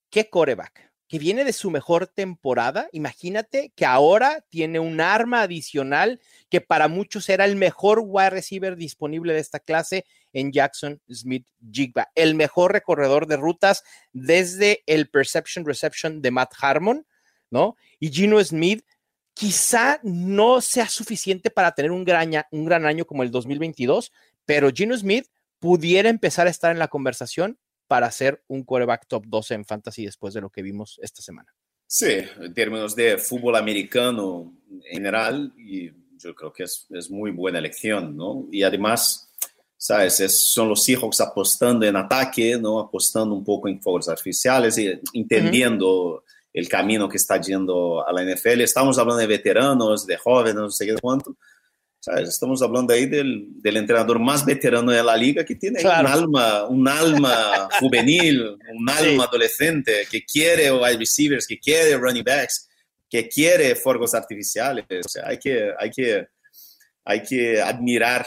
¿Qué 0.09 0.29
coreback? 0.29 0.90
Que 1.11 1.19
viene 1.19 1.43
de 1.43 1.51
su 1.51 1.69
mejor 1.71 2.07
temporada. 2.07 2.87
Imagínate 2.93 3.73
que 3.75 3.85
ahora 3.85 4.45
tiene 4.47 4.79
un 4.79 5.01
arma 5.01 5.41
adicional 5.41 6.21
que 6.49 6.61
para 6.61 6.87
muchos 6.87 7.27
era 7.27 7.43
el 7.43 7.57
mejor 7.57 8.01
wide 8.01 8.29
receiver 8.29 8.77
disponible 8.77 9.33
de 9.33 9.39
esta 9.39 9.59
clase 9.59 10.05
en 10.31 10.53
Jackson 10.53 11.01
Smith 11.11 11.45
Jigba, 11.69 12.07
el 12.15 12.33
mejor 12.35 12.71
recorredor 12.71 13.27
de 13.27 13.35
rutas 13.35 13.83
desde 14.13 14.83
el 14.85 15.09
Perception 15.09 15.65
Reception 15.65 16.21
de 16.21 16.31
Matt 16.31 16.53
Harmon, 16.61 17.05
¿no? 17.49 17.75
Y 17.99 18.09
Gino 18.09 18.41
Smith 18.41 18.85
quizá 19.33 19.99
no 20.03 20.61
sea 20.61 20.87
suficiente 20.87 21.49
para 21.49 21.73
tener 21.73 21.91
un 21.91 22.05
gran, 22.05 22.85
año 22.85 23.05
como 23.05 23.23
el 23.23 23.31
2022, 23.31 24.13
pero 24.45 24.71
Gino 24.73 24.97
Smith 24.97 25.27
pudiera 25.59 26.07
empezar 26.07 26.47
a 26.47 26.51
estar 26.51 26.71
en 26.71 26.79
la 26.79 26.87
conversación 26.87 27.59
para 27.91 28.09
ser 28.09 28.41
un 28.47 28.63
quarterback 28.63 29.05
top 29.05 29.25
12 29.27 29.53
en 29.53 29.65
fantasy 29.65 30.05
después 30.05 30.33
de 30.33 30.39
lo 30.39 30.49
que 30.49 30.61
vimos 30.61 30.97
esta 31.03 31.21
semana. 31.21 31.53
Sí, 31.85 32.19
en 32.39 32.53
términos 32.53 32.95
de 32.95 33.17
fútbol 33.17 33.57
americano 33.57 34.55
en 34.71 34.81
general, 34.81 35.51
y 35.57 35.91
yo 36.17 36.33
creo 36.33 36.53
que 36.53 36.63
es, 36.63 36.87
es 36.91 37.11
muy 37.11 37.31
buena 37.31 37.59
elección, 37.59 38.15
¿no? 38.15 38.47
Y 38.49 38.63
además, 38.63 39.29
¿sabes? 39.75 40.41
son 40.41 40.69
los 40.69 40.85
Seahawks 40.85 41.19
apostando 41.19 41.85
en 41.85 41.97
ataque, 41.97 42.57
¿no? 42.57 42.79
Apostando 42.79 43.35
un 43.35 43.43
poco 43.43 43.67
en 43.67 43.81
fuegos 43.81 44.07
artificiales 44.07 44.77
y 44.77 44.97
entendiendo 45.13 46.23
el 46.53 46.69
camino 46.69 47.09
que 47.09 47.17
está 47.17 47.41
yendo 47.41 48.07
a 48.07 48.13
la 48.13 48.23
NFL. 48.23 48.61
Estamos 48.61 48.97
hablando 48.99 49.19
de 49.19 49.27
veteranos, 49.27 50.07
de 50.07 50.15
jóvenes, 50.15 50.55
no 50.55 50.71
sé 50.71 50.85
qué 50.85 50.95
cuánto. 50.95 51.35
¿Sabes? 52.03 52.29
Estamos 52.29 52.63
hablando 52.63 52.95
ahí 52.95 53.05
del, 53.05 53.45
del, 53.61 53.77
entrenador 53.77 54.17
más 54.17 54.43
veterano 54.43 54.91
de 54.91 55.03
la 55.03 55.15
liga 55.15 55.45
que 55.45 55.53
tiene 55.53 55.81
un 55.81 55.87
alma, 55.87 56.65
un 56.67 56.87
alma 56.87 57.69
juvenil, 57.79 58.57
un 58.73 58.89
alma 58.89 59.25
adolescente 59.25 60.07
que 60.09 60.25
quiere 60.25 60.71
wide 60.71 60.97
receivers, 60.97 61.45
que 61.45 61.59
quiere 61.59 61.95
running 61.97 62.23
backs, 62.23 62.67
que 63.07 63.29
quiere 63.29 63.75
fuegos 63.75 64.15
artificiales. 64.15 64.85
O 64.89 65.07
sea, 65.07 65.27
hay 65.27 65.37
que, 65.37 65.71
hay 65.77 65.91
que, 65.91 66.27
hay 67.05 67.21
que 67.21 67.61
admirar 67.61 68.25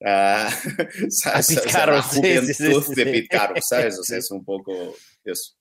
uh, 0.00 0.06
a 0.06 1.86
la 1.86 2.02
juventud 2.02 2.94
de 2.96 3.04
Pete 3.04 3.60
¿sabes? 3.60 3.98
O 3.98 4.02
sea, 4.02 4.16
es 4.16 4.30
un 4.30 4.42
poco 4.42 4.96
eso. 5.22 5.52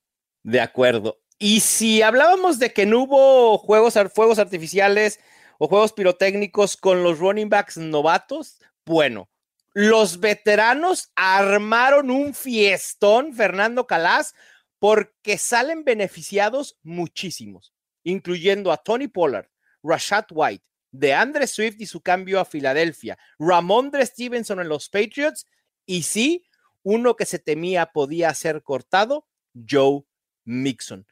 De 0.44 0.62
acuerdo. 0.62 1.20
Y 1.40 1.60
si 1.60 2.02
hablábamos 2.02 2.58
de 2.58 2.72
que 2.72 2.86
no 2.86 3.04
hubo 3.04 3.58
juegos, 3.58 3.96
fuegos 4.14 4.40
artificiales 4.40 5.20
o 5.58 5.68
juegos 5.68 5.94
pirotécnicos 5.94 6.78
con 6.78 7.04
los 7.04 7.20
running 7.20 7.50
backs 7.50 7.78
novatos, 7.78 8.60
bueno, 8.86 9.30
los 9.74 10.20
veteranos 10.20 11.12
armaron 11.16 12.12
un 12.12 12.34
fiestón, 12.34 13.34
Fernando 13.34 13.88
Calas, 13.88 14.36
porque 14.80 15.38
salen 15.38 15.84
beneficiados 15.84 16.78
muchísimos, 16.84 17.74
incluyendo 18.04 18.72
a 18.72 18.78
Tony 18.78 19.08
Pollard, 19.08 19.48
Rashad 19.82 20.26
White, 20.30 20.64
de 20.92 21.14
Andre 21.14 21.48
Swift 21.48 21.78
y 21.80 21.88
su 21.88 22.02
cambio 22.02 22.40
a 22.40 22.46
Filadelfia, 22.46 23.18
Ramondre 23.40 24.06
Stevenson 24.06 24.60
en 24.60 24.70
los 24.70 24.90
Patriots, 24.90 25.48
y 25.86 26.04
sí, 26.04 26.46
uno 26.84 27.16
que 27.16 27.26
se 27.26 27.40
temía 27.40 27.88
podía 27.88 28.34
ser 28.34 28.62
cortado, 28.62 29.28
Joe 29.68 30.04
Mixon. 30.44 31.08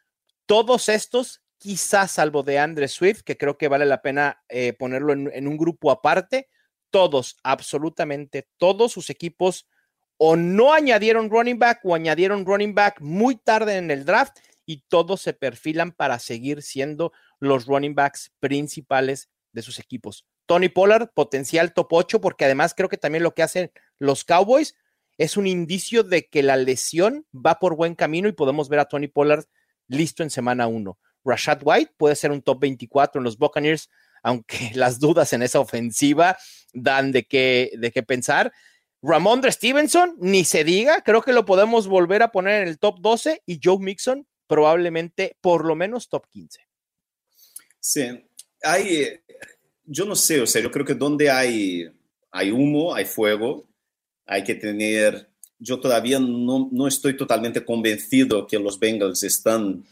Todos 0.46 0.88
estos, 0.90 1.42
quizás 1.62 2.14
salvo 2.14 2.42
de 2.42 2.58
Andre 2.58 2.88
Swift, 2.88 3.22
que 3.22 3.38
creo 3.38 3.56
que 3.56 3.68
vale 3.68 3.86
la 3.86 4.02
pena 4.02 4.42
eh, 4.50 4.74
ponerlo 4.74 5.14
en, 5.14 5.48
un 5.48 5.58
grupo 5.58 5.92
aparte, 5.92 6.50
todos, 6.90 7.38
absolutamente 7.44 8.50
todos 8.58 8.92
sus 8.92 9.12
equipos 9.12 9.70
o 10.18 10.36
no 10.36 10.74
añadieron 10.74 11.30
running 11.30 11.60
back 11.60 11.82
o 11.84 11.94
añadieron 11.94 12.48
running 12.48 12.74
back 12.74 13.00
muy 13.00 13.36
tarde 13.36 13.78
en 13.78 13.92
el 13.92 14.06
draft 14.06 14.40
y 14.66 14.86
todos 14.88 15.22
se 15.22 15.34
perfilan 15.34 15.92
para 15.92 16.18
seguir 16.18 16.64
siendo 16.64 17.14
los 17.40 17.68
running 17.68 17.94
backs 17.94 18.32
principales 18.40 19.30
de 19.52 19.62
sus 19.62 19.78
equipos. 19.78 20.26
Tony 20.48 20.70
Pollard, 20.70 21.12
potencial 21.14 21.76
top 21.76 21.94
8, 21.94 22.22
porque 22.22 22.46
además 22.46 22.74
creo 22.74 22.90
que 22.90 22.98
también 22.98 23.24
lo 23.24 23.36
que 23.36 23.44
hacen 23.44 23.72
los 24.00 24.24
Cowboys 24.24 24.76
es 25.20 25.38
un 25.38 25.46
indicio 25.46 26.02
de 26.02 26.28
que 26.28 26.42
la 26.42 26.58
lesión 26.58 27.28
va 27.34 27.60
por 27.60 27.76
buen 27.76 27.94
camino 27.94 28.28
y 28.28 28.34
podemos 28.34 28.68
ver 28.68 28.80
a 28.80 28.86
Tony 28.86 29.08
Pollard 29.08 29.46
listo 29.88 30.24
en 30.24 30.32
semana 30.32 30.66
1. 30.66 30.98
Rashad 31.24 31.62
White 31.64 31.94
puede 31.98 32.16
ser 32.16 32.32
un 32.32 32.42
top 32.42 32.60
24 32.62 33.20
en 33.20 33.24
los 33.24 33.38
Buccaneers, 33.38 33.90
aunque 34.24 34.72
las 34.76 35.00
dudas 35.00 35.34
en 35.34 35.42
esa 35.42 35.60
ofensiva 35.60 36.38
dan 36.74 37.12
de 37.12 37.24
qué, 37.24 37.72
de 37.78 37.92
qué 37.92 38.04
pensar. 38.04 38.52
Ramondre 39.02 39.52
Stevenson, 39.52 40.16
ni 40.20 40.46
se 40.46 40.64
diga, 40.64 41.02
creo 41.02 41.22
que 41.24 41.34
lo 41.34 41.46
podemos 41.46 41.88
volver 41.88 42.22
a 42.22 42.32
poner 42.32 42.62
en 42.62 42.68
el 42.68 42.78
top 42.78 43.00
12 43.00 43.42
y 43.46 43.60
Joe 43.64 43.80
Mixon 43.80 44.28
probablemente 44.48 45.38
por 45.42 45.66
lo 45.66 45.76
menos 45.76 46.08
top 46.08 46.28
15. 46.28 46.60
Sí, 47.80 48.02
hay, 48.62 49.20
yo 49.86 50.06
no 50.06 50.16
sé, 50.16 50.40
o 50.40 50.46
sea, 50.46 50.62
yo 50.62 50.70
creo 50.70 50.86
que 50.86 50.94
donde 50.94 51.32
hay, 51.32 51.92
hay 52.30 52.52
humo, 52.52 52.94
hay 52.94 53.06
fuego, 53.06 53.68
hay 54.28 54.44
que 54.44 54.54
tener 54.54 55.32
yo 55.62 55.80
todavía 55.80 56.20
no, 56.20 56.70
no 56.72 56.88
estoy 56.88 57.16
totalmente 57.16 57.64
convencido 57.64 58.48
que 58.48 58.58
los 58.58 58.80
Bengals 58.80 59.22
están 59.22 59.86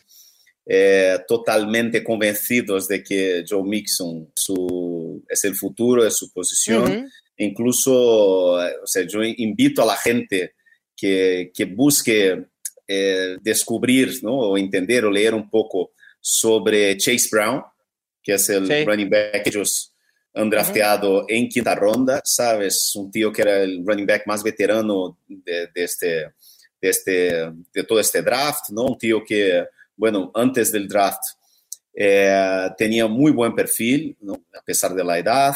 eh, 0.72 1.18
totalmente 1.28 2.04
convencidos 2.04 2.88
de 2.88 3.04
que 3.04 3.44
Joe 3.50 3.64
Mixon 3.64 4.32
su, 4.36 5.26
es 5.28 5.44
el 5.44 5.56
futuro, 5.56 6.04
de 6.04 6.12
su 6.12 6.32
posición. 6.32 7.10
Incluso, 7.38 8.64
eh, 8.64 8.76
o 8.84 8.86
sea, 8.86 9.02
yo 9.08 9.24
invito 9.24 9.82
a 9.82 9.88
la 9.88 9.96
gente 9.96 10.54
que, 10.96 11.52
que 11.56 11.66
busque 11.66 12.46
eh, 12.88 13.38
descubrir 13.42 14.24
¿no? 14.24 14.36
o 14.36 14.58
entender 14.60 15.06
o 15.06 15.12
leer 15.12 15.34
un 15.34 15.50
poco 15.50 15.94
sobre 16.22 16.96
Chase 16.98 17.30
Brown, 17.32 17.64
que 18.22 18.34
es 18.34 18.48
el 18.50 18.86
running 18.86 19.10
back 19.10 19.42
que 19.42 19.50
ellos 19.50 19.96
han 20.36 20.52
drafteado 20.52 21.26
en 21.28 21.50
quinta 21.50 21.74
ronda, 21.74 22.22
¿sabes? 22.24 22.96
Un 22.96 23.10
tío 23.10 23.34
que 23.34 23.42
era 23.42 23.64
el 23.64 23.84
running 23.84 24.06
back 24.06 24.28
más 24.28 24.44
veterano 24.44 25.18
de, 25.28 25.68
de 25.74 25.84
este, 25.84 26.08
de, 26.80 26.90
este, 26.90 27.52
de 27.74 27.84
todo 27.88 28.00
este 28.00 28.22
draft, 28.22 28.70
¿no? 28.70 28.84
Un 28.84 28.98
tío 29.00 29.24
que 29.24 29.66
bueno, 30.00 30.32
antes 30.34 30.72
del 30.72 30.88
draft 30.88 31.22
eh, 31.94 32.70
tenía 32.78 33.06
muy 33.08 33.32
buen 33.34 33.54
perfil, 33.54 34.18
a 34.58 34.62
pesar 34.64 34.94
de 34.94 35.04
la 35.04 35.20
edad. 35.20 35.54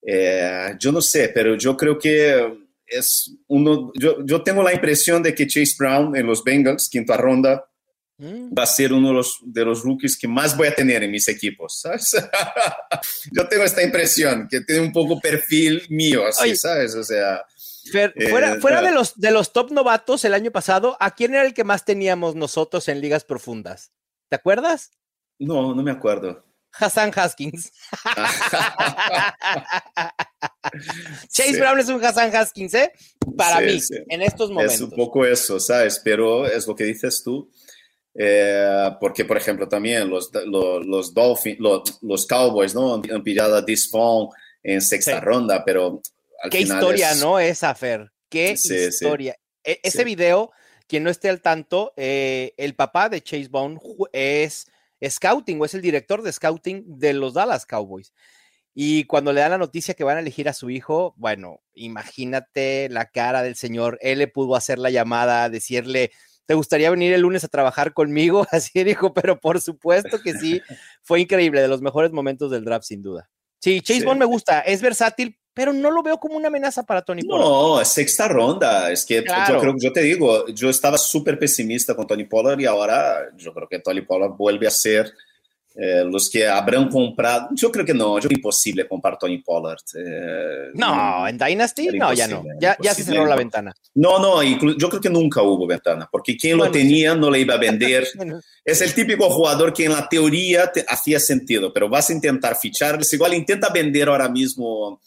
Eh, 0.00 0.74
yo 0.80 0.90
no 0.90 1.02
sé, 1.02 1.30
pero 1.34 1.54
yo 1.56 1.76
creo 1.76 1.98
que 1.98 2.66
es 2.86 3.30
uno, 3.48 3.92
yo, 3.94 4.42
tengo 4.42 4.62
la 4.62 4.72
impresión 4.72 5.22
de 5.22 5.34
que 5.34 5.46
Chase 5.46 5.74
Brown 5.78 6.16
en 6.16 6.26
los 6.26 6.42
Bengals, 6.42 6.88
quinta 6.88 7.18
ronda, 7.18 7.68
mm. 8.16 8.54
va 8.58 8.62
a 8.62 8.66
ser 8.66 8.94
uno 8.94 9.08
de 9.08 9.14
los, 9.14 9.38
de 9.42 9.64
los 9.66 9.82
rookies 9.82 10.16
que 10.16 10.26
más 10.26 10.56
voy 10.56 10.68
a 10.68 10.74
tener 10.74 11.02
en 11.02 11.10
mis 11.10 11.28
equipos, 11.28 11.80
¿sabes? 11.82 12.10
yo 13.32 13.46
tengo 13.48 13.64
esta 13.64 13.82
impresión, 13.82 14.48
que 14.50 14.62
tiene 14.62 14.80
un 14.80 14.92
poco 14.92 15.20
perfil 15.20 15.82
mío, 15.90 16.26
así, 16.26 16.56
¿sabes? 16.56 16.94
O 16.94 17.04
sea... 17.04 17.44
Eh, 17.94 18.28
fuera, 18.28 18.60
fuera 18.60 18.82
de, 18.82 18.92
los, 18.92 19.18
de 19.18 19.30
los 19.30 19.52
top 19.52 19.70
novatos 19.70 20.24
el 20.24 20.34
año 20.34 20.50
pasado, 20.50 20.96
¿a 21.00 21.14
quién 21.14 21.34
era 21.34 21.44
el 21.44 21.54
que 21.54 21.64
más 21.64 21.84
teníamos 21.84 22.34
nosotros 22.34 22.88
en 22.88 23.00
ligas 23.00 23.24
profundas? 23.24 23.92
¿Te 24.28 24.36
acuerdas? 24.36 24.90
No, 25.38 25.74
no 25.74 25.82
me 25.82 25.90
acuerdo. 25.90 26.44
Hassan 26.72 27.10
Haskins. 27.14 27.72
Chase 31.28 31.58
Brown 31.58 31.78
es 31.78 31.88
un 31.88 32.04
Hassan 32.04 32.34
Haskins, 32.34 32.74
¿eh? 32.74 32.92
Para 33.36 33.60
mí, 33.60 33.78
en 34.08 34.22
estos 34.22 34.50
momentos. 34.50 34.74
Es 34.74 34.80
un 34.82 34.90
poco 34.90 35.24
eso, 35.24 35.58
¿sabes? 35.58 36.00
Pero 36.04 36.46
es 36.46 36.66
lo 36.66 36.74
que 36.74 36.84
dices 36.84 37.22
tú. 37.22 37.50
Eh, 38.14 38.90
porque, 39.00 39.24
por 39.24 39.36
ejemplo, 39.36 39.68
también 39.68 40.10
los, 40.10 40.30
los, 40.44 41.14
Dolphins, 41.14 41.58
los, 42.02 42.26
Cowboys, 42.26 42.74
¿no? 42.74 42.94
Han 42.94 43.22
pillado 43.22 43.56
a 43.56 43.62
Disfon 43.62 44.28
en 44.62 44.80
sexta 44.82 45.20
ronda, 45.20 45.64
pero 45.64 46.02
Qué 46.50 46.60
historia, 46.60 47.14
¿no? 47.16 47.38
Esa, 47.38 47.74
Fer. 47.74 48.12
Qué 48.28 48.52
historia. 48.52 49.36
E, 49.64 49.80
ese 49.82 50.04
video, 50.04 50.50
quien 50.86 51.04
no 51.04 51.10
esté 51.10 51.28
al 51.28 51.40
tanto, 51.40 51.92
eh, 51.96 52.54
el 52.56 52.74
papá 52.74 53.08
de 53.08 53.22
Chase 53.22 53.48
Bone 53.48 53.78
es 54.12 54.66
scouting 55.06 55.60
o 55.60 55.64
es 55.64 55.74
el 55.74 55.82
director 55.82 56.22
de 56.22 56.32
scouting 56.32 56.98
de 56.98 57.12
los 57.12 57.34
Dallas 57.34 57.66
Cowboys. 57.66 58.12
Y 58.74 59.04
cuando 59.04 59.32
le 59.32 59.40
dan 59.40 59.50
la 59.50 59.58
noticia 59.58 59.94
que 59.94 60.04
van 60.04 60.18
a 60.18 60.20
elegir 60.20 60.48
a 60.48 60.52
su 60.52 60.70
hijo, 60.70 61.14
bueno, 61.16 61.60
imagínate 61.74 62.88
la 62.88 63.06
cara 63.06 63.42
del 63.42 63.56
señor. 63.56 63.98
Él 64.00 64.18
le 64.18 64.28
pudo 64.28 64.54
hacer 64.54 64.78
la 64.78 64.90
llamada, 64.90 65.48
decirle, 65.48 66.12
¿te 66.46 66.54
gustaría 66.54 66.90
venir 66.90 67.12
el 67.12 67.22
lunes 67.22 67.42
a 67.42 67.48
trabajar 67.48 67.92
conmigo? 67.92 68.46
Así 68.52 68.84
dijo, 68.84 69.12
pero 69.12 69.40
por 69.40 69.60
supuesto 69.60 70.20
que 70.22 70.34
sí. 70.34 70.62
Fue 71.02 71.20
increíble, 71.20 71.60
de 71.60 71.66
los 71.66 71.82
mejores 71.82 72.12
momentos 72.12 72.52
del 72.52 72.64
draft, 72.64 72.86
sin 72.86 73.02
duda. 73.02 73.28
Sí, 73.60 73.80
Chase 73.80 74.04
Bond 74.04 74.20
me 74.20 74.24
gusta, 74.24 74.60
es 74.60 74.80
versátil, 74.80 75.36
pero 75.58 75.72
no 75.72 75.90
lo 75.90 76.04
veo 76.04 76.20
como 76.20 76.36
una 76.36 76.46
amenaza 76.46 76.84
para 76.84 77.02
Tony 77.02 77.24
Pollard. 77.24 77.44
No, 77.44 77.80
es 77.80 77.88
sexta 77.88 78.28
ronda. 78.28 78.92
Es 78.92 79.04
que 79.04 79.24
yo 79.24 79.58
creo 79.58 79.74
que 79.74 79.80
yo 79.80 79.92
te 79.92 80.02
digo, 80.02 80.46
yo 80.46 80.70
estaba 80.70 80.96
súper 80.96 81.36
pesimista 81.36 81.96
con 81.96 82.06
Tony 82.06 82.22
Pollard 82.22 82.60
y 82.60 82.66
ahora 82.66 83.28
yo 83.36 83.52
creo 83.52 83.66
que 83.68 83.80
Tony 83.80 84.02
Pollard 84.02 84.36
vuelve 84.36 84.68
a 84.68 84.70
ser 84.70 85.12
eh, 85.74 86.04
los 86.04 86.30
que 86.30 86.46
habrán 86.46 86.88
comprado. 86.88 87.48
Yo 87.56 87.72
creo 87.72 87.84
que 87.84 87.92
no, 87.92 88.18
yo 88.18 88.20
creo 88.20 88.28
que 88.28 88.34
imposible 88.36 88.86
comprar 88.86 89.18
Tony 89.18 89.38
Pollard. 89.38 89.80
Eh, 89.96 90.70
no, 90.74 91.26
en 91.26 91.36
Dynasty 91.36 91.88
no, 91.88 92.12
ya 92.12 92.28
no. 92.28 92.44
Ya, 92.60 92.76
ya, 92.80 92.94
se 92.94 93.02
cerró 93.02 93.26
la 93.26 93.34
ventana. 93.34 93.74
No, 93.96 94.20
no, 94.20 94.40
yo 94.44 94.88
creo 94.88 95.00
que 95.00 95.10
nunca 95.10 95.42
hubo 95.42 95.66
ventana, 95.66 96.08
porque 96.08 96.36
quien 96.36 96.56
lo 96.56 96.70
tenía 96.70 97.16
no 97.16 97.32
le 97.32 97.40
iba 97.40 97.54
a 97.54 97.58
vender. 97.58 98.06
es 98.64 98.80
el 98.80 98.94
típico 98.94 99.28
jugador 99.28 99.72
que 99.72 99.86
en 99.86 99.92
la 99.94 100.08
teoría 100.08 100.70
te 100.70 100.86
hacía 100.88 101.18
sentido, 101.18 101.72
pero 101.72 101.88
vas 101.88 102.10
a 102.10 102.12
intentar 102.12 102.54
ficharles. 102.54 103.12
Igual 103.12 103.34
intenta 103.34 103.70
vender 103.70 104.08
ahora 104.08 104.28
mismo 104.28 105.00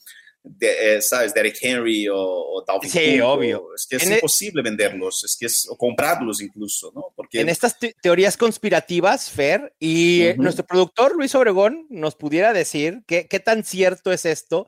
de, 0.43 0.95
eh, 0.95 1.01
¿sabes? 1.01 1.33
Derek 1.33 1.57
Henry 1.61 2.07
o, 2.07 2.17
o 2.17 2.63
Dalvin 2.65 2.89
Sí, 2.89 3.21
obvio. 3.21 3.73
Es 3.75 3.85
que 3.87 3.97
es 3.97 4.09
e 4.09 4.15
imposible 4.15 4.61
venderlos, 4.61 5.23
es 5.23 5.37
que 5.37 5.45
es 5.45 5.67
o 5.69 5.77
comprarlos 5.77 6.41
incluso, 6.41 6.91
¿no? 6.95 7.13
Porque... 7.15 7.41
En 7.41 7.49
estas 7.49 7.77
teorías 8.01 8.37
conspirativas, 8.37 9.29
Fer, 9.29 9.73
y 9.79 10.29
nuestro 10.37 10.65
productor 10.65 11.15
Luis 11.15 11.35
Obregón 11.35 11.85
nos 11.89 12.15
pudiera 12.15 12.53
decir 12.53 13.03
qué 13.05 13.41
tan 13.43 13.63
cierto 13.63 14.11
es 14.11 14.25
esto, 14.25 14.67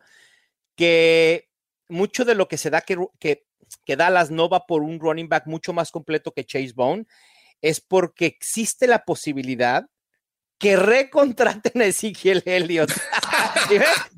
que 0.75 1.49
mucho 1.89 2.25
de 2.25 2.35
lo 2.35 2.47
que 2.47 2.57
se 2.57 2.69
da 2.69 2.81
que, 2.81 2.97
que, 3.19 3.45
que 3.85 3.95
Dallas 3.95 4.31
no 4.31 4.49
va 4.49 4.65
por 4.65 4.81
un 4.81 4.99
running 4.99 5.29
back 5.29 5.47
mucho 5.47 5.73
más 5.73 5.91
completo 5.91 6.31
que 6.31 6.45
Chase 6.45 6.73
Bone, 6.75 7.05
es 7.61 7.79
porque 7.79 8.25
existe 8.25 8.87
la 8.87 9.05
posibilidad 9.05 9.85
que 10.57 10.75
recontraten 10.75 11.81
a 11.81 11.85
Ezekiel 11.85 12.41
Elliott. 12.45 12.91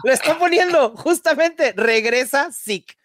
Lo 0.03 0.11
está 0.11 0.37
poniendo, 0.37 0.95
justamente, 0.95 1.73
regresa 1.75 2.49
Zeke. 2.51 2.95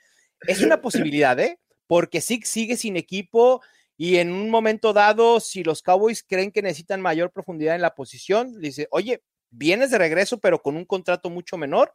Es 0.47 0.63
una 0.63 0.81
posibilidad, 0.81 1.39
¿eh? 1.39 1.59
Porque 1.87 2.21
Zeke 2.21 2.47
sigue 2.47 2.77
sin 2.77 2.97
equipo 2.97 3.63
y 3.97 4.17
en 4.17 4.33
un 4.33 4.49
momento 4.49 4.93
dado, 4.93 5.41
si 5.41 5.63
los 5.63 5.83
Cowboys 5.83 6.23
creen 6.23 6.53
que 6.53 6.63
necesitan 6.63 7.03
mayor 7.03 7.33
profundidad 7.33 7.75
en 7.75 7.83
la 7.83 7.95
posición, 7.95 8.59
dice, 8.59 8.89
oye, 8.91 9.23
vienes 9.51 9.91
de 9.91 9.99
regreso, 9.99 10.39
pero 10.39 10.63
con 10.63 10.77
un 10.77 10.87
contrato 10.87 11.29
mucho 11.29 11.59
menor, 11.59 11.93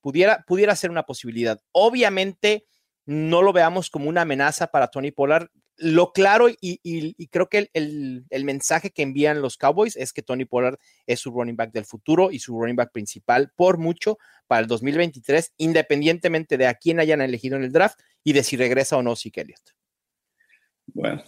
pudiera, 0.00 0.44
pudiera 0.46 0.74
ser 0.74 0.90
una 0.90 1.04
posibilidad. 1.04 1.60
Obviamente, 1.72 2.66
no 3.04 3.42
lo 3.42 3.52
veamos 3.52 3.90
como 3.90 4.08
una 4.08 4.22
amenaza 4.22 4.66
para 4.66 4.88
Tony 4.88 5.12
Pollard 5.12 5.48
lo 5.78 6.12
claro 6.12 6.48
y, 6.48 7.26
creo 7.28 7.48
que 7.48 7.70
el, 7.72 8.44
mensaje 8.44 8.90
que 8.90 9.02
envían 9.02 9.42
los 9.42 9.56
Cowboys 9.56 9.96
es 9.96 10.12
que 10.12 10.22
Tony 10.22 10.44
Pollard 10.44 10.78
es 11.06 11.20
su 11.20 11.30
running 11.30 11.56
back 11.56 11.72
del 11.72 11.84
futuro 11.84 12.30
y 12.30 12.38
su 12.38 12.58
running 12.58 12.76
back 12.76 12.92
principal 12.92 13.52
por 13.54 13.78
mucho 13.78 14.18
para 14.46 14.60
el 14.60 14.66
2023, 14.66 15.52
independientemente 15.58 16.56
de 16.56 16.66
a 16.66 16.74
quién 16.74 17.00
hayan 17.00 17.20
elegido 17.20 17.56
en 17.56 17.64
el 17.64 17.72
draft 17.72 18.00
y 18.24 18.32
de 18.32 18.42
si 18.42 18.56
regresa 18.56 18.96
o 18.96 19.02
no 19.02 19.16
Zeke 19.16 19.42
Elliott. 19.42 19.76
Bueno. 20.86 21.22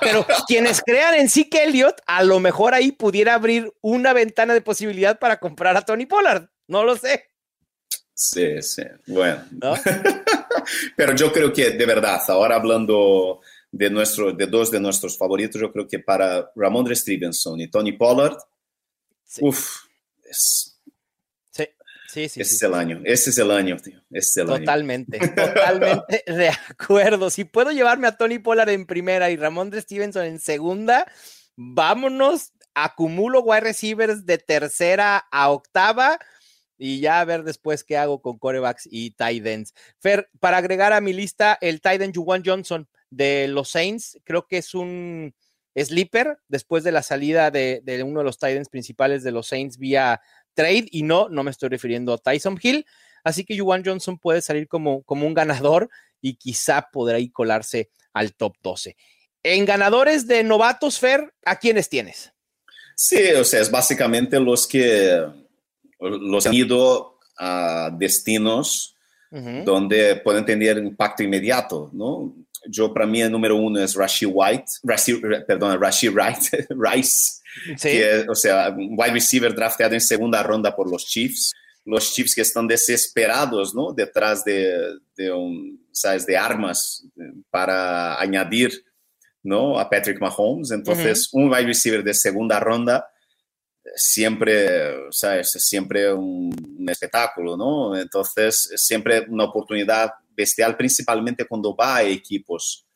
Pero 0.00 0.26
quienes 0.46 0.80
crean 0.82 1.14
en 1.14 1.28
Zeke 1.28 1.64
Elliott, 1.64 2.00
a 2.06 2.24
lo 2.24 2.40
mejor 2.40 2.74
ahí 2.74 2.92
pudiera 2.92 3.34
abrir 3.34 3.72
una 3.82 4.12
ventana 4.12 4.54
de 4.54 4.62
posibilidad 4.62 5.18
para 5.18 5.38
comprar 5.38 5.76
a 5.76 5.82
Tony 5.82 6.06
Pollard. 6.06 6.48
No 6.66 6.82
lo 6.82 6.96
sé. 6.96 7.26
Sí, 8.14 8.60
sí. 8.62 8.82
Bueno. 9.06 9.44
Pero 10.96 11.14
yo 11.14 11.32
creo 11.32 11.52
que 11.52 11.70
de 11.70 11.86
verdad, 11.86 12.20
ahora 12.28 12.56
hablando 12.56 13.40
de, 13.72 13.90
nuestro, 13.90 14.32
de 14.32 14.46
dos 14.46 14.70
de 14.70 14.80
nuestros 14.80 15.16
favoritos, 15.16 15.60
yo 15.60 15.72
creo 15.72 15.86
que 15.86 15.98
para 15.98 16.50
Ramondre 16.54 16.96
Stevenson 16.96 17.60
y 17.60 17.68
Tony 17.68 17.92
Pollard, 17.92 18.36
uff, 19.40 19.84
es, 20.24 20.80
sí, 21.52 21.66
sí, 22.08 22.28
sí, 22.28 22.40
ese 22.40 22.54
es 22.54 22.62
el 22.62 22.74
año, 22.74 23.00
ese 23.04 23.30
es 23.30 23.38
el 23.38 23.50
año, 23.50 23.76
tío, 23.76 24.00
es 24.10 24.36
el 24.36 24.46
totalmente, 24.46 25.18
totalmente 25.18 26.24
de 26.26 26.48
acuerdo. 26.48 27.30
Si 27.30 27.44
puedo 27.44 27.70
llevarme 27.70 28.08
a 28.08 28.16
Tony 28.16 28.38
Pollard 28.38 28.70
en 28.70 28.86
primera 28.86 29.30
y 29.30 29.36
Ramondre 29.36 29.80
Stevenson 29.80 30.24
en 30.24 30.40
segunda, 30.40 31.06
vámonos, 31.56 32.52
acumulo 32.74 33.40
wide 33.40 33.60
receivers 33.60 34.26
de 34.26 34.38
tercera 34.38 35.18
a 35.30 35.50
octava 35.50 36.18
y 36.76 37.00
ya 37.00 37.20
a 37.20 37.24
ver 37.26 37.44
después 37.44 37.84
qué 37.84 37.98
hago 37.98 38.22
con 38.22 38.38
corebacks 38.38 38.88
y 38.90 39.10
tight 39.10 39.46
ends. 39.46 39.74
Fer, 39.98 40.30
para 40.40 40.56
agregar 40.56 40.92
a 40.94 41.00
mi 41.00 41.12
lista, 41.12 41.58
el 41.60 41.80
tight 41.80 42.00
end 42.00 42.16
Juwan 42.16 42.42
Johnson 42.44 42.88
de 43.10 43.48
los 43.48 43.70
Saints, 43.70 44.18
creo 44.24 44.46
que 44.46 44.58
es 44.58 44.74
un 44.74 45.34
sleeper 45.74 46.38
después 46.48 46.84
de 46.84 46.92
la 46.92 47.02
salida 47.02 47.50
de, 47.50 47.82
uno 48.04 48.20
de 48.20 48.24
los 48.24 48.38
tight 48.38 48.56
ends 48.56 48.68
principales 48.68 49.22
de 49.22 49.32
los 49.32 49.48
Saints 49.48 49.78
vía 49.78 50.20
trade, 50.54 50.86
y 50.90 51.02
no, 51.02 51.28
no 51.28 51.42
me 51.44 51.50
estoy 51.50 51.68
refiriendo 51.68 52.12
a 52.12 52.18
Tyson 52.18 52.58
Hill, 52.60 52.86
así 53.24 53.44
que 53.44 53.58
Juwan 53.58 53.84
Johnson 53.84 54.18
puede 54.18 54.42
salir 54.42 54.68
como, 54.68 55.02
como 55.02 55.26
un 55.26 55.34
ganador 55.34 55.88
y 56.20 56.34
quizá 56.34 56.88
podrá 56.92 57.18
ir 57.18 57.32
colarse 57.32 57.90
al 58.12 58.34
top 58.34 58.56
12. 58.62 58.96
En 59.42 59.64
ganadores 59.64 60.26
de 60.26 60.42
novatos, 60.44 60.98
Fer, 60.98 61.32
¿a 61.44 61.56
quiénes 61.56 61.88
tienes? 61.88 62.32
Sí, 62.94 63.32
o 63.32 63.44
sea, 63.44 63.60
es 63.60 63.70
básicamente 63.70 64.38
los 64.38 64.66
que 64.66 65.24
los 65.98 66.46
han 66.46 66.54
ido 66.54 67.18
a 67.38 67.90
destinos 67.96 68.94
donde 69.30 70.16
pueden 70.16 70.44
tener 70.44 70.76
impacto 70.78 71.22
inmediato, 71.22 71.88
¿no? 71.92 72.34
Yo, 72.68 72.92
para 72.92 73.06
mí, 73.06 73.22
el 73.22 73.30
número 73.30 73.56
uno 73.56 73.80
es 73.80 73.94
Rashi 73.94 74.26
White, 74.26 74.72
Rashi, 74.82 75.20
perdón, 75.46 75.80
Rashi 75.80 76.08
Wright, 76.08 76.42
Rice, 76.70 77.40
que, 77.80 78.26
o 78.28 78.34
sea, 78.34 78.70
un 78.70 78.94
wide 78.96 79.12
receiver 79.12 79.54
drafteado 79.54 79.94
en 79.94 80.00
segunda 80.00 80.42
ronda 80.42 80.74
por 80.74 80.90
los 80.90 81.06
Chiefs. 81.06 81.52
los 81.84 82.12
Chiefs 82.12 82.34
que 82.34 82.42
están 82.42 82.68
desesperados, 82.68 83.74
¿no? 83.74 83.92
Detrás 83.92 84.44
de, 84.44 84.98
de, 85.16 85.32
un, 85.32 85.86
¿sabes? 85.90 86.26
de 86.26 86.36
armas 86.36 87.04
para 87.50 88.20
añadir, 88.20 88.84
¿no? 89.42 89.78
A 89.78 89.88
Patrick 89.88 90.20
Mahomes. 90.20 90.70
Entonces, 90.70 91.28
un 91.32 91.50
wide 91.50 91.66
receiver 91.66 92.04
de 92.04 92.14
segunda 92.14 92.60
ronda 92.60 93.08
siempre, 93.94 95.10
¿sabes? 95.10 95.52
Siempre 95.52 96.12
un, 96.12 96.54
un, 96.78 96.88
espectáculo, 96.88 97.56
¿no? 97.56 97.96
Entonces, 97.96 98.70
siempre 98.76 99.26
una 99.28 99.44
oportunidad 99.44 100.10
bestial, 100.30 100.76
principalmente 100.76 101.44
cuando 101.44 101.74
va 101.74 101.96
a 101.96 102.02
equipos 102.02 102.86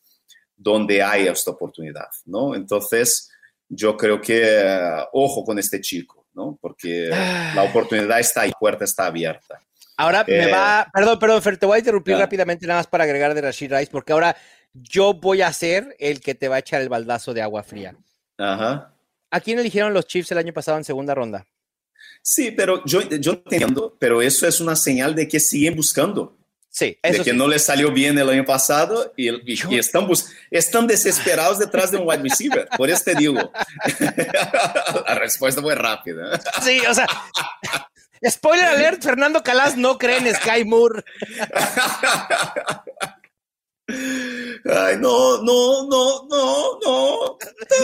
donde 0.57 1.03
hay 1.03 1.27
esta 1.27 1.51
oportunidad, 1.51 2.07
¿no? 2.27 2.55
Entonces, 2.55 3.31
yo 3.69 3.97
creo 3.97 4.21
que, 4.21 5.05
ojo 5.13 5.45
con 5.45 5.59
este 5.59 5.81
chico, 5.81 6.27
¿no? 6.35 6.59
Porque 6.61 7.09
la 7.09 7.53
Ah. 7.63 7.65
oportunidad 7.65 8.21
está 8.21 8.43
ahí, 8.43 8.51
la 8.51 8.59
puerta 8.59 8.85
está 8.85 9.07
abierta. 9.07 9.61
Ahora 9.97 10.25
me 10.27 10.49
Eh, 10.49 10.53
va, 10.53 10.89
perdón, 10.93 11.19
perdón, 11.19 11.43
Fer, 11.43 11.57
te 11.57 11.67
voy 11.67 11.77
a 11.77 11.79
interrumpir 11.79 12.17
rápidamente 12.17 12.67
nada 12.67 12.81
más 12.81 12.87
para 12.87 13.05
agregar 13.05 13.33
de 13.35 13.41
Rashid 13.41 13.73
Rice, 13.73 13.91
porque 13.91 14.13
ahora 14.13 14.37
yo 14.73 15.15
voy 15.15 15.43
a 15.43 15.53
ser 15.53 15.95
el 16.01 16.21
que 16.21 16.35
te 16.35 16.49
va 16.49 16.57
a 16.57 16.59
echar 16.61 16.81
el 16.83 16.89
baldazo 16.89 17.33
de 17.33 17.43
agua 17.43 17.63
fría. 17.63 17.95
Ajá. 18.39 18.93
¿A 19.31 19.41
quién 19.41 19.59
eligieron 19.59 19.93
los 19.95 20.07
Chiefs 20.07 20.33
el 20.33 20.39
año 20.39 20.53
pasado 20.53 20.79
en 20.79 20.85
segunda 20.85 21.15
ronda? 21.15 21.47
Sí, 22.23 22.51
pero 22.51 22.85
yo, 22.85 23.03
yo 23.03 23.33
entiendo, 23.33 23.97
pero 23.99 24.21
eso 24.23 24.47
es 24.49 24.61
una 24.61 24.75
señal 24.77 25.15
de 25.15 25.29
que 25.29 25.39
siguen 25.39 25.77
buscando. 25.77 26.37
Sí, 26.77 26.99
de 27.05 27.11
eso 27.11 27.23
que 27.23 27.31
sí. 27.31 27.37
no 27.37 27.47
les 27.47 27.65
salió 27.65 27.93
bien 27.93 28.19
el 28.19 28.29
año 28.29 28.45
pasado 28.45 29.13
y, 29.17 29.29
y- 29.31 29.63
y 29.71 29.79
están, 29.79 30.09
están 30.51 30.89
desesperados 30.89 31.61
detrás 31.61 31.93
de 31.93 31.99
un 31.99 32.09
wide 32.09 32.21
receiver. 32.23 32.69
Por 32.77 32.91
eso 32.91 33.01
te 33.05 33.15
digo. 33.15 33.53
La 35.07 35.15
respuesta 35.15 35.63
fue 35.63 35.77
rápida. 35.77 36.41
Sí, 36.65 36.81
o 36.89 36.93
sea, 36.93 37.07
spoiler 38.29 38.65
alert, 38.65 39.01
Fernando 39.05 39.41
Calas 39.45 39.77
no 39.77 39.99
cree 39.99 40.17
en 40.19 40.35
Sky 40.35 40.65
Moore. 40.65 41.05
Ay, 43.87 44.97
no, 44.99 45.43
no, 45.43 45.87
no, 45.89 46.27
no, 46.29 46.79
no. 46.83 47.39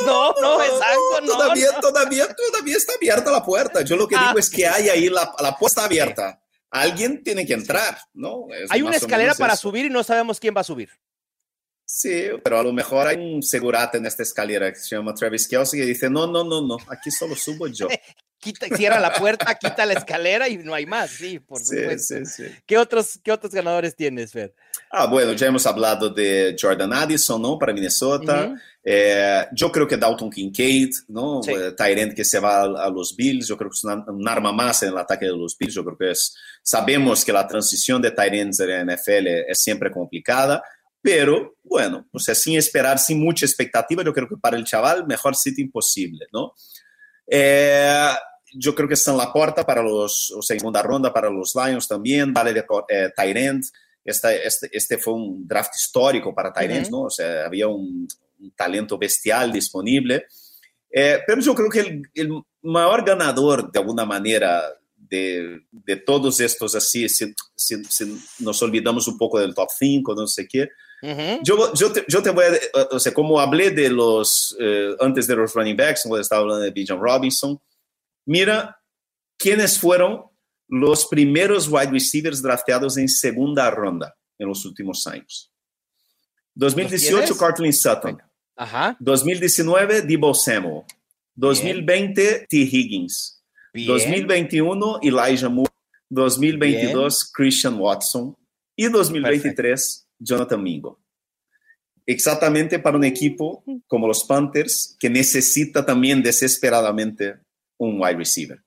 No, 0.07 0.35
no, 0.41 0.63
exacto, 0.63 1.21
no. 1.23 1.33
Todavía, 1.37 1.67
no. 1.75 1.81
todavía, 1.81 2.27
todavía 2.35 2.77
está 2.77 2.95
abierta 2.95 3.31
la 3.31 3.45
puerta. 3.45 3.83
Yo 3.83 3.97
lo 3.97 4.09
que 4.09 4.17
Ah. 4.17 4.29
digo 4.29 4.39
es 4.39 4.49
que 4.51 4.67
hay 4.67 4.89
ahí 4.89 5.09
la, 5.11 5.33
la 5.41 5.57
puerta 5.57 5.85
abierta. 5.85 6.41
Alguien 6.71 7.23
tiene 7.23 7.45
que 7.47 7.55
entrar, 7.55 7.99
¿no? 8.15 8.47
Es 8.53 8.71
Hay 8.71 8.83
una 8.83 8.97
escalera 8.97 9.35
para 9.35 9.55
eso. 9.55 9.63
subir 9.63 9.87
y 9.87 9.91
no 9.91 10.03
sabemos 10.05 10.39
quién 10.39 10.55
va 10.57 10.61
a 10.61 10.65
subir. 10.65 10.89
Sí, 11.85 12.29
pero 12.45 12.61
a 12.61 12.63
lo 12.63 12.73
mejor 12.73 13.09
hay 13.09 13.17
un 13.17 13.43
segurata 13.43 13.99
en 13.99 14.07
esta 14.07 14.23
escalera 14.23 14.73
que 14.73 14.79
se 14.79 14.95
llama 14.95 15.13
Travis 15.13 15.49
Kelsey 15.49 15.81
y 15.83 15.87
dice, 15.87 16.09
no, 16.09 16.27
no, 16.29 16.45
no, 16.45 16.65
no, 16.65 16.77
aquí 16.89 17.11
solo 17.11 17.35
subo 17.35 17.67
yo. 17.67 17.89
Quita, 18.43 18.75
cierra 18.75 18.99
la 19.01 19.13
puerta, 19.13 19.55
quita 19.57 19.85
la 19.85 19.93
escalera 19.93 20.49
y 20.49 20.57
no 20.57 20.73
hay 20.73 20.87
más, 20.87 21.11
sí, 21.11 21.39
por 21.41 21.59
Sí, 21.61 21.77
supuesto. 21.77 22.15
sí, 22.25 22.25
sí. 22.25 22.45
¿Qué, 22.65 22.79
otros, 22.79 23.21
¿Qué 23.23 23.33
otros 23.33 23.53
ganadores 23.53 23.95
tienes, 23.95 24.33
Fer? 24.33 24.55
Ah, 24.91 25.05
bueno, 25.05 25.35
ya 25.35 25.49
hemos 25.49 25.67
hablado 25.67 26.09
de 26.09 26.57
Jordan 26.59 26.91
Addison, 26.95 27.43
¿no? 27.43 27.59
Para 27.59 27.75
Minnesota. 27.75 28.47
Ujú. 28.47 28.57
Eh, 28.83 29.47
yo 29.53 29.71
creo 29.71 29.87
que 29.87 29.97
Dalton 29.99 30.31
Kincaid, 30.31 30.91
¿no? 31.09 31.43
Sí. 31.43 31.53
Eh, 31.53 31.73
Tyrant 31.77 32.15
que 32.15 32.25
se 32.25 32.39
va 32.41 32.61
a, 32.63 32.85
a 32.87 32.91
los 32.91 33.15
Bills, 33.15 33.47
yo 33.47 33.57
creo 33.57 33.69
que 33.71 33.75
es 33.77 33.85
una- 33.85 34.05
un 34.09 34.27
arma 34.29 34.53
más 34.53 34.83
en 34.83 34.89
el 34.91 34.99
ataque 34.99 35.27
de 35.27 35.37
los 35.37 35.57
Bills. 35.59 35.75
Yo 35.75 35.85
creo 35.85 35.99
que 35.99 36.11
es, 36.13 36.35
sabemos 36.63 37.25
que 37.25 37.33
la 37.33 37.47
transición 37.47 38.01
de 38.01 38.11
Tyrants 38.13 38.57
de 38.57 38.67
la 38.67 38.81
NFL 38.81 39.27
es 39.49 39.63
siempre 39.63 39.91
complicada, 39.91 40.63
pero 41.03 41.57
bueno, 41.63 42.07
o 42.13 42.19
sea, 42.19 42.35
sin 42.35 42.57
esperar, 42.57 42.99
sin 42.99 43.21
mucha 43.23 43.45
expectativa, 43.47 44.03
yo 44.03 44.13
creo 44.15 44.29
que 44.29 44.37
para 44.37 44.57
el 44.57 44.65
chaval, 44.65 45.07
mejor 45.07 45.37
sitio 45.37 45.65
imposible, 45.65 46.27
¿no? 46.33 46.55
Eh, 47.27 48.11
yo 48.53 48.75
creo 48.75 48.89
que 48.89 48.95
está 48.95 49.13
en 49.13 49.19
la 49.19 49.33
puerta 49.33 49.65
para 49.65 49.83
los, 49.83 50.33
o 50.37 50.43
segunda 50.43 50.83
ronda 50.83 51.13
para 51.13 51.31
los 51.31 51.53
Lions 51.55 51.87
también, 51.87 52.33
vale 52.33 52.53
de 52.53 52.65
eh, 52.89 53.11
Tyrant. 53.17 53.65
Esta, 54.05 54.35
este, 54.35 54.69
este 54.73 54.99
fue 54.99 55.13
un 55.15 55.47
draft 55.47 55.73
histórico 55.77 56.35
para 56.35 56.53
Tyrants, 56.53 56.89
Ujú. 56.89 56.97
¿no? 56.99 57.03
O 57.05 57.11
sea, 57.11 57.45
había 57.47 57.69
un, 57.69 58.09
un 58.41 58.51
talento 58.53 58.99
bestial 58.99 59.53
disponible. 59.53 60.27
Eh, 60.91 61.21
pero 61.27 61.41
yo 61.41 61.55
creo 61.55 61.69
que 61.71 61.81
el, 61.81 62.03
el 62.15 62.43
mayor 62.63 63.05
ganador, 63.05 63.71
de 63.71 63.79
alguna 63.79 64.05
manera, 64.05 64.63
de, 64.97 65.61
de 65.71 65.97
todos 65.97 66.41
estos 66.41 66.75
así, 66.75 67.09
si, 67.09 67.33
si- 67.55 67.85
si 67.85 68.17
nos 68.41 68.61
olvidamos 68.63 69.07
un 69.09 69.17
poco 69.19 69.39
del 69.39 69.55
top 69.55 69.69
5, 69.79 70.15
no 70.15 70.27
sé 70.27 70.47
qué, 70.49 70.69
yo, 71.43 71.73
yo, 71.75 71.91
te, 71.93 72.05
yo 72.09 72.23
te 72.23 72.29
voy 72.31 72.45
a, 72.75 72.83
o 72.91 72.99
sea, 73.01 73.15
como 73.15 73.41
hablé 73.41 73.71
de 73.71 73.89
los, 73.89 74.55
eh, 74.61 74.95
antes 75.01 75.27
de 75.27 75.35
los 75.37 75.55
running 75.55 75.77
backs, 75.77 76.03
cuando 76.03 76.21
estaba 76.21 76.43
hablando 76.43 76.63
de 76.63 76.71
Bijan 76.73 77.01
Robinson, 77.01 77.59
mira 78.27 78.79
quiénes 79.39 79.79
fueron 79.79 80.25
los 80.69 81.07
primeros 81.07 81.69
wide 81.69 81.91
receivers 81.91 82.43
drafteados 82.43 82.97
en 82.99 83.09
segunda 83.09 83.71
ronda 83.71 84.15
en 84.39 84.49
los 84.49 84.65
últimos 84.67 85.07
años. 85.07 85.51
2018, 86.55 87.17
tienes? 87.17 87.33
Cortland 87.39 87.73
Sutton. 87.73 88.19
Ajá. 88.61 88.95
2019, 89.01 90.03
Debo 90.03 90.35
Samuel. 90.35 90.83
2020, 91.35 92.47
T. 92.47 92.57
Higgins. 92.59 93.43
Bien. 93.73 93.89
2021, 93.89 94.99
Elijah 95.03 95.49
Moore. 95.49 95.73
2022, 96.11 97.33
Christian 97.33 97.77
Watson. 97.81 98.37
Y 98.77 98.89
2023, 98.89 100.07
Jonathan 100.19 100.63
Mingo. 100.63 101.01
Exactamente 102.05 102.79
para 102.79 102.99
un 102.99 103.05
equipo 103.05 103.65
como 103.87 104.07
los 104.07 104.25
Panthers, 104.25 104.95
que 105.01 105.09
necesita 105.09 105.87
también 105.87 106.23
desesperadamente 106.23 107.37
un 107.79 107.99
wide 107.99 108.17
receiver. 108.17 108.63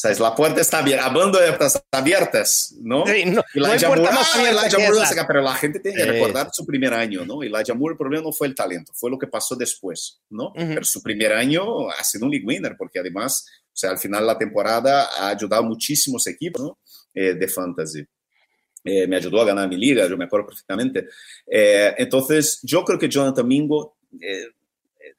Sea, 0.00 0.14
la 0.20 0.32
puerta 0.32 0.60
está 0.60 0.78
abierta, 0.78 1.06
hablando 1.06 1.40
de 1.40 1.48
puertas 1.48 1.82
abiertas, 1.90 2.72
¿no? 2.80 3.04
Sí, 3.04 3.24
puerta 3.52 3.88
Moore, 3.88 4.02
más 4.02 4.30
ah, 4.32 4.38
abierta 4.38 4.60
Elijah 4.62 4.76
que 4.76 4.82
Moore, 4.92 5.02
esa. 5.02 5.26
pero 5.26 5.42
la 5.42 5.54
gente 5.56 5.80
tiene 5.80 5.96
que 5.96 6.02
Eh. 6.08 6.12
recordar 6.12 6.50
su 6.52 6.64
primer 6.64 6.94
año, 6.94 7.24
¿no? 7.26 7.42
Elijah 7.42 7.74
Moore, 7.74 7.94
el 7.94 7.98
problema 7.98 8.22
no 8.22 8.32
fue 8.32 8.46
el 8.46 8.54
talento, 8.54 8.92
fue 8.94 9.10
lo 9.10 9.18
que 9.18 9.26
pasó 9.26 9.56
después, 9.56 10.20
¿no? 10.30 10.52
Pero 10.54 10.84
su 10.84 11.02
primer 11.02 11.32
año 11.32 11.90
ha 11.90 12.04
sido 12.04 12.26
un 12.26 12.30
league 12.30 12.46
winner, 12.46 12.76
porque 12.78 13.00
además, 13.00 13.44
o 13.66 13.76
sea, 13.76 13.90
al 13.90 13.98
final 13.98 14.20
de 14.20 14.26
la 14.28 14.38
temporada 14.38 15.08
ha 15.18 15.30
ayudado 15.30 15.64
a 15.64 15.66
muchísimos 15.66 16.24
equipos, 16.28 16.62
¿no? 16.62 16.78
Eh, 17.12 17.34
de 17.34 17.48
fantasy. 17.48 18.06
Eh, 18.84 19.08
me 19.08 19.16
ayudó 19.16 19.40
a 19.40 19.46
ganar 19.46 19.68
mi 19.68 19.76
liga, 19.76 20.06
yo 20.08 20.16
me 20.16 20.26
acuerdo 20.26 20.46
perfectamente. 20.46 21.08
Eh, 21.44 21.92
entonces, 21.98 22.60
yo 22.62 22.84
creo 22.84 23.00
que 23.00 23.08
Jonathan 23.08 23.48
Mingo 23.48 23.96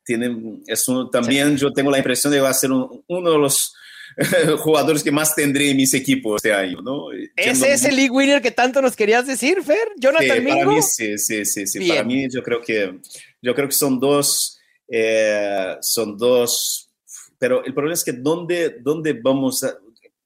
tiene, 0.06 0.62
es 0.68 0.88
un- 0.88 1.12
también 1.12 1.58
yo 1.58 1.72
tengo 1.74 1.92
la 1.92 1.98
impresión 1.98 2.32
de 2.32 2.38
que 2.38 2.44
va 2.44 2.50
a 2.50 2.54
ser 2.54 2.72
un- 2.72 3.04
uno 3.08 3.32
de 3.32 3.38
los 3.38 3.76
jugadores 4.60 5.04
que 5.04 5.12
más 5.12 5.34
tendré 5.36 5.70
en 5.72 5.78
mis 5.78 5.94
equipos 5.94 6.38
este 6.38 6.54
año, 6.54 6.82
¿no? 6.82 7.08
Ese 7.36 7.72
es 7.74 7.84
el 7.86 7.96
league 7.96 8.10
winner 8.12 8.42
que 8.42 8.52
tanto 8.52 8.82
nos 8.82 8.96
querías 8.96 9.26
decir, 9.28 9.62
Fer. 9.64 9.90
Jonathan 9.98 10.38
Sí, 10.38 10.44
para 10.48 10.56
Mingo. 10.56 10.72
mí 10.72 10.82
sí, 10.82 11.18
sí, 11.18 11.46
sí, 11.46 11.68
sí. 11.68 11.88
Para 11.88 12.04
mí 12.04 12.28
yo 12.30 12.42
creo 12.44 12.62
que 12.62 13.00
yo 13.42 13.56
creo 13.56 13.68
que 13.68 13.76
son 13.76 14.00
dos, 14.00 14.60
eh, 14.88 15.76
son 15.82 16.18
dos, 16.18 16.90
pero 17.38 17.64
el 17.64 17.74
problema 17.74 17.94
es 17.94 18.04
que 18.04 18.12
dónde, 18.14 18.78
dónde 18.82 19.14
vamos 19.14 19.64
a, 19.64 19.78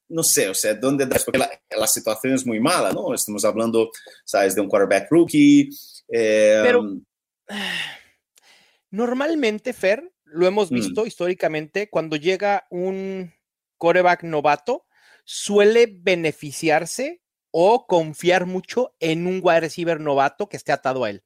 no 0.09 0.23
sé, 0.23 0.49
o 0.49 0.53
sea, 0.53 0.73
dónde, 0.75 1.05
porque 1.07 1.37
la, 1.39 1.49
la 1.77 1.87
situación 1.87 2.33
es 2.33 2.45
muy 2.45 2.59
mala, 2.59 2.91
¿no? 2.91 3.13
Estamos 3.13 3.43
hablando, 3.45 3.89
sabes, 4.25 4.55
de 4.55 4.61
un 4.61 4.67
quarterback 4.67 5.07
rookie. 5.11 5.69
eh, 6.09 6.61
Pero- 6.63 6.97
Normalmente, 8.91 9.73
Fer, 9.73 10.11
lo 10.25 10.45
hemos 10.47 10.71
Mm. 10.71 10.75
visto 10.75 11.05
históricamente, 11.05 11.89
cuando 11.89 12.15
llega 12.15 12.65
un 12.69 13.31
coreback 13.83 14.23
novato, 14.23 14.85
suele 15.25 15.87
beneficiarse 15.93 17.21
o 17.51 17.85
confiar 17.85 18.45
mucho 18.45 18.95
en 19.01 19.27
un 19.27 19.41
wide 19.43 19.59
receiver 19.59 19.99
novato 19.99 20.47
que 20.47 20.55
esté 20.55 20.71
atado 20.71 21.03
a 21.03 21.09
él. 21.09 21.21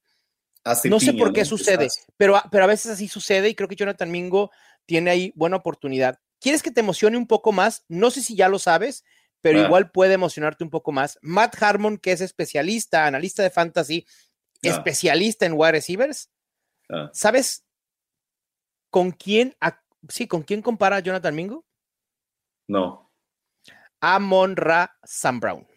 No 0.85 0.99
sé 0.99 1.13
por 1.13 1.33
qué 1.33 1.41
¿no? 1.41 1.45
sucede, 1.45 1.87
pero, 2.17 2.35
a- 2.35 2.49
pero 2.51 2.63
a 2.63 2.67
veces 2.67 2.91
así 2.91 3.07
sucede 3.07 3.47
y 3.49 3.53
creo 3.53 3.69
que 3.69 3.75
Jonathan 3.75 4.09
Mingo 4.09 4.49
tiene 4.87 5.11
ahí 5.11 5.31
buena 5.35 5.57
oportunidad. 5.57 6.19
¿Quieres 6.39 6.63
que 6.63 6.71
te 6.71 6.79
emocione 6.81 7.15
un 7.15 7.27
poco 7.27 7.51
más? 7.51 7.85
No 7.89 8.09
sé 8.09 8.23
si 8.23 8.35
ya 8.35 8.49
lo 8.49 8.57
sabes, 8.57 9.03
pero 9.39 9.61
Ah. 9.61 9.65
igual 9.67 9.91
puede 9.91 10.15
emocionarte 10.15 10.63
un 10.63 10.71
poco 10.71 10.91
más. 10.91 11.19
Matt 11.21 11.61
Harmon, 11.61 11.99
que 11.99 12.11
es 12.11 12.21
especialista, 12.21 13.05
analista 13.05 13.43
de 13.43 13.51
fantasy, 13.51 14.03
Ah. 14.07 14.69
especialista 14.69 15.45
en 15.45 15.53
wide 15.53 15.73
receivers, 15.73 16.31
Ah, 16.89 17.11
¿sabes 17.13 17.65
con 18.89 19.11
quién, 19.11 19.55
a- 19.61 19.79
sí, 20.09 20.25
con 20.27 20.41
quién 20.41 20.63
compara 20.63 20.95
a 20.95 21.01
Jonathan 21.01 21.35
Mingo? 21.35 21.66
No, 22.67 23.11
Amon 23.99 24.55
Ra 24.55 24.95
Sam 25.03 25.39
Brown. 25.39 25.67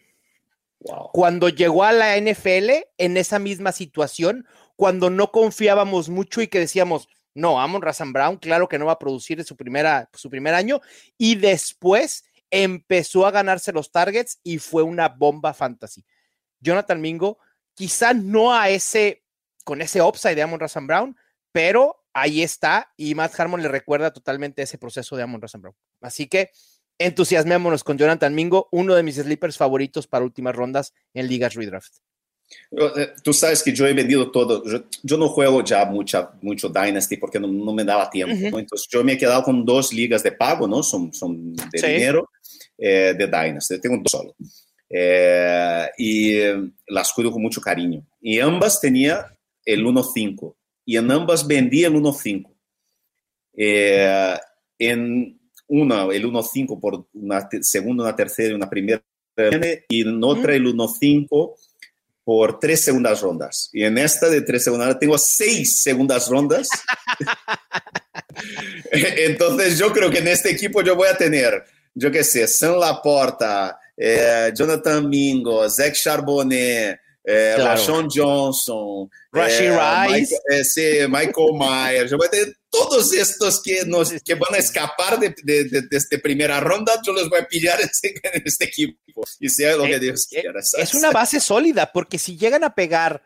wow. 0.79 1.09
Cuando 1.13 1.49
llegó 1.49 1.83
a 1.83 1.91
la 1.91 2.17
NFL 2.17 2.69
en 2.97 3.17
esa 3.17 3.39
misma 3.39 3.71
situación, 3.71 4.45
cuando 4.75 5.09
no 5.09 5.31
confiábamos 5.31 6.09
mucho 6.09 6.41
y 6.41 6.47
que 6.47 6.59
decíamos, 6.59 7.07
no, 7.33 7.61
Amon 7.61 7.81
Ra 7.81 7.93
Sam 7.93 8.13
Brown, 8.13 8.37
claro 8.37 8.67
que 8.67 8.77
no 8.79 8.87
va 8.87 8.93
a 8.93 8.99
producir 8.99 9.39
en 9.39 9.45
su, 9.45 9.55
primera, 9.55 10.09
su 10.13 10.29
primer 10.29 10.53
año, 10.53 10.81
y 11.17 11.35
después 11.35 12.25
empezó 12.49 13.25
a 13.25 13.31
ganarse 13.31 13.71
los 13.71 13.91
targets 13.91 14.39
y 14.43 14.57
fue 14.57 14.83
una 14.83 15.07
bomba 15.07 15.53
fantasy. 15.53 16.05
Jonathan 16.59 16.99
Mingo, 16.99 17.39
quizá 17.73 18.13
no 18.13 18.53
a 18.53 18.69
ese, 18.69 19.23
con 19.63 19.81
ese 19.81 20.01
upside 20.01 20.35
de 20.35 20.41
Amon 20.41 20.59
Ra 20.59 20.67
Sam 20.67 20.87
Brown, 20.87 21.17
pero 21.51 22.03
ahí 22.13 22.43
está 22.43 22.91
y 22.97 23.15
Matt 23.15 23.39
Harmon 23.39 23.61
le 23.61 23.69
recuerda 23.69 24.11
totalmente 24.11 24.61
ese 24.61 24.77
proceso 24.77 25.15
de 25.15 25.23
Amon 25.23 25.41
Ra 25.41 25.47
Sam 25.47 25.61
Brown. 25.61 25.75
Así 26.01 26.27
que 26.27 26.51
entusiasmémonos 27.05 27.83
con 27.83 27.97
Jonathan 27.97 28.33
Mingo, 28.33 28.67
uno 28.71 28.95
de 28.95 29.03
mis 29.03 29.15
sleepers 29.15 29.57
favoritos 29.57 30.07
para 30.07 30.25
últimas 30.25 30.55
rondas 30.55 30.93
en 31.13 31.27
ligas 31.27 31.53
redraft. 31.53 31.93
Eh, 32.71 33.13
tú 33.23 33.33
sabes 33.33 33.63
que 33.63 33.73
yo 33.73 33.85
he 33.87 33.93
vendido 33.93 34.31
todo. 34.31 34.63
Yo, 35.03 35.17
no 35.17 35.29
juego 35.29 35.63
ya 35.63 35.85
mucha, 35.85 36.31
mucho 36.41 36.69
Dynasty 36.69 37.17
porque 37.17 37.39
no, 37.39 37.47
me 37.73 37.83
daba 37.83 38.09
tiempo. 38.09 38.59
Entonces 38.59 38.87
yo 38.89 39.03
me 39.03 39.13
he 39.13 39.17
quedado 39.17 39.43
con 39.43 39.65
dos 39.65 39.93
ligas 39.93 40.23
de 40.23 40.31
pago, 40.33 40.67
¿no? 40.67 40.83
Son, 40.83 41.13
son 41.13 41.55
de 41.55 41.81
dinero 41.81 42.29
eh, 42.77 43.13
de 43.17 43.27
Dynasty. 43.27 43.79
Tengo 43.79 43.97
dos 43.97 44.11
solo. 44.11 44.35
Eh, 44.89 45.89
y 45.97 46.39
las 46.87 47.13
cuido 47.13 47.31
con 47.31 47.41
mucho 47.41 47.61
cariño. 47.61 48.05
Y 48.19 48.39
ambas 48.39 48.81
tenía 48.81 49.25
el 49.63 49.85
1.5 49.85 50.55
y 50.85 50.97
en 50.97 51.11
ambas 51.11 51.47
vendí 51.47 51.83
el 51.83 51.93
1.5. 51.93 52.51
en 54.79 55.40
una, 55.71 56.03
el 56.03 56.25
1.5 56.25 56.79
por 56.79 57.07
una 57.13 57.47
segunda, 57.61 58.03
una 58.03 58.15
tercera 58.15 58.49
y 58.49 58.55
una 58.55 58.69
primera, 58.69 59.01
y 59.87 60.01
en 60.01 60.21
otra 60.21 60.53
el 60.53 60.65
1.5 60.65 61.55
por 62.25 62.59
tres 62.59 62.83
segundas 62.83 63.21
rondas. 63.21 63.69
Y 63.71 63.83
en 63.83 63.97
esta 63.97 64.29
de 64.29 64.41
tres 64.41 64.65
segundas 64.65 64.99
tengo 64.99 65.17
seis 65.17 65.81
segundas 65.81 66.27
rondas. 66.27 66.67
Entonces 68.91 69.79
yo 69.79 69.93
creo 69.93 70.11
que 70.11 70.19
en 70.19 70.27
este 70.27 70.51
equipo 70.51 70.81
yo 70.81 70.95
voy 70.95 71.07
a 71.07 71.17
tener, 71.17 71.63
yo 71.95 72.11
qué 72.11 72.25
sé, 72.25 72.47
San 72.47 72.77
Laporta, 72.77 73.79
eh, 73.95 74.51
Jonathan 74.53 75.07
Mingo, 75.07 75.69
Zach 75.69 75.93
Charbonnet, 75.93 76.99
eh, 77.23 77.55
Rashawn 77.57 78.07
Johnson, 78.09 79.09
Rashi 79.31 79.65
eh, 79.65 80.07
Rice, 80.07 81.07
Michael, 81.07 81.09
Michael 81.09 81.53
Myers. 81.53 82.11
Yo 82.11 82.17
voy 82.17 82.27
a 82.27 82.31
tener 82.31 82.57
todos 82.69 83.13
estos 83.13 83.61
que, 83.61 83.85
nos, 83.85 84.11
que 84.23 84.35
van 84.35 84.55
a 84.55 84.57
escapar 84.57 85.19
de, 85.19 85.35
de, 85.43 85.65
de, 85.65 85.81
de 85.83 85.97
esta 85.97 86.17
primera 86.17 86.59
ronda, 86.59 86.93
yo 87.05 87.13
los 87.13 87.29
voy 87.29 87.39
a 87.39 87.47
pillar 87.47 87.79
en 87.81 87.87
este, 87.87 88.13
en 88.23 88.41
este 88.45 88.65
equipo 88.65 89.23
y 89.39 89.49
sea 89.49 89.75
lo 89.75 89.83
que 89.83 89.99
Dios 89.99 90.27
quiera. 90.27 90.59
Es 90.59 90.93
una 90.93 91.11
base 91.11 91.39
sólida, 91.39 91.91
porque 91.91 92.17
si 92.17 92.37
llegan 92.37 92.63
a 92.63 92.73
pegar 92.73 93.23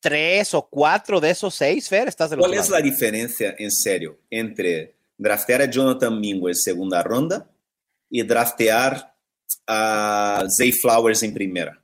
tres 0.00 0.54
o 0.54 0.68
cuatro 0.68 1.20
de 1.20 1.30
esos 1.30 1.54
seis, 1.54 1.88
Fer, 1.88 2.08
estás 2.08 2.30
de 2.30 2.36
¿Cuál 2.36 2.54
es 2.54 2.68
la 2.68 2.80
diferencia, 2.80 3.54
en 3.58 3.70
serio, 3.70 4.20
entre 4.30 4.96
draftear 5.16 5.62
a 5.62 5.70
Jonathan 5.70 6.18
Mingo 6.18 6.48
en 6.48 6.54
segunda 6.54 7.02
ronda 7.02 7.50
y 8.10 8.22
draftear 8.22 9.14
a 9.66 10.44
Zay 10.48 10.72
Flowers 10.72 11.22
en 11.22 11.34
primera? 11.34 11.82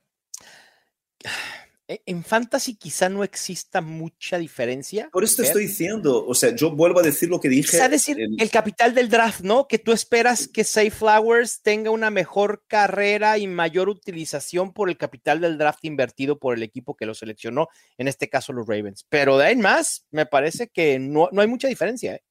E, 1.85 2.01
en 2.05 2.23
fantasy 2.23 2.75
quizá 2.75 3.09
no 3.09 3.23
exista 3.23 3.81
mucha 3.81 4.37
diferencia. 4.37 5.09
Por 5.11 5.23
eso 5.23 5.37
te 5.37 5.47
estoy 5.47 5.63
diciendo, 5.63 6.25
o 6.25 6.33
sea, 6.33 6.55
yo 6.55 6.71
vuelvo 6.71 6.99
a 6.99 7.03
decir 7.03 7.29
lo 7.29 7.41
que 7.41 7.49
dije. 7.49 7.71
Quizá 7.71 7.89
decir 7.89 8.17
el 8.19 8.49
capital 8.49 8.95
del 8.95 9.09
draft, 9.09 9.41
¿no? 9.41 9.67
Que 9.67 9.79
tú 9.79 9.91
esperas 9.91 10.47
que 10.47 10.63
Say 10.63 10.89
Flowers 10.89 11.61
tenga 11.61 11.91
una 11.91 12.09
mejor 12.09 12.63
carrera 12.67 13.37
y 13.37 13.47
mayor 13.47 13.89
utilización 13.89 14.71
por 14.71 14.89
el 14.89 14.97
capital 14.97 15.41
del 15.41 15.57
draft 15.57 15.83
invertido 15.83 16.39
por 16.39 16.55
el 16.55 16.63
equipo 16.63 16.95
que 16.95 17.05
lo 17.05 17.13
seleccionó, 17.13 17.67
en 17.97 18.07
este 18.07 18.29
caso 18.29 18.53
los 18.53 18.65
Ravens. 18.65 19.05
Pero 19.09 19.37
de 19.37 19.47
ahí 19.47 19.55
más, 19.57 20.05
me 20.09 20.25
parece 20.25 20.69
que 20.69 20.99
no, 20.99 21.27
no 21.33 21.41
hay 21.41 21.47
mucha 21.47 21.67
diferencia. 21.67 22.15
¿eh? 22.15 22.23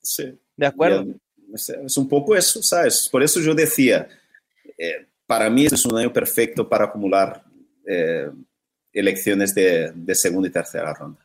Sí. 0.00 0.38
De 0.56 0.66
acuerdo. 0.66 1.06
es 1.52 1.96
un 1.96 2.08
poco 2.08 2.36
eso, 2.36 2.62
¿sabes? 2.62 3.08
Por 3.10 3.22
eso 3.22 3.40
yo 3.40 3.52
decía, 3.52 4.08
eh, 4.78 5.06
para 5.26 5.50
mí 5.50 5.64
este 5.64 5.74
es 5.74 5.86
un 5.86 5.98
año 5.98 6.12
perfecto 6.12 6.68
para 6.68 6.84
acumular. 6.84 7.42
Eh, 7.84 8.30
elecciones 8.92 9.54
de, 9.54 9.92
segunda 10.14 10.48
y 10.48 10.52
tercera 10.52 10.92
ronda. 10.94 11.20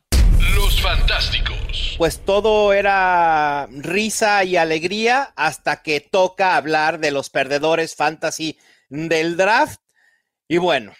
Los 0.54 0.80
Fantásticos. 0.80 1.94
Pues 1.98 2.20
todo 2.24 2.72
era 2.72 3.66
risa 3.70 4.44
y 4.44 4.56
alegría 4.56 5.32
hasta 5.36 5.82
que 5.82 6.00
toca 6.00 6.56
hablar 6.56 7.00
de 7.00 7.10
los 7.10 7.30
perdedores 7.30 7.94
fantasy 7.94 8.58
del 8.88 9.36
draft. 9.36 9.80
Y 10.46 10.58
bueno, 10.58 10.92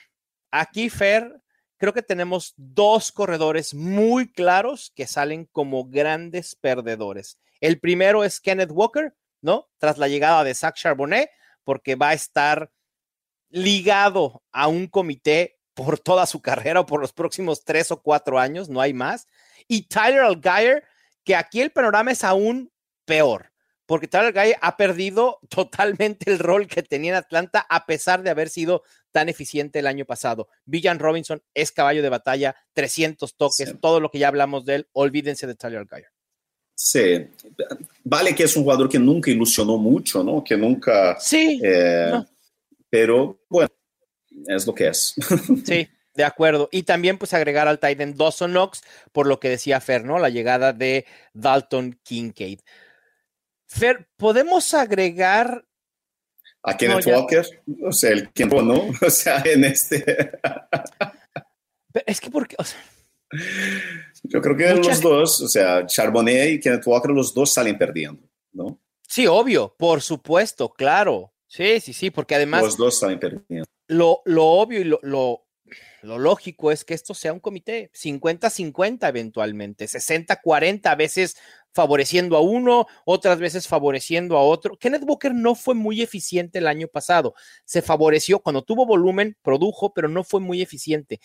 aquí 0.51 0.91
Fer, 0.91 1.41
creo 1.79 1.93
que 1.93 2.03
tenemos 2.03 2.53
dos 2.57 3.13
corredores 3.13 3.75
muy 3.75 4.31
claros 4.31 4.93
que 4.95 5.07
salen 5.07 5.47
como 5.47 5.89
grandes 5.89 6.55
perdedores. 6.57 7.39
El 7.61 7.79
primero 7.81 8.25
es 8.25 8.41
Kenneth 8.41 8.71
Walker, 8.73 9.15
¿no? 9.41 9.69
Tras 9.79 9.99
la 9.99 10.09
llegada 10.09 10.45
de 10.45 10.55
Zach 10.55 10.77
Charbonnet, 10.77 11.31
porque 11.65 11.95
va 11.95 12.11
a 12.11 12.15
estar 12.15 12.71
ligado 13.51 14.43
a 14.53 14.69
un 14.69 14.87
comité 14.87 15.58
por 15.79 16.01
toda 16.01 16.27
su 16.27 16.43
carrera 16.43 16.81
o 16.81 16.87
por 16.87 17.01
los 17.01 17.13
próximos 17.13 17.63
tres 17.63 17.93
o 17.93 18.03
cuatro 18.03 18.41
años, 18.41 18.69
no 18.69 18.81
hay 18.81 18.93
más. 18.93 19.29
Y 19.69 19.83
Tyler 19.83 20.23
Algier, 20.23 20.83
que 21.23 21.37
aquí 21.37 21.61
el 21.61 21.71
panorama 21.71 22.11
es 22.11 22.25
aún 22.25 22.73
peor, 23.05 23.53
porque 23.87 24.09
Tyler 24.09 24.37
Algier 24.37 24.59
ha 24.61 24.77
perdido 24.77 25.39
totalmente 25.49 26.33
el 26.33 26.41
rol 26.41 26.67
que 26.67 26.83
tenía 26.83 27.13
en 27.13 27.19
Atlanta 27.19 27.65
a 27.71 27.87
pesar 27.87 28.25
de 28.25 28.31
haber 28.31 28.49
sido 28.49 28.83
tan 29.13 29.29
eficiente 29.29 29.79
el 29.79 29.87
año 29.87 30.05
pasado. 30.05 30.49
Villan 30.65 30.99
Robinson 30.99 31.41
es 31.55 31.71
caballo 31.71 32.03
de 32.03 32.09
batalla, 32.09 32.57
300 32.73 33.37
toques, 33.37 33.77
todo 33.81 34.01
lo 34.01 34.11
que 34.11 34.19
ya 34.19 34.27
hablamos 34.27 34.65
de 34.65 34.75
él, 34.75 34.89
olvídense 34.95 35.47
de 35.47 35.55
Tyler 35.55 35.87
Algier. 35.89 36.11
Sí, 36.75 37.29
vale 38.03 38.35
que 38.35 38.43
es 38.43 38.57
un 38.57 38.65
jugador 38.65 38.89
que 38.89 38.99
nunca 38.99 39.31
ilusionó 39.31 39.79
mucho, 39.79 40.25
¿no? 40.25 40.43
Que 40.43 40.57
nunca... 40.57 41.17
Sí. 41.21 41.61
Eh, 41.63 42.21
pero 42.91 43.39
bueno, 43.49 43.69
es 44.49 44.67
lo 44.67 44.75
que 44.75 44.89
es. 44.89 45.15
Sí, 45.65 45.89
de 46.15 46.25
acuerdo. 46.25 46.69
Y 46.73 46.83
también 46.83 47.19
pues 47.19 47.35
agregar 47.35 47.69
al 47.69 47.79
Titan 47.79 48.17
Dawson 48.17 48.51
Knox, 48.51 48.83
por 49.13 49.27
lo 49.27 49.39
que 49.39 49.51
decía 49.51 49.81
Fer, 49.81 50.05
¿no? 50.05 50.19
La 50.19 50.31
llegada 50.31 50.73
de 50.73 51.07
Dalton 51.35 51.99
Kincaid. 52.03 52.61
Fer, 53.67 54.09
¿podemos 54.17 54.75
agregar... 54.75 55.65
A 56.63 56.77
Kenneth 56.77 57.07
Walker, 57.07 57.47
o 57.85 57.93
sea, 57.93 58.11
el 58.11 58.33
tiempo, 58.33 58.63
¿no? 58.63 58.91
O 59.07 59.11
sea, 59.11 59.43
en 59.45 59.65
este... 59.65 60.33
es 62.05 62.21
que 62.21 62.31
porque... 62.31 62.57
Yo 64.25 64.41
creo 64.41 64.57
que 64.57 64.75
los 64.75 65.01
dos, 65.01 65.41
o 65.43 65.49
sea, 65.49 65.87
Charbonnet 65.87 66.51
y 66.51 66.61
Kenneth 66.61 66.87
Walker, 66.87 67.11
los 67.11 67.33
dos 67.33 67.53
salen 67.53 67.79
perdiendo, 67.79 68.27
¿no? 68.53 68.81
Sí, 69.07 69.27
obvio, 69.27 69.75
por 69.79 70.03
supuesto, 70.03 70.71
claro. 70.73 71.33
Sí, 71.47 71.81
sí, 71.81 71.93
sí, 71.93 72.11
porque 72.11 72.35
además... 72.35 72.63
Los 72.63 72.77
dos 72.77 72.99
salen 72.99 73.21
perdiendo 73.21 73.69
lo, 73.89 74.23
obvio 74.25 74.81
y 74.81 74.85
lo, 74.85 75.01
lo, 75.03 75.45
lógico 76.03 76.71
es 76.71 76.85
que 76.85 76.95
esto 76.95 77.15
sea 77.15 77.33
un 77.33 77.41
comité 77.41 77.91
50-50 77.95 79.09
eventualmente, 79.09 79.87
60-40, 79.87 80.87
a 80.87 80.95
veces 80.95 81.37
favoreciendo 81.73 82.37
a 82.37 82.41
uno, 82.41 82.87
otras 83.05 83.39
veces 83.39 83.67
favoreciendo 83.67 84.37
a 84.37 84.43
otro. 84.43 84.77
Kenneth 84.79 85.05
Walker 85.07 85.35
no 85.35 85.55
fue 85.55 85.75
muy 85.75 86.03
eficiente 86.03 86.59
el 86.59 86.67
año 86.67 86.89
pasado, 86.89 87.35
se 87.65 87.83
favoreció 87.83 88.41
cuando 88.41 88.63
tuvo 88.63 88.87
volumen, 88.87 89.37
produjo, 89.43 89.93
pero 89.93 90.09
no 90.09 90.25
fue 90.25 90.41
muy 90.41 90.63
eficiente. 90.63 91.21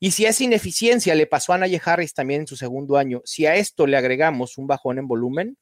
Y 0.00 0.12
si 0.12 0.26
esa 0.26 0.44
ineficiencia 0.44 1.14
le 1.14 1.26
pasó 1.26 1.52
a 1.52 1.58
Naye 1.58 1.80
Harris 1.84 2.14
también 2.14 2.42
en 2.42 2.46
su 2.46 2.56
segundo 2.56 2.96
año, 2.96 3.20
si 3.24 3.46
a 3.46 3.56
esto 3.56 3.86
le 3.86 3.96
agregamos 3.96 4.56
un 4.56 4.68
bajón 4.68 4.98
en 4.98 5.08
volumen, 5.08 5.58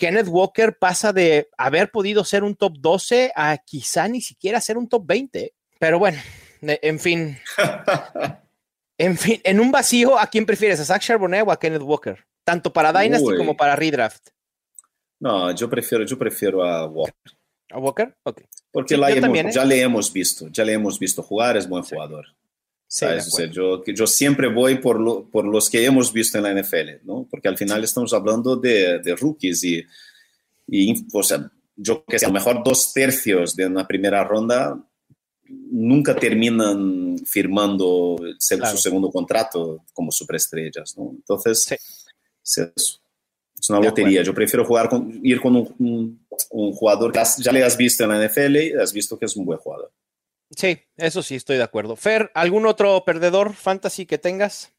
Kenneth 0.00 0.28
Walker 0.28 0.76
pasa 0.78 1.12
de 1.12 1.50
haber 1.58 1.90
podido 1.90 2.24
ser 2.24 2.42
un 2.42 2.56
top 2.56 2.78
12 2.78 3.32
a 3.36 3.58
quizá 3.58 4.08
ni 4.08 4.22
siquiera 4.22 4.60
ser 4.60 4.78
un 4.78 4.88
top 4.88 5.04
20. 5.06 5.52
Pero 5.80 5.98
bueno, 5.98 6.18
en 6.60 7.00
fin. 7.00 7.38
en 8.98 9.16
fin, 9.16 9.40
en 9.42 9.60
un 9.60 9.72
vacío, 9.72 10.18
¿a 10.18 10.26
quién 10.26 10.44
prefieres? 10.44 10.78
¿A 10.78 10.84
Zach 10.84 11.02
Charbonnet 11.02 11.42
o 11.46 11.50
a 11.50 11.58
Kenneth 11.58 11.82
Walker? 11.82 12.22
Tanto 12.44 12.70
para 12.70 12.92
Dynasty 12.92 13.36
como 13.38 13.56
para 13.56 13.74
Redraft. 13.74 14.28
No, 15.18 15.50
yo 15.52 15.70
prefiero, 15.70 16.04
yo 16.04 16.18
prefiero 16.18 16.62
a 16.62 16.86
Walker. 16.86 17.32
¿A 17.70 17.78
Walker? 17.78 18.14
Ok. 18.24 18.42
Porque 18.70 18.94
¿eh? 18.94 19.50
ya 19.52 19.64
le 19.64 19.80
hemos 19.80 20.12
visto, 20.12 20.48
ya 20.48 20.64
le 20.64 20.74
hemos 20.74 20.98
visto 20.98 21.22
jugar, 21.22 21.56
es 21.56 21.66
buen 21.66 21.82
jugador. 21.82 22.26
yo, 23.50 23.82
yo 23.84 24.06
siempre 24.06 24.48
voy 24.48 24.76
por, 24.76 25.30
por 25.30 25.46
los 25.46 25.70
que 25.70 25.86
hemos 25.86 26.12
visto 26.12 26.36
en 26.36 26.44
la 26.44 26.60
NFL, 26.60 27.04
¿no? 27.04 27.26
Porque 27.30 27.48
al 27.48 27.56
final 27.56 27.82
estamos 27.84 28.12
hablando 28.12 28.56
de, 28.56 28.98
de 28.98 29.16
rookies 29.16 29.64
y, 29.64 29.86
y, 30.66 31.06
o 31.10 31.22
sea, 31.22 31.50
yo 31.74 32.04
que 32.04 32.18
sé, 32.18 32.26
a 32.26 32.28
lo 32.28 32.34
mejor 32.34 32.62
dos 32.62 32.92
tercios 32.92 33.56
de 33.56 33.66
una 33.66 33.86
primera 33.86 34.22
ronda 34.24 34.78
nunca 35.50 36.14
terminan 36.14 37.16
firmando 37.26 38.16
su 38.38 38.76
segundo 38.76 39.10
contrato 39.10 39.84
como 39.92 40.10
superestrellas, 40.10 40.96
¿no? 40.96 41.10
Entonces, 41.14 41.66
es, 42.42 43.00
una 43.68 43.80
lotería. 43.80 44.22
Yo 44.22 44.34
prefiero 44.34 44.64
jugar 44.64 44.88
con, 44.88 45.20
ir 45.22 45.40
con 45.40 45.56
un, 45.56 46.26
jugador 46.48 47.12
que 47.12 47.22
ya 47.38 47.52
le 47.52 47.62
has 47.62 47.76
visto 47.76 48.04
en 48.04 48.10
la 48.10 48.26
NFL 48.26 48.56
y 48.56 48.72
has 48.72 48.92
visto 48.92 49.18
que 49.18 49.26
es 49.26 49.36
un 49.36 49.44
buen 49.44 49.58
jugador. 49.58 49.92
Sí, 50.56 50.80
eso 50.96 51.22
sí, 51.22 51.36
estoy 51.36 51.58
de 51.58 51.62
acuerdo. 51.62 51.94
Fer, 51.94 52.30
¿algún 52.34 52.66
otro 52.66 53.04
perdedor 53.04 53.54
fantasy 53.54 54.06
que 54.06 54.18
tengas? 54.18 54.72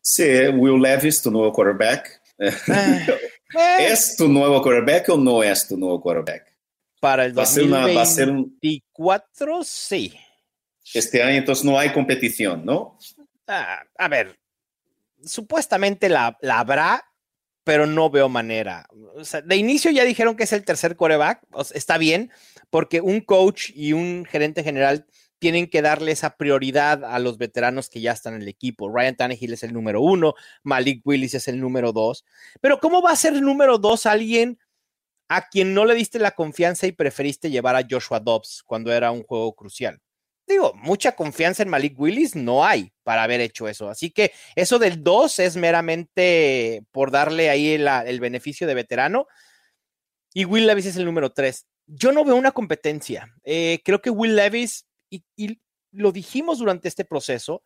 Sí, 0.00 0.48
Will 0.54 0.80
Levis, 0.80 1.22
tu 1.22 1.30
nuevo 1.30 1.52
quarterback. 1.52 2.20
Ah, 2.68 3.06
¿Es 3.80 4.16
tu 4.16 4.28
nuevo 4.28 4.62
quarterback 4.62 5.08
o 5.08 5.16
no 5.16 5.42
es 5.42 5.66
tu 5.66 5.76
nuevo 5.76 6.00
quarterback? 6.00 6.49
Para 7.00 7.24
el 7.24 7.34
2024, 7.34 9.64
sí. 9.64 10.14
Este 10.92 11.22
año 11.22 11.38
entonces 11.38 11.64
no 11.64 11.78
hay 11.78 11.92
competición, 11.92 12.64
¿no? 12.64 12.98
Ah, 13.46 13.84
a 13.96 14.08
ver, 14.08 14.40
supuestamente 15.24 16.08
la, 16.08 16.36
habrá, 16.42 17.04
pero 17.64 17.86
no 17.86 18.10
veo 18.10 18.28
manera. 18.28 18.88
de 19.44 19.56
inicio 19.56 19.90
ya 19.90 20.04
dijeron 20.04 20.36
que 20.36 20.44
es 20.44 20.52
el 20.52 20.64
tercer 20.64 20.96
coreback, 20.96 21.42
está 21.74 21.98
bien, 21.98 22.30
porque 22.70 23.00
un 23.00 23.20
coach 23.20 23.70
y 23.74 23.92
un 23.92 24.24
gerente 24.24 24.62
general 24.62 25.06
tienen 25.38 25.68
que 25.68 25.80
darle 25.80 26.12
esa 26.12 26.36
prioridad 26.36 27.02
a 27.02 27.18
los 27.18 27.38
veteranos 27.38 27.88
que 27.88 28.02
ya 28.02 28.12
están 28.12 28.34
en 28.34 28.42
el 28.42 28.48
equipo. 28.48 28.94
Ryan 28.94 29.16
Tannehill 29.16 29.54
es 29.54 29.62
el 29.62 29.72
número 29.72 30.02
uno, 30.02 30.34
Malik 30.62 31.00
Willis 31.04 31.34
es 31.34 31.48
el 31.48 31.60
número 31.60 31.92
dos. 31.92 32.26
Pero 32.60 32.78
¿cómo 32.78 33.00
va 33.00 33.12
a 33.12 33.16
ser 33.16 33.32
el 33.32 33.40
número 33.40 33.78
dos 33.78 34.04
alguien 34.04 34.58
a 35.30 35.48
quien 35.48 35.72
no 35.74 35.84
le 35.84 35.94
diste 35.94 36.18
la 36.18 36.32
confianza 36.32 36.88
y 36.88 36.92
preferiste 36.92 37.50
llevar 37.50 37.76
a 37.76 37.86
Joshua 37.88 38.18
Dobbs 38.18 38.64
cuando 38.66 38.92
era 38.92 39.12
un 39.12 39.22
juego 39.22 39.54
crucial? 39.54 40.00
Digo, 40.44 40.72
mucha 40.74 41.12
confianza 41.12 41.62
en 41.62 41.68
Malik 41.68 41.98
Willis 41.98 42.34
no 42.34 42.64
hay 42.64 42.92
para 43.04 43.22
haber 43.22 43.40
hecho 43.40 43.68
eso. 43.68 43.88
Así 43.88 44.10
que 44.10 44.32
eso 44.56 44.80
del 44.80 45.04
2 45.04 45.38
es 45.38 45.56
meramente 45.56 46.82
por 46.90 47.12
darle 47.12 47.48
ahí 47.48 47.68
el, 47.68 48.18
beneficio 48.18 48.66
de 48.66 48.74
veterano. 48.74 49.28
Y 50.34 50.46
Will 50.46 50.66
Levis 50.66 50.86
es 50.86 50.96
el 50.96 51.04
número 51.04 51.30
3. 51.30 51.64
Yo 51.86 52.10
no 52.10 52.24
veo 52.24 52.34
una 52.34 52.50
competencia. 52.50 53.32
Eh, 53.44 53.80
creo 53.84 54.02
que 54.02 54.10
Will 54.10 54.34
Levis 54.34 54.84
y, 55.08 55.22
lo 55.92 56.10
dijimos 56.10 56.58
durante 56.58 56.88
este 56.88 57.04
proceso, 57.04 57.62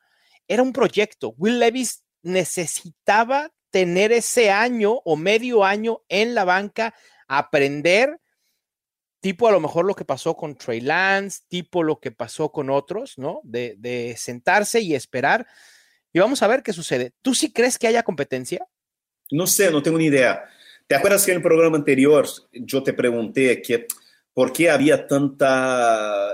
era 0.46 0.62
un 0.62 0.74
proyecto. 0.74 1.34
Will 1.38 1.58
Levis 1.58 2.04
necesitaba 2.22 3.50
tener 3.70 4.12
ese 4.12 4.50
año 4.50 5.00
o 5.04 5.16
medio 5.16 5.64
año 5.64 6.02
en 6.08 6.34
la 6.34 6.44
banca, 6.44 6.94
aprender, 7.28 8.20
tipo 9.20 9.48
a 9.48 9.52
lo 9.52 9.60
mejor 9.60 9.84
lo 9.84 9.94
que 9.94 10.04
pasó 10.04 10.36
con 10.36 10.56
Trey 10.56 10.80
Lance, 10.80 11.42
tipo 11.48 11.82
lo 11.82 12.00
que 12.00 12.10
pasó 12.10 12.50
con 12.50 12.70
otros, 12.70 13.18
¿no? 13.18 13.40
De, 13.42 13.74
de, 13.78 14.16
sentarse 14.16 14.80
y 14.80 14.94
esperar. 14.94 15.46
Y 16.12 16.18
vamos 16.18 16.42
a 16.42 16.46
ver 16.46 16.62
qué 16.62 16.72
sucede. 16.72 17.12
¿Tú 17.22 17.34
sí 17.34 17.52
crees 17.52 17.78
que 17.78 17.86
haya 17.86 18.02
competencia? 18.02 18.66
No 19.30 19.46
sé, 19.46 19.70
no 19.70 19.82
tengo 19.82 19.98
ni 19.98 20.06
idea. 20.06 20.44
¿Te 20.86 20.94
acuerdas 20.94 21.24
que 21.24 21.32
en 21.32 21.38
el 21.38 21.42
programa 21.42 21.76
anterior 21.76 22.26
yo 22.52 22.82
te 22.82 22.92
pregunté 22.92 23.62
que 23.62 23.86
por 24.32 24.52
qué 24.52 24.70
había 24.70 25.06
tanta 25.06 26.30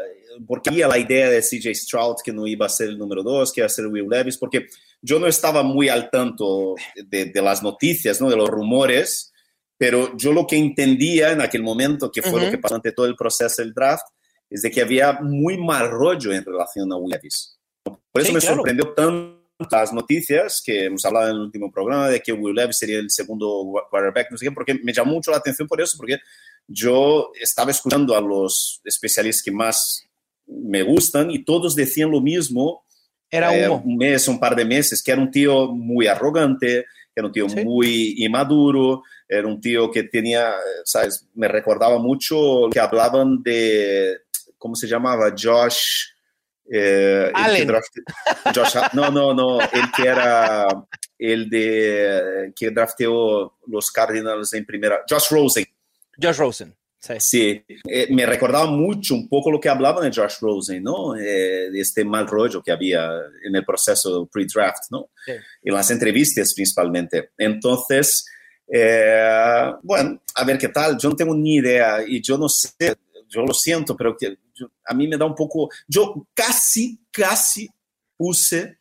porque 0.46 0.70
había 0.70 0.88
la 0.88 0.98
idea 0.98 1.28
de 1.28 1.42
CJ 1.42 1.74
Stroud 1.74 2.16
que 2.24 2.32
no 2.32 2.46
iba 2.46 2.66
a 2.66 2.70
ser 2.70 2.88
el 2.88 2.98
número 2.98 3.22
dos, 3.22 3.52
que 3.52 3.60
iba 3.60 3.66
a 3.66 3.70
ser 3.70 3.86
Will 3.86 4.08
Levis, 4.08 4.38
porque 4.38 4.66
yo 5.02 5.18
no 5.18 5.26
estaba 5.26 5.62
muy 5.62 5.88
al 5.88 6.10
tanto 6.10 6.74
de, 6.94 7.30
las 7.42 7.62
noticias, 7.62 8.20
¿no? 8.20 8.30
de 8.30 8.36
los 8.36 8.48
rumores, 8.48 9.29
pero 9.80 10.14
yo 10.14 10.34
lo 10.34 10.46
que 10.46 10.58
entendía 10.58 11.32
en 11.32 11.40
aquel 11.40 11.62
momento, 11.62 12.12
que 12.12 12.20
fue 12.20 12.38
lo 12.38 12.50
que 12.50 12.58
pasó 12.58 12.74
ante 12.74 12.92
todo 12.92 13.06
el 13.06 13.16
proceso 13.16 13.62
del 13.62 13.72
draft, 13.72 14.04
es 14.50 14.60
de 14.60 14.70
que 14.70 14.82
había 14.82 15.14
muy 15.22 15.56
mal 15.56 15.90
rollo 15.90 16.34
en 16.34 16.44
relación 16.44 16.92
a 16.92 16.96
Will 16.96 17.12
Levis. 17.12 17.58
Por 18.12 18.20
eso 18.20 18.30
me 18.30 18.42
sorprendió 18.42 18.92
tanto 18.92 19.40
las 19.70 19.90
noticias 19.94 20.60
que 20.62 20.84
hemos 20.84 21.02
hablado 21.06 21.30
en 21.30 21.36
el 21.36 21.40
último 21.44 21.72
programa 21.72 22.10
de 22.10 22.20
que 22.20 22.30
Will 22.30 22.54
Levis 22.54 22.76
sería 22.76 22.98
el 22.98 23.10
segundo 23.10 23.72
quarterback, 23.88 24.30
no 24.30 24.36
sé 24.36 24.44
qué, 24.44 24.52
porque 24.52 24.74
me 24.74 24.92
llamó 24.92 25.12
mucho 25.12 25.30
la 25.30 25.38
atención 25.38 25.66
por 25.66 25.80
eso, 25.80 25.96
porque 25.96 26.18
yo 26.66 27.30
estaba 27.40 27.70
escuchando 27.70 28.14
a 28.14 28.20
los 28.20 28.82
especialistas 28.84 29.42
que 29.42 29.50
más 29.50 30.04
me 30.46 30.82
gustan 30.82 31.30
y 31.30 31.42
todos 31.42 31.74
decían 31.74 32.10
lo 32.10 32.20
mismo. 32.20 32.84
Era 33.30 33.56
eh, 33.56 33.66
un 33.66 33.96
mes, 33.96 34.28
un 34.28 34.38
par 34.38 34.54
de 34.54 34.66
meses, 34.66 35.02
que 35.02 35.12
era 35.12 35.22
un 35.22 35.30
tío 35.30 35.68
muy 35.68 36.06
arrogante, 36.06 36.84
era 37.20 37.26
un 37.26 37.32
tío 37.32 37.46
muy 37.64 38.14
inmaduro, 38.18 39.02
era 39.28 39.46
un 39.46 39.60
tío 39.60 39.90
que 39.90 40.04
tenía, 40.04 40.54
¿sabes? 40.84 41.26
Me 41.34 41.48
recordaba 41.48 41.98
mucho 41.98 42.68
que 42.72 42.80
hablaban 42.80 43.42
de, 43.42 44.18
¿cómo 44.58 44.74
se 44.74 44.88
llamaba? 44.88 45.32
Josh. 45.36 46.06
Eh, 46.72 47.30
Allen. 47.34 47.72
Josh, 48.54 48.76
no, 48.92 49.10
no, 49.10 49.34
no, 49.34 49.60
el 49.60 49.90
que 49.94 50.02
era 50.02 50.68
el 51.18 51.50
de 51.50 52.52
que 52.56 52.70
drafteó 52.70 53.58
los 53.66 53.90
Cardinals 53.90 54.52
en 54.54 54.64
primera, 54.64 55.04
Josh 55.08 55.30
Rosen. 55.30 55.66
Josh 56.20 56.36
Rosen. 56.36 56.74
Sí, 57.18 57.64
eh, 57.88 58.08
me 58.10 58.26
recordaba 58.26 58.66
mucho 58.66 59.14
un 59.14 59.26
poco 59.26 59.50
lo 59.50 59.58
que 59.58 59.70
hablaban 59.70 60.04
de 60.04 60.14
Josh 60.14 60.34
Rosen, 60.40 60.82
¿no? 60.82 61.16
Eh, 61.16 61.70
de 61.70 61.80
este 61.80 62.04
mal 62.04 62.26
rollo 62.26 62.62
que 62.62 62.72
había 62.72 63.10
en 63.42 63.56
el 63.56 63.64
proceso 63.64 64.28
pre-draft, 64.30 64.90
¿no? 64.90 65.10
En 65.26 65.74
las 65.74 65.90
entrevistas 65.90 66.52
principalmente. 66.54 67.30
Entonces, 67.38 68.26
eh, 68.70 69.72
bueno, 69.82 70.22
a 70.34 70.44
ver 70.44 70.58
qué 70.58 70.68
tal. 70.68 70.98
Yo 70.98 71.08
no 71.08 71.16
tengo 71.16 71.34
ni 71.34 71.56
idea 71.56 72.04
y 72.06 72.20
yo 72.20 72.36
no 72.36 72.50
sé, 72.50 72.70
yo 73.28 73.42
lo 73.46 73.54
siento, 73.54 73.96
pero 73.96 74.14
que 74.14 74.36
a 74.84 74.92
mí 74.92 75.08
me 75.08 75.16
da 75.16 75.24
un 75.24 75.34
poco. 75.34 75.70
Yo 75.88 76.28
casi, 76.34 77.00
casi 77.10 77.66
puse 78.14 78.78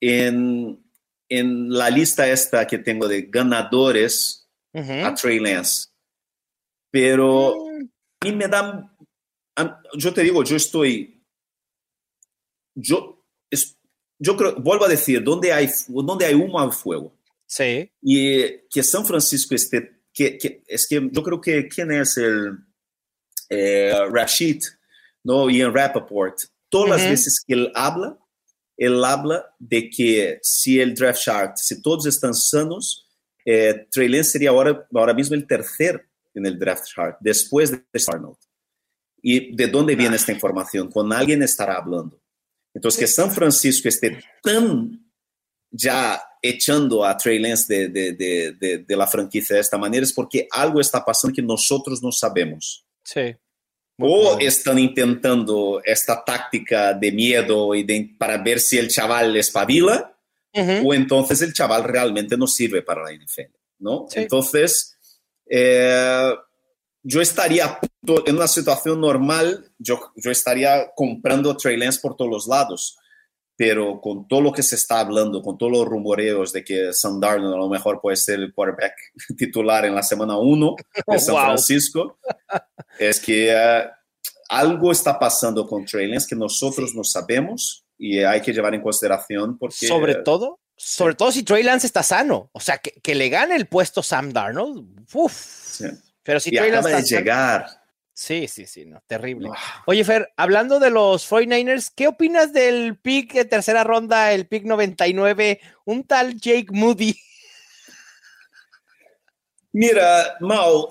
en, 0.00 0.80
en 1.28 1.68
la 1.68 1.90
lista 1.90 2.28
esta 2.28 2.64
que 2.64 2.78
tengo 2.78 3.08
de 3.08 3.22
ganadores 3.22 4.48
a 4.72 5.12
Trey 5.14 5.40
Lance 5.40 5.88
pero 6.90 7.54
mm. 7.56 7.88
a 8.20 8.26
mí 8.26 8.32
me 8.36 8.48
da, 8.48 8.94
yo 9.96 10.12
te 10.12 10.22
digo, 10.22 10.42
yo 10.44 10.56
estoy, 10.56 11.22
yo, 12.74 13.24
yo 14.18 14.36
creo, 14.36 14.56
vuelvo 14.56 14.84
a 14.84 14.88
decir, 14.88 15.22
donde 15.22 15.52
hay, 15.52 15.68
donde 15.88 16.26
hay 16.26 16.34
humo 16.34 16.60
hay 16.60 16.70
fuego. 16.70 17.14
Sí. 17.46 17.90
Y 18.02 18.58
que 18.68 18.82
San 18.82 19.06
Francisco 19.06 19.54
esté, 19.54 20.02
que, 20.12 20.36
que, 20.36 20.62
es 20.66 20.86
que 20.86 21.08
yo 21.10 21.22
creo 21.22 21.40
que, 21.40 21.68
¿quién 21.68 21.92
es 21.92 22.16
el 22.18 22.58
eh, 23.48 23.94
Rashid? 24.10 24.62
¿No? 25.24 25.48
Y 25.48 25.60
en 25.60 25.72
Rappaport, 25.72 26.38
todas 26.68 26.90
las 26.90 27.10
veces 27.10 27.42
que 27.46 27.54
él 27.54 27.72
habla, 27.74 28.18
él 28.76 29.04
habla 29.04 29.54
de 29.58 29.90
que 29.90 30.38
si 30.42 30.80
el 30.80 30.94
draft 30.94 31.20
chart, 31.20 31.56
si 31.56 31.82
todos 31.82 32.06
están 32.06 32.34
sanos, 32.34 33.08
eh, 33.44 33.86
Trey 33.90 34.08
Lance 34.08 34.30
sería 34.30 34.50
ahora, 34.50 34.86
ahora 34.94 35.14
mismo 35.14 35.34
el 35.34 35.46
tercer 35.46 36.07
en 36.38 36.46
el 36.46 36.58
draft 36.58 36.86
chart 36.86 37.18
después 37.20 37.70
de 37.70 37.82
Arnold. 38.06 38.38
¿Y 39.20 39.54
de 39.54 39.66
dónde 39.66 39.96
viene 39.96 40.16
esta 40.16 40.32
información? 40.32 40.90
Con 40.90 41.12
alguien 41.12 41.42
estará 41.42 41.76
hablando. 41.76 42.20
Entonces, 42.72 43.00
que 43.00 43.06
San 43.06 43.30
Francisco 43.30 43.88
esté 43.88 44.20
tan 44.42 45.04
ya 45.70 46.22
echando 46.40 47.04
a 47.04 47.16
Trey 47.16 47.38
Lance 47.38 47.88
de, 47.88 47.88
de, 47.88 48.52
de, 48.52 48.78
de, 48.78 48.96
la 48.96 49.06
franquicia 49.06 49.56
de 49.56 49.60
esta 49.60 49.76
manera 49.76 50.04
es 50.04 50.12
porque 50.12 50.46
algo 50.50 50.80
está 50.80 51.04
pasando 51.04 51.34
que 51.34 51.42
nosotros 51.42 52.02
no 52.02 52.12
sabemos. 52.12 52.86
Sí. 53.02 53.34
O 54.00 54.38
están 54.38 54.78
intentando 54.78 55.82
esta 55.84 56.24
táctica 56.24 56.94
de 56.94 57.10
miedo 57.10 57.74
y 57.74 57.82
de, 57.82 58.14
para 58.16 58.38
ver 58.38 58.60
si 58.60 58.78
el 58.78 58.88
chaval 58.88 59.36
espabila, 59.36 60.14
o 60.84 60.94
entonces 60.94 61.42
el 61.42 61.52
chaval 61.52 61.84
realmente 61.84 62.36
no 62.36 62.46
sirve 62.46 62.82
para 62.82 63.04
la 63.04 63.12
NFL, 63.12 63.54
¿no? 63.80 64.06
Entonces, 64.14 64.97
eh, 65.50 66.34
yo 67.02 67.20
estaría 67.20 67.78
en 68.26 68.36
una 68.36 68.48
situación 68.48 69.00
normal, 69.00 69.70
yo, 69.78 70.12
yo 70.16 70.30
estaría 70.30 70.90
comprando 70.94 71.56
Trey 71.56 71.76
Lance 71.76 72.00
por 72.00 72.16
todos 72.16 72.30
los 72.30 72.46
lados, 72.46 72.98
pero 73.56 74.00
con 74.00 74.28
todo 74.28 74.40
lo 74.40 74.52
que 74.52 74.62
se 74.62 74.76
está 74.76 75.00
hablando, 75.00 75.42
con 75.42 75.58
todos 75.58 75.72
los 75.72 75.86
rumoreos 75.86 76.52
de 76.52 76.62
que 76.62 76.92
Sam 76.92 77.18
Darnold 77.18 77.54
a 77.54 77.58
lo 77.58 77.68
mejor 77.68 78.00
puede 78.00 78.16
ser 78.16 78.40
el 78.40 78.52
quarterback 78.52 78.94
titular 79.36 79.84
en 79.84 79.94
la 79.94 80.02
semana 80.02 80.36
1 80.38 80.76
de 81.06 81.18
San 81.18 81.34
Francisco, 81.34 82.18
es 82.98 83.20
que 83.20 83.50
eh, 83.50 83.84
algo 84.48 84.92
está 84.92 85.18
pasando 85.18 85.66
con 85.66 85.84
Trey 85.84 86.08
Lance 86.08 86.28
que 86.28 86.36
nosotros 86.36 86.94
no 86.94 87.04
sabemos 87.04 87.84
y 87.98 88.18
hay 88.20 88.40
que 88.40 88.52
llevar 88.52 88.74
en 88.74 88.82
consideración 88.82 89.58
porque... 89.58 89.86
Sobre 89.86 90.16
todo, 90.16 90.60
sobre 90.78 91.16
todo 91.16 91.32
si 91.32 91.42
Trey 91.42 91.64
Lance 91.64 91.86
está 91.86 92.02
sano. 92.02 92.50
O 92.52 92.60
sea, 92.60 92.78
que, 92.78 93.14
le 93.14 93.28
gane 93.28 93.56
el 93.56 93.66
puesto 93.66 94.02
Sam 94.02 94.32
Darnold. 94.32 95.06
Uf. 95.12 95.80
Pero 96.22 96.40
si 96.40 96.50
Trey 96.50 96.70
Lance. 96.70 96.88
Acaba 96.88 97.02
de 97.02 97.08
llegar. 97.08 97.66
Sí, 98.14 98.48
sí, 98.48 98.66
sí, 98.66 98.84
no, 98.84 99.00
terrible. 99.06 99.50
Oye, 99.86 100.04
Fer, 100.04 100.32
hablando 100.36 100.80
de 100.80 100.90
los 100.90 101.30
49ers, 101.30 101.92
¿qué 101.94 102.08
opinas 102.08 102.52
del 102.52 102.96
pick 102.96 103.32
de 103.32 103.44
tercera 103.44 103.84
ronda, 103.84 104.32
el 104.32 104.48
pick 104.48 104.64
99, 104.64 105.60
un 105.84 106.02
tal 106.02 106.34
Jake 106.40 106.66
Moody? 106.70 107.16
Mira, 109.72 110.36
Mal, 110.40 110.86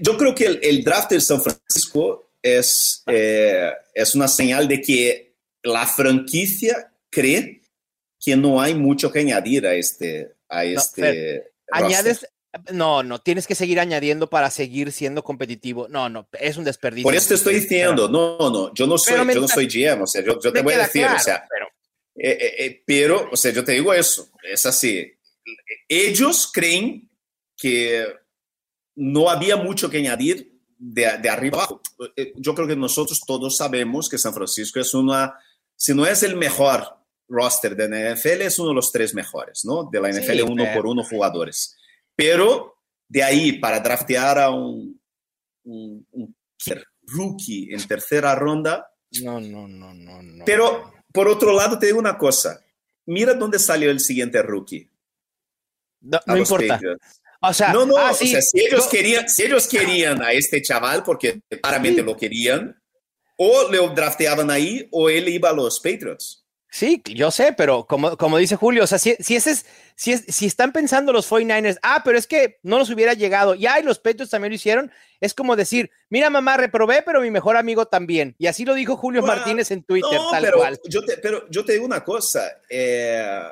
yo 0.00 0.16
creo 0.16 0.34
que 0.34 0.46
el, 0.46 0.82
draft 0.82 1.10
de 1.10 1.20
San 1.20 1.42
Francisco 1.42 2.30
es, 2.42 3.02
eh, 3.06 3.72
es 3.92 4.14
una 4.14 4.28
señal 4.28 4.66
de 4.66 4.80
que 4.80 5.36
la 5.62 5.86
franquicia 5.86 6.94
cree 7.10 7.59
que 8.20 8.36
no 8.36 8.60
hay 8.60 8.74
mucho 8.74 9.10
que 9.10 9.20
añadir 9.20 9.66
a 9.66 9.74
este. 9.74 10.34
A 10.48 10.64
este 10.64 11.50
añades. 11.70 12.26
No, 12.72 13.04
no, 13.04 13.20
tienes 13.20 13.46
que 13.46 13.54
seguir 13.54 13.78
añadiendo 13.78 14.28
para 14.28 14.50
seguir 14.50 14.90
siendo 14.90 15.22
competitivo. 15.22 15.86
No, 15.88 16.08
no, 16.08 16.28
es 16.32 16.56
un 16.56 16.64
desperdicio. 16.64 17.04
Por 17.04 17.14
eso 17.14 17.28
te 17.28 17.34
estoy 17.36 17.54
diciendo, 17.54 18.08
no, 18.08 18.36
no, 18.50 18.74
yo 18.74 18.88
no 18.88 18.98
soy, 18.98 19.16
yo 19.32 19.40
no 19.40 19.46
soy 19.46 19.68
GM, 19.68 20.02
o 20.02 20.06
sea, 20.06 20.24
yo, 20.24 20.36
te 20.36 20.60
voy 20.60 20.74
a 20.74 20.78
decir, 20.78 21.06
o 21.06 21.18
sea, 21.18 21.46
pero... 21.48 21.66
Eh, 22.16 22.36
eh, 22.40 22.54
eh, 22.58 22.82
pero, 22.84 23.28
o 23.30 23.36
sea, 23.36 23.52
yo 23.52 23.62
te 23.62 23.72
digo 23.72 23.94
eso, 23.94 24.28
es 24.42 24.66
así. 24.66 25.12
Ellos 25.88 26.50
creen 26.52 27.08
que 27.56 28.04
no 28.96 29.30
había 29.30 29.56
mucho 29.56 29.88
que 29.88 29.98
añadir 29.98 30.60
de, 30.76 31.18
de 31.18 31.28
arriba 31.28 31.58
abajo. 31.58 31.80
Yo 32.34 32.54
creo 32.56 32.66
que 32.66 32.74
nosotros 32.74 33.20
todos 33.24 33.56
sabemos 33.56 34.08
que 34.08 34.18
San 34.18 34.34
Francisco 34.34 34.80
es 34.80 34.92
una, 34.92 35.38
si 35.76 35.94
no 35.94 36.04
es 36.04 36.24
el 36.24 36.36
mejor 36.36 36.99
roster 37.30 37.74
de 37.74 37.88
la 37.88 38.14
NFL 38.14 38.42
es 38.42 38.58
uno 38.58 38.70
de 38.70 38.74
los 38.74 38.92
tres 38.92 39.14
mejores, 39.14 39.64
¿no? 39.64 39.88
De 39.90 40.00
la 40.00 40.10
NFL, 40.10 40.42
uno 40.42 40.64
por 40.74 40.86
uno 40.86 41.02
jugadores. 41.02 41.76
pero 42.14 42.76
de 43.08 43.22
ahí 43.24 43.52
para 43.52 43.80
draftear 43.80 44.38
a 44.38 44.50
un, 44.50 45.00
un, 45.64 46.06
un 46.12 46.36
rookie 47.06 47.72
en 47.72 47.86
tercera 47.86 48.34
ronda. 48.34 48.92
No, 49.22 49.40
no, 49.40 49.66
no, 49.66 49.92
no, 49.94 50.22
no. 50.22 50.44
Pero 50.44 50.92
por 51.12 51.28
otro 51.28 51.52
lado, 51.52 51.78
te 51.78 51.86
digo 51.86 51.98
una 51.98 52.16
cosa. 52.16 52.64
Mira 53.06 53.34
dónde 53.34 53.58
salió 53.58 53.90
el 53.90 54.00
siguiente 54.00 54.42
rookie. 54.42 54.88
No, 56.02 56.20
no 56.26 56.36
importa. 56.36 56.74
Patriots. 56.74 57.20
O 57.42 57.54
sea, 57.54 57.72
no, 57.72 57.86
no, 57.86 57.96
ah, 57.96 58.12
sí, 58.12 58.28
o 58.28 58.30
sea, 58.32 58.42
si, 58.42 58.60
ellos 58.60 58.86
querían, 58.86 59.28
si 59.28 59.44
ellos 59.44 59.66
querían 59.66 60.22
a 60.22 60.32
este 60.32 60.60
chaval, 60.60 61.02
porque 61.02 61.40
claramente 61.62 62.02
sí. 62.02 62.06
lo 62.06 62.14
querían, 62.14 62.78
o 63.38 63.70
le 63.70 63.78
drafteaban 63.94 64.50
ahí 64.50 64.86
o 64.92 65.08
él 65.08 65.28
iba 65.28 65.48
a 65.48 65.54
los 65.54 65.80
Patriots. 65.80 66.39
Sí, 66.72 67.02
yo 67.04 67.32
sé, 67.32 67.52
pero 67.52 67.84
como, 67.84 68.16
como 68.16 68.38
dice 68.38 68.54
Julio, 68.54 68.84
o 68.84 68.86
sea, 68.86 68.98
si, 68.98 69.16
si, 69.18 69.34
ese 69.34 69.50
es, 69.50 69.66
si, 69.96 70.12
es, 70.12 70.24
si 70.28 70.46
están 70.46 70.70
pensando 70.72 71.12
los 71.12 71.28
49ers, 71.28 71.78
ah, 71.82 72.02
pero 72.04 72.16
es 72.16 72.28
que 72.28 72.60
no 72.62 72.78
nos 72.78 72.90
hubiera 72.90 73.12
llegado, 73.14 73.56
y 73.56 73.66
ay, 73.66 73.82
los 73.82 73.98
Patriots 73.98 74.30
también 74.30 74.52
lo 74.52 74.54
hicieron, 74.54 74.92
es 75.20 75.34
como 75.34 75.56
decir, 75.56 75.90
mira 76.10 76.30
mamá, 76.30 76.56
reprobé, 76.56 77.02
pero 77.02 77.20
mi 77.20 77.30
mejor 77.32 77.56
amigo 77.56 77.86
también. 77.86 78.36
Y 78.38 78.46
así 78.46 78.64
lo 78.64 78.74
dijo 78.74 78.96
Julio 78.96 79.20
bueno, 79.20 79.34
Martínez 79.34 79.72
en 79.72 79.82
Twitter, 79.82 80.12
no, 80.14 80.30
tal 80.30 80.44
pero 80.44 80.58
cual. 80.58 80.78
Yo 80.88 81.04
te, 81.04 81.16
pero 81.16 81.50
yo 81.50 81.64
te 81.64 81.72
digo 81.72 81.84
una 81.84 82.04
cosa, 82.04 82.60
eh, 82.68 83.42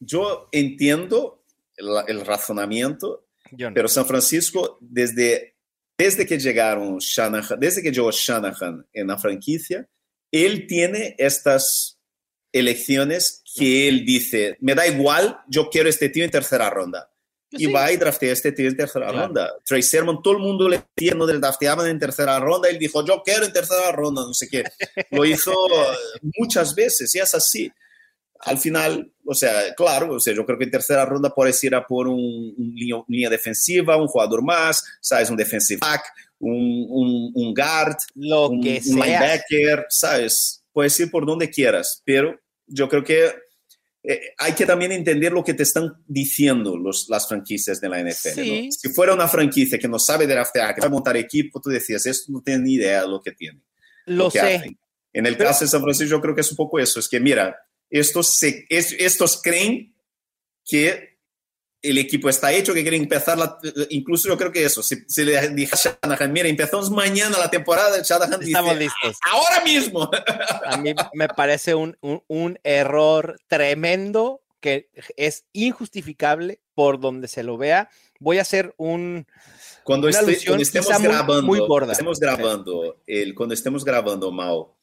yo 0.00 0.48
entiendo 0.50 1.44
el, 1.76 1.88
el 2.08 2.26
razonamiento, 2.26 3.28
no. 3.52 3.72
pero 3.72 3.86
San 3.86 4.06
Francisco, 4.06 4.76
desde, 4.80 5.54
desde 5.96 6.26
que 6.26 6.36
llegaron 6.36 6.98
Shanahan, 6.98 7.60
desde 7.60 7.80
que 7.80 7.92
llegó 7.92 8.10
Shanahan 8.10 8.84
en 8.92 9.06
la 9.06 9.16
franquicia, 9.18 9.88
él 10.32 10.66
tiene 10.66 11.14
estas 11.16 11.95
elecciones 12.52 13.42
que 13.54 13.88
él 13.88 14.04
dice, 14.04 14.56
me 14.60 14.74
da 14.74 14.86
igual, 14.86 15.38
yo 15.48 15.68
quiero 15.70 15.88
este 15.88 16.08
tío 16.08 16.24
en 16.24 16.30
tercera 16.30 16.70
ronda. 16.70 17.10
Pues 17.50 17.62
Y 17.62 17.66
va 17.66 17.92
y 17.92 17.96
draftea 17.96 18.32
este 18.32 18.50
tío 18.52 18.68
en 18.68 18.76
tercera 18.76 19.06
Claro. 19.08 19.26
ronda. 19.28 19.54
Trey 19.64 19.82
Sermon, 19.82 20.20
todo 20.22 20.34
el 20.34 20.42
mundo 20.42 20.68
le 20.68 20.82
decía, 20.96 21.14
no 21.14 21.26
le 21.26 21.38
drafteaban 21.38 21.86
en 21.86 21.98
tercera 21.98 22.38
ronda. 22.40 22.68
Él 22.68 22.78
dijo, 22.78 23.04
yo 23.06 23.22
quiero 23.24 23.44
en 23.46 23.52
tercera 23.52 23.92
ronda, 23.92 24.22
no 24.22 24.34
sé 24.34 24.48
qué. 24.48 24.64
Lo 25.10 25.24
hizo 25.24 25.52
eh, 25.52 26.28
muchas 26.38 26.74
veces 26.74 27.14
y 27.14 27.18
es 27.20 27.34
así. 27.34 27.70
Al 28.40 28.58
final, 28.58 29.12
o 29.24 29.34
sea, 29.34 29.74
claro, 29.74 30.14
o 30.14 30.20
sea, 30.20 30.34
yo 30.34 30.44
creo 30.44 30.58
que 30.58 30.64
en 30.64 30.70
tercera 30.70 31.04
ronda 31.06 31.30
puedes 31.34 31.62
ir 31.64 31.74
a 31.74 31.86
por 31.86 32.06
un, 32.08 32.18
un 32.56 32.72
línea, 32.74 33.02
línea 33.08 33.30
defensiva, 33.30 33.96
un 33.96 34.08
jugador 34.08 34.42
más, 34.42 34.84
sabes, 35.00 35.30
un 35.30 35.36
defensive 35.36 35.80
back, 35.80 36.02
un, 36.40 36.84
un, 36.88 37.30
un 37.34 37.54
guard, 37.54 37.96
Lo 38.14 38.48
un, 38.50 38.60
que 38.62 38.80
sea. 38.82 38.92
linebacker, 38.94 39.86
sabes, 39.88 40.62
puedes 40.76 41.00
ir 41.00 41.10
por 41.10 41.24
donde 41.24 41.48
quieras, 41.48 42.02
pero 42.04 42.38
yo 42.66 42.86
creo 42.86 43.02
que 43.02 43.30
eh, 44.02 44.20
hay 44.36 44.52
que 44.52 44.66
también 44.66 44.92
entender 44.92 45.32
lo 45.32 45.42
que 45.42 45.54
te 45.54 45.62
están 45.62 45.94
diciendo 46.06 46.76
los, 46.76 47.08
las 47.08 47.26
franquicias 47.26 47.80
de 47.80 47.88
la 47.88 47.98
NFL. 48.02 48.28
Sí. 48.42 48.66
¿no? 48.66 48.72
Si 48.72 48.88
fuera 48.90 49.14
una 49.14 49.26
franquicia 49.26 49.78
que 49.78 49.88
no 49.88 49.98
sabe 49.98 50.26
draftear, 50.26 50.74
que 50.74 50.82
sabe 50.82 50.92
montar 50.92 51.16
equipo, 51.16 51.62
tú 51.62 51.70
decías, 51.70 52.04
esto 52.04 52.30
no 52.30 52.42
tiene 52.42 52.62
ni 52.64 52.74
idea 52.74 53.00
de 53.02 53.08
lo 53.08 53.22
que 53.22 53.32
tiene. 53.32 53.62
Lo 54.04 54.30
que 54.30 54.38
sé. 54.38 54.54
hacen. 54.56 54.78
En 55.14 55.24
el 55.24 55.38
Pero- 55.38 55.48
caso 55.48 55.64
de 55.64 55.70
San 55.70 55.80
Francisco, 55.80 56.10
yo 56.10 56.20
creo 56.20 56.34
que 56.34 56.42
es 56.42 56.50
un 56.50 56.58
poco 56.58 56.78
eso. 56.78 57.00
Es 57.00 57.08
que, 57.08 57.20
mira, 57.20 57.56
estos, 57.88 58.36
se- 58.36 58.66
es- 58.68 58.92
estos 58.98 59.40
creen 59.40 59.94
que 60.62 61.15
el 61.90 61.98
equipo 61.98 62.28
está 62.28 62.52
hecho, 62.52 62.74
que 62.74 62.82
quieren 62.82 63.02
empezar 63.02 63.36
la, 63.38 63.58
incluso 63.90 64.28
yo 64.28 64.36
creo 64.36 64.50
que 64.52 64.64
eso, 64.64 64.82
si, 64.82 64.96
si 65.06 65.24
le 65.24 65.48
dije 65.50 65.74
a 65.74 65.96
Shanahan, 66.02 66.32
mira, 66.32 66.48
empezamos 66.48 66.90
mañana 66.90 67.38
la 67.38 67.50
temporada, 67.50 68.00
Shanahan 68.02 68.42
Estamos 68.42 68.78
dice, 68.78 68.84
listos. 69.02 69.16
ahora 69.30 69.64
mismo. 69.64 70.10
A 70.66 70.76
mí 70.78 70.94
me 71.14 71.28
parece 71.28 71.74
un, 71.74 71.96
un- 72.00 72.22
un 72.28 72.58
error 72.64 73.36
tremendo 73.48 74.42
que 74.60 74.88
es 75.16 75.44
injustificable 75.52 76.60
por 76.74 76.98
donde 76.98 77.28
se 77.28 77.42
lo 77.42 77.56
vea. 77.56 77.88
Voy 78.18 78.38
a 78.38 78.42
hacer 78.42 78.74
un... 78.78 79.26
Cuando, 79.84 80.08
Una 80.08 80.18
esté- 80.18 80.24
alusión 80.26 80.46
cuando 80.52 80.62
estemos 80.62 80.88
muy- 80.98 81.02
grabando, 81.08 81.42
muy 81.42 81.58
gorda. 81.60 81.92
estemos 81.92 82.18
grabando, 82.18 83.02
el, 83.06 83.34
cuando 83.34 83.54
estemos 83.54 83.84
grabando, 83.84 84.32
Mao, 84.32 84.76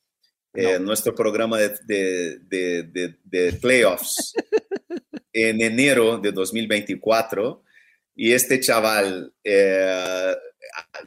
eh, 0.54 0.80
nuestro 0.80 1.14
programa 1.16 1.58
de, 1.58 1.70
de, 1.84 2.84
de- 2.84 3.16
de 3.24 3.54
playoffs 3.54 4.34
en 5.34 5.62
enero 5.62 6.20
de 6.20 6.32
2024 6.32 7.64
y 8.16 8.32
este 8.32 8.60
chaval 8.60 9.34
eh, 9.44 10.36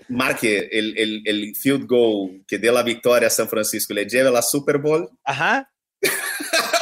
marque 0.09 0.69
el, 0.71 0.99
el, 0.99 1.23
el 1.25 1.57
field 1.57 1.87
goal 1.87 2.45
que 2.47 2.59
dé 2.59 2.71
la 2.71 2.83
victoria 2.83 3.29
a 3.29 3.31
San 3.31 3.49
Francisco, 3.49 3.95
le 3.95 4.07
lleve 4.07 4.29
a 4.29 4.33
la 4.33 4.43
Super 4.43 4.79
Bowl, 4.79 5.09
Ajá. 5.25 5.71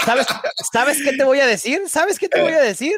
¿Sabes, 0.05 0.27
¿Sabes 0.73 1.03
qué 1.03 1.13
te 1.17 1.25
voy 1.25 1.41
a 1.41 1.47
decir? 1.47 1.83
¿Sabes 1.89 2.19
qué 2.19 2.29
te 2.29 2.41
voy 2.41 2.53
a 2.53 2.61
decir? 2.61 2.95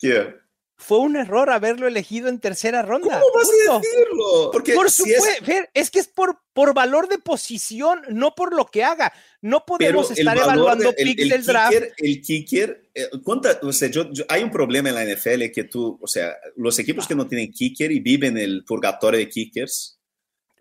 ¿qué? 0.00 0.34
Fue 0.82 0.98
un 0.98 1.14
error 1.14 1.50
haberlo 1.50 1.86
elegido 1.86 2.28
en 2.28 2.38
tercera 2.40 2.80
ronda. 2.82 3.20
¿Cómo 3.20 3.34
vas 3.34 3.48
a 3.48 3.78
decirlo? 3.78 4.50
Porque 4.50 4.72
Por 4.72 4.90
si 4.90 5.10
es- 5.12 5.18
supuesto, 5.18 5.44
Fer, 5.44 5.70
es 5.74 5.90
que 5.90 5.98
es 6.00 6.08
por, 6.08 6.38
por 6.54 6.72
valor 6.74 7.06
de 7.08 7.18
posición, 7.18 8.00
no 8.08 8.34
por 8.34 8.54
lo 8.54 8.64
que 8.66 8.82
haga. 8.82 9.12
No 9.42 9.64
podemos 9.66 10.08
Pero 10.08 10.18
estar 10.20 10.36
evaluando 10.38 10.90
de- 10.90 10.96
el- 11.02 11.08
picks 11.08 11.22
el 11.22 11.28
del 11.28 11.44
draft. 11.44 11.72
kicker- 11.72 11.92
El 11.98 12.22
kicker, 12.22 12.90
eh, 12.94 13.08
¿cuánta- 13.22 13.60
o 13.62 13.72
sea, 13.72 13.88
yo- 13.90 14.10
yo- 14.10 14.24
hay 14.28 14.42
un 14.42 14.50
problema 14.50 14.88
en 14.88 14.94
la 14.94 15.02
NFL 15.04 15.52
que 15.52 15.64
tú, 15.64 15.98
o 16.00 16.06
sea, 16.08 16.34
los 16.56 16.78
equipos 16.78 17.06
que 17.06 17.14
no 17.14 17.26
tienen 17.28 17.52
kicker 17.52 17.92
y 17.92 18.00
viven 18.00 18.38
el 18.38 18.64
purgatorio 18.64 19.20
de 19.20 19.28
kickers, 19.28 19.98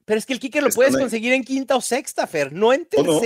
Pero 0.06 0.18
es 0.18 0.26
que 0.26 0.34
el 0.34 0.40
kicker 0.40 0.64
lo 0.64 0.70
puedes 0.72 0.96
ahí. 0.96 1.02
conseguir 1.02 1.34
en 1.34 1.44
quinta 1.44 1.76
o 1.76 1.82
sexta, 1.82 2.28
Fer, 2.28 2.52
no 2.52 2.74
en 2.74 2.88
¿O 2.98 3.04
no? 3.04 3.20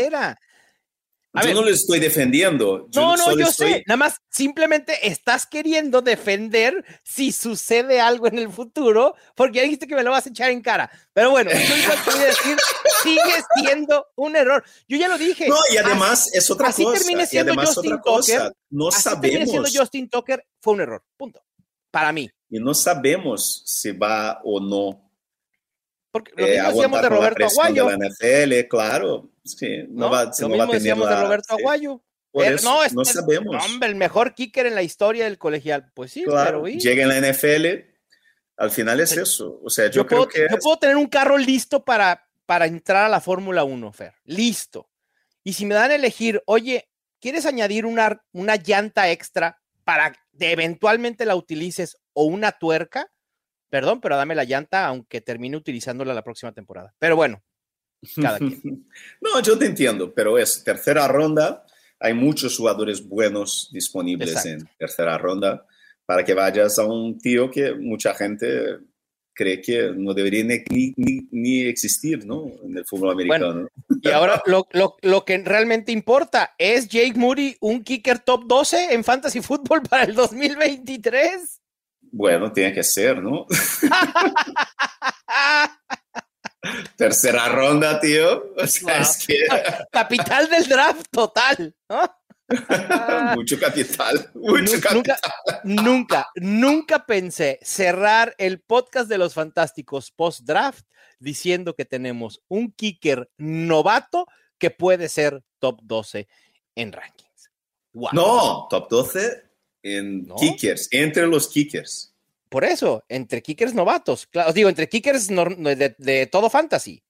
A 1.36 1.42
yo 1.42 1.48
ver. 1.48 1.56
no 1.56 1.64
les 1.64 1.80
estoy 1.80 2.00
defendiendo. 2.00 2.88
Yo 2.92 3.02
No, 3.02 3.16
no, 3.18 3.36
yo 3.38 3.48
estoy- 3.48 3.74
sé. 3.74 3.84
Nada 3.88 3.98
más 3.98 4.18
simplemente 4.30 5.08
estás 5.08 5.48
queriendo 5.48 6.02
defender 6.04 6.86
si 7.04 7.32
sucede 7.32 8.00
algo 8.00 8.28
en 8.28 8.38
el 8.38 8.50
futuro, 8.52 9.16
porque 9.36 9.58
ya 9.58 9.64
dijiste 9.64 9.88
que 9.88 9.96
me 9.96 10.04
lo 10.04 10.12
vas 10.12 10.28
a 10.28 10.30
echar 10.30 10.52
en 10.52 10.62
cara. 10.62 10.92
Pero 11.12 11.32
bueno, 11.32 11.50
igual 11.52 11.98
te 12.06 12.12
voy 12.12 12.20
a 12.20 12.26
decir, 12.26 12.58
sigue 13.02 13.44
siendo 13.56 14.06
un 14.16 14.36
error. 14.36 14.64
Yo 14.88 14.98
ya 14.98 15.08
lo 15.08 15.18
dije. 15.18 15.48
No, 15.48 15.56
y 15.74 15.78
además 15.78 16.30
es 16.34 16.50
otra 16.52 16.68
así 16.68 16.84
cosa. 16.84 17.00
termine 17.00 17.24
y 17.24 17.28
siendo 17.28 17.52
además 17.54 17.74
Justin 17.76 17.94
otra 17.94 18.02
cosa. 18.04 18.38
Tucker, 18.38 18.54
no 18.70 18.88
así 18.90 19.02
sabemos. 19.02 19.50
siendo 19.50 19.70
Justin 19.74 20.10
Tucker, 20.10 20.46
fue 20.62 20.74
un 20.76 20.82
error. 20.82 21.04
Punto. 21.18 21.44
Para 21.90 22.12
mí. 22.12 22.30
Y 22.50 22.60
no 22.60 22.74
sabemos 22.76 23.64
si 23.66 23.92
va 23.92 24.40
o 24.44 24.60
no 24.60 25.12
Porque 26.14 26.32
lo 26.38 26.46
eh, 26.46 26.52
mismo 26.52 26.70
decíamos 26.70 27.02
de 27.02 27.10
Roberto 27.10 27.46
Aguayo. 27.46 27.86
de 27.88 27.98
la 27.98 28.08
NFL, 28.08 28.68
claro. 28.70 29.30
Sí, 29.44 29.80
no, 29.90 30.06
¿no? 30.06 30.12
va, 30.12 30.32
se 30.32 30.44
lo 30.44 30.50
no 30.50 30.58
va 30.58 30.66
mismo 30.68 30.72
a 30.72 30.76
decíamos 30.78 31.10
la- 31.10 31.16
de 31.18 31.24
Roberto 31.24 31.54
Aguayo. 31.56 32.02
eso, 32.34 32.70
no, 32.72 32.88
no 32.94 33.04
sabemos. 33.06 33.66
Hombre, 33.66 33.90
el 33.90 33.96
mejor 33.96 34.34
kicker 34.36 34.66
en 34.68 34.76
la 34.76 34.84
historia 34.84 35.26
del 35.26 35.38
colegial. 35.38 35.92
Pues 35.94 36.12
sí, 36.12 36.24
Claro, 36.24 36.62
pero 36.64 36.68
¿y? 36.70 36.80
llega 36.80 37.04
en 37.04 37.10
la 37.10 37.18
NFL, 37.18 37.66
al 38.58 38.72
final 38.72 39.00
es 39.02 39.12
eso. 39.18 39.60
O 39.64 39.70
sea, 39.70 39.88
yo, 39.88 40.04
yo, 40.04 40.06
creo 40.08 40.20
puedo, 40.20 40.30
que 40.30 40.40
yo 40.50 40.58
es- 40.58 40.64
puedo 40.64 40.78
tener 40.78 40.96
un 40.98 41.08
carro 41.08 41.38
listo 41.38 41.84
para, 41.84 42.26
para 42.46 42.68
entrar 42.68 43.06
a 43.06 43.10
la 43.10 43.20
Fórmula 43.20 43.64
1, 43.64 43.92
Fer. 43.92 44.14
Listo. 44.24 44.88
Y 45.44 45.54
si 45.54 45.66
me 45.66 45.74
dan 45.76 45.92
a 45.92 45.96
elegir, 45.96 46.42
oye, 46.46 46.88
¿quieres 47.20 47.46
añadir 47.48 47.86
una, 47.88 48.24
una 48.32 48.56
llanta 48.56 49.10
extra 49.12 49.60
para 49.84 50.12
que 50.12 50.52
eventualmente 50.52 51.26
la 51.26 51.36
utilices 51.36 51.98
o 52.14 52.26
una 52.26 52.52
tuerca? 52.54 53.12
Perdón, 53.74 54.02
pero 54.02 54.16
dame 54.18 54.36
la 54.36 54.44
llanta, 54.44 54.86
aunque 54.86 55.20
termine 55.20 55.58
utilizándola 55.58 56.14
la 56.14 56.24
próxima 56.24 56.52
temporada. 56.52 56.94
Pero 57.00 57.16
bueno, 57.16 57.42
cada 58.22 58.38
quien. 58.38 58.62
no, 59.22 59.40
yo 59.42 59.58
te 59.58 59.66
entiendo, 59.66 60.14
pero 60.14 60.38
es 60.38 60.64
tercera 60.64 61.08
ronda. 61.08 61.66
Hay 62.00 62.14
muchos 62.14 62.56
jugadores 62.56 63.08
buenos 63.08 63.72
disponibles 63.74 64.30
Exacto. 64.30 64.50
en 64.50 64.70
tercera 64.78 65.18
ronda 65.18 65.66
para 66.06 66.24
que 66.24 66.36
vayas 66.36 66.78
a 66.78 66.86
un 66.86 67.18
tío 67.18 67.50
que 67.50 67.74
mucha 67.74 68.14
gente 68.14 68.78
cree 69.34 69.60
que 69.60 69.92
no 69.96 70.14
debería 70.14 70.44
ni, 70.44 70.94
ni- 70.96 71.28
ni 71.32 71.62
existir 71.66 72.24
¿no? 72.28 72.46
en 72.64 72.78
el 72.78 72.86
fútbol 72.86 73.10
americano. 73.14 73.68
Y 74.04 74.10
ahora 74.10 74.40
lo, 74.46 74.68
lo- 74.74 74.98
lo 75.02 75.26
que 75.26 75.40
realmente 75.40 75.92
importa 75.92 76.54
es 76.60 76.88
Jake 76.90 77.16
Moody, 77.16 77.56
un 77.60 77.84
kicker 77.84 78.20
top 78.20 78.44
12 78.46 78.94
en 78.94 79.04
Fantasy 79.04 79.42
Football 79.42 79.82
para 79.90 80.04
el 80.04 80.14
2023. 80.14 81.62
Bueno, 82.16 82.52
tiene 82.54 82.72
que 82.74 82.84
ser, 82.84 83.24
¿no? 83.24 83.48
tercera 86.96 87.50
ronda, 87.50 88.00
tío. 88.00 88.54
O 88.56 88.68
sea, 88.68 88.94
Wow. 88.94 89.02
es 89.02 89.28
que 89.28 89.38
Capital 89.92 90.50
del 90.50 90.68
draft 90.68 91.06
total. 91.12 91.76
¿no? 91.90 92.16
mucho 93.36 93.60
capital, 93.60 94.30
mucho 94.36 94.76
Nu- 94.76 94.82
capital. 94.82 95.18
nunca, 95.64 95.66
nunca, 95.66 96.28
nunca 96.36 97.06
pensé 97.06 97.58
cerrar 97.64 98.36
el 98.38 98.62
podcast 98.62 99.10
de 99.10 99.18
los 99.18 99.34
fantásticos 99.34 100.12
post-draft 100.12 100.86
diciendo 101.20 101.74
que 101.74 101.86
tenemos 101.86 102.42
un 102.50 102.72
kicker 102.74 103.30
novato 103.38 104.28
que 104.60 104.70
puede 104.70 105.10
ser 105.10 105.42
top 105.60 105.80
12 105.84 106.28
en 106.76 106.92
rankings. 106.92 107.50
Wow. 107.94 108.10
No, 108.14 108.68
top 108.70 108.90
12 108.90 109.44
en 109.84 110.26
¿No? 110.26 110.36
kickers, 110.36 110.88
entre 110.92 111.28
los 111.28 111.48
kickers. 111.48 112.14
Por 112.50 112.64
eso, 112.64 113.04
entre 113.10 113.42
kickers 113.42 113.74
novatos, 113.74 114.28
claro, 114.28 114.50
os 114.50 114.56
digo, 114.56 114.70
entre 114.70 114.88
kickers 114.90 115.28
de, 115.28 115.96
de 115.98 116.28
todo 116.28 116.50
fantasy. 116.50 117.04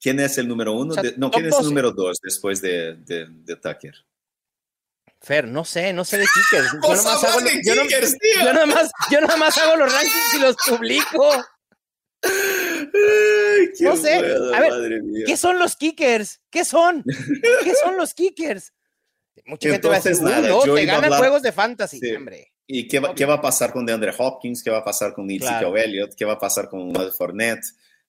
¿Quién 0.00 0.20
es 0.20 0.36
el 0.38 0.48
número 0.48 0.72
uno? 0.74 0.90
O 0.90 0.94
sea, 0.94 1.02
De- 1.02 1.14
no, 1.16 1.30
¿quién 1.30 1.46
es 1.46 1.52
el 1.52 1.58
12. 1.58 1.64
número 1.68 1.90
dos 1.92 2.18
después 2.22 2.60
de, 2.60 2.94
de, 2.96 3.26
de 3.30 3.56
Tucker? 3.56 3.94
Fer, 5.22 5.48
no 5.48 5.64
sé, 5.64 5.92
no 5.92 6.04
sé 6.04 6.18
de 6.18 6.26
kickers. 6.26 6.72
Yo 6.72 6.78
nomás 6.94 7.24
hago, 7.24 7.40
yo, 7.64 7.74
yo, 9.10 9.20
nomás, 9.20 9.58
hago 9.58 9.76
los 9.76 9.92
rankings 9.92 10.34
y 10.34 10.38
los 10.40 10.56
publico. 10.68 11.44
no 13.80 13.96
sé. 13.96 14.14
a 14.54 14.60
ver, 14.60 15.02
¿qué 15.26 15.36
son 15.36 15.58
los 15.58 15.76
kickers? 15.76 16.40
¿Qué 16.50 16.64
son? 16.64 17.02
¿Qué 17.64 17.74
son 17.82 17.96
los 17.96 18.14
kickers? 18.14 18.72
Mucha 19.44 19.70
gente 19.70 19.88
va 19.88 19.96
a 19.96 20.00
decir, 20.00 20.22
no, 20.22 20.62
te 20.62 20.84
ganan 20.84 21.12
juegos 21.12 21.42
de 21.42 21.52
fantasy, 21.52 22.00
hombre. 22.14 22.52
¿Y 22.68 22.88
qué 22.88 22.98
va, 22.98 23.14
qué 23.14 23.24
va, 23.24 23.34
a 23.34 23.40
pasar 23.40 23.72
con 23.72 23.86
DeAndre 23.86 24.12
Hopkins? 24.16 24.62
¿Qué 24.62 24.70
va 24.70 24.78
a 24.78 24.84
pasar 24.84 25.12
con 25.12 25.30
Ezekiel 25.30 25.76
Elliott? 25.76 26.14
¿Qué 26.16 26.24
va 26.24 26.32
a 26.32 26.38
pasar 26.38 26.68
con 26.68 26.90
Mad 26.90 27.12
Fournette? 27.12 27.64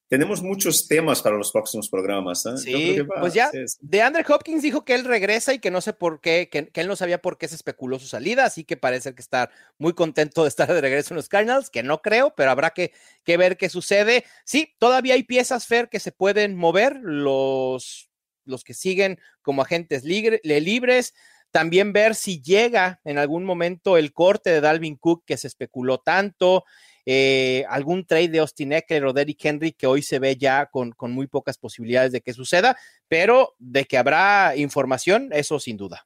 tenemos 0.07 0.41
muchos 0.41 0.87
temas 0.87 1.21
para 1.21 1.35
los 1.35 1.51
próximos 1.51 1.89
programas. 1.89 2.45
¿eh? 2.45 2.57
Sí, 2.57 2.97
pues 3.19 3.33
ya, 3.33 3.51
de 3.81 4.01
Andre 4.01 4.23
Hopkins 4.27 4.61
dijo 4.61 4.85
que 4.85 4.95
él 4.95 5.03
regresa 5.03 5.53
y 5.53 5.59
que 5.59 5.71
no 5.71 5.81
sé 5.81 5.93
por 5.93 6.21
qué, 6.21 6.49
que, 6.49 6.71
él 6.73 6.87
no 6.87 6.95
sabía 6.95 7.21
por 7.21 7.37
qué 7.37 7.47
se 7.47 7.55
especuló 7.55 7.99
su 7.99 8.07
salida, 8.07 8.45
así 8.45 8.63
que 8.63 8.77
parece 8.77 9.13
que 9.13 9.21
está 9.21 9.51
muy 9.77 9.93
contento 9.93 10.43
de 10.43 10.49
estar 10.49 10.71
de 10.71 10.81
regreso 10.81 11.13
en 11.13 11.17
los 11.17 11.29
Cardinals, 11.29 11.69
que 11.69 11.83
no 11.83 12.01
creo, 12.01 12.33
pero 12.35 12.51
habrá 12.51 12.71
que, 12.71 12.93
que 13.23 13.37
ver 13.37 13.57
qué 13.57 13.69
sucede. 13.69 14.23
Sí, 14.45 14.73
todavía 14.79 15.15
hay 15.15 15.23
piezas, 15.23 15.67
Fer, 15.67 15.89
que 15.89 15.99
se 15.99 16.13
pueden 16.13 16.55
mover, 16.55 16.99
los, 17.01 18.09
los 18.47 18.63
que 18.63 18.73
siguen 18.73 19.19
como 19.41 19.61
agentes 19.61 20.03
libres. 20.03 21.13
También 21.51 21.93
ver 21.93 22.15
si 22.15 22.41
llega 22.41 22.99
en 23.03 23.17
algún 23.17 23.43
momento 23.43 23.97
el 23.97 24.11
corte 24.13 24.49
de 24.49 24.61
Dalvin 24.61 24.97
Cook 24.97 25.23
que 25.25 25.37
se 25.37 25.47
especuló 25.47 25.99
tanto. 25.99 26.65
Eh, 27.05 27.63
algún 27.69 28.05
trade 28.05 28.27
de 28.27 28.39
Austin 28.39 28.73
Eckler 28.73 29.05
o 29.05 29.13
Derrick 29.13 29.45
Henry 29.45 29.71
que 29.71 29.87
hoy 29.87 30.01
se 30.01 30.19
ve 30.19 30.35
ya 30.35 30.65
con, 30.65 30.91
con 30.91 31.13
muy 31.13 31.27
pocas 31.27 31.57
posibilidades 31.57 32.11
de 32.11 32.19
que 32.19 32.33
suceda, 32.33 32.77
pero 33.07 33.55
de 33.59 33.85
que 33.85 33.97
habrá 33.97 34.57
información, 34.57 35.29
eso 35.31 35.57
sin 35.57 35.77
duda. 35.77 36.05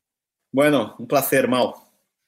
Bueno, 0.51 0.95
un 0.99 1.07
placer, 1.07 1.47
Mau. 1.47 1.73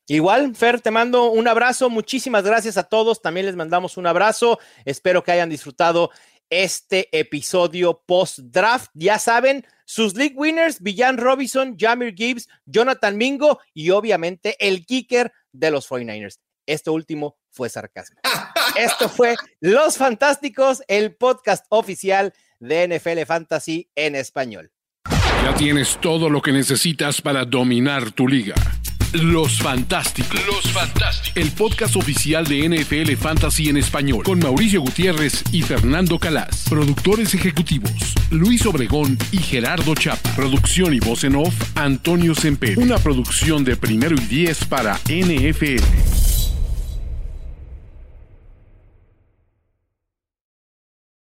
Igual, 0.08 0.56
Fer, 0.56 0.82
te 0.82 0.92
mando 0.92 1.32
un 1.32 1.48
abrazo. 1.48 1.90
Muchísimas 1.90 2.44
gracias 2.44 2.78
a 2.78 2.84
todos. 2.84 3.22
También 3.22 3.46
les 3.46 3.56
mandamos 3.56 3.96
un 3.96 4.06
abrazo. 4.06 4.60
Espero 4.84 5.24
que 5.24 5.32
hayan 5.32 5.50
disfrutado 5.50 6.10
este 6.50 7.08
episodio 7.18 8.02
post-draft. 8.06 8.92
Ya 8.94 9.18
saben, 9.18 9.66
sus 9.86 10.16
league 10.16 10.36
winners, 10.36 10.82
Villan 10.82 11.18
Robinson, 11.18 11.76
Jamir 11.78 12.14
Gibbs, 12.16 12.48
Jonathan 12.66 13.18
Mingo 13.18 13.60
y 13.74 13.90
obviamente 13.90 14.56
el 14.60 14.86
kicker 14.86 15.32
de 15.52 15.72
los 15.72 15.90
49ers. 15.90 16.40
Este 16.66 16.90
último 16.90 17.38
fue 17.52 17.70
sarcasmo. 17.70 18.20
Esto 18.78 19.10
fue 19.10 19.36
Los 19.60 19.98
Fantásticos, 19.98 20.82
el 20.88 21.16
podcast 21.16 21.66
oficial 21.70 22.34
de 22.60 22.88
NFL 22.88 23.26
Fantasy 23.26 23.90
en 23.96 24.16
español. 24.16 24.72
Ya 25.44 25.54
tienes 25.56 25.98
todo 26.00 26.30
lo 26.30 26.42
que 26.42 26.54
necesitas 26.54 27.22
para 27.22 27.44
dominar 27.44 28.12
tu 28.12 28.28
liga. 28.28 28.56
Los 29.14 29.60
Fantásticos. 29.60 30.44
Los 30.48 30.72
Fantásticos. 30.72 31.38
El 31.38 31.52
podcast 31.52 31.96
oficial 31.96 32.48
de 32.48 32.68
NFL 32.68 33.16
Fantasy 33.16 33.70
en 33.70 33.78
español. 33.78 34.24
Con 34.24 34.40
Mauricio 34.40 34.82
Gutiérrez 34.82 35.44
y 35.52 35.62
Fernando 35.62 36.18
Calas. 36.18 36.66
Productores 36.68 37.36
ejecutivos. 37.36 37.92
Luis 38.32 38.66
Obregón 38.66 39.20
y 39.32 39.38
Gerardo 39.38 39.94
Chapa. 39.94 40.36
Producción 40.36 40.96
y 40.96 41.00
voz 41.00 41.24
en 41.26 41.36
off. 41.36 41.54
Antonio 41.76 42.34
Semper. 42.34 42.80
Una 42.80 42.98
producción 42.98 43.64
de 43.64 43.78
primero 43.78 44.16
y 44.16 44.26
diez 44.26 44.66
para 44.66 45.00
NFL. 45.08 46.33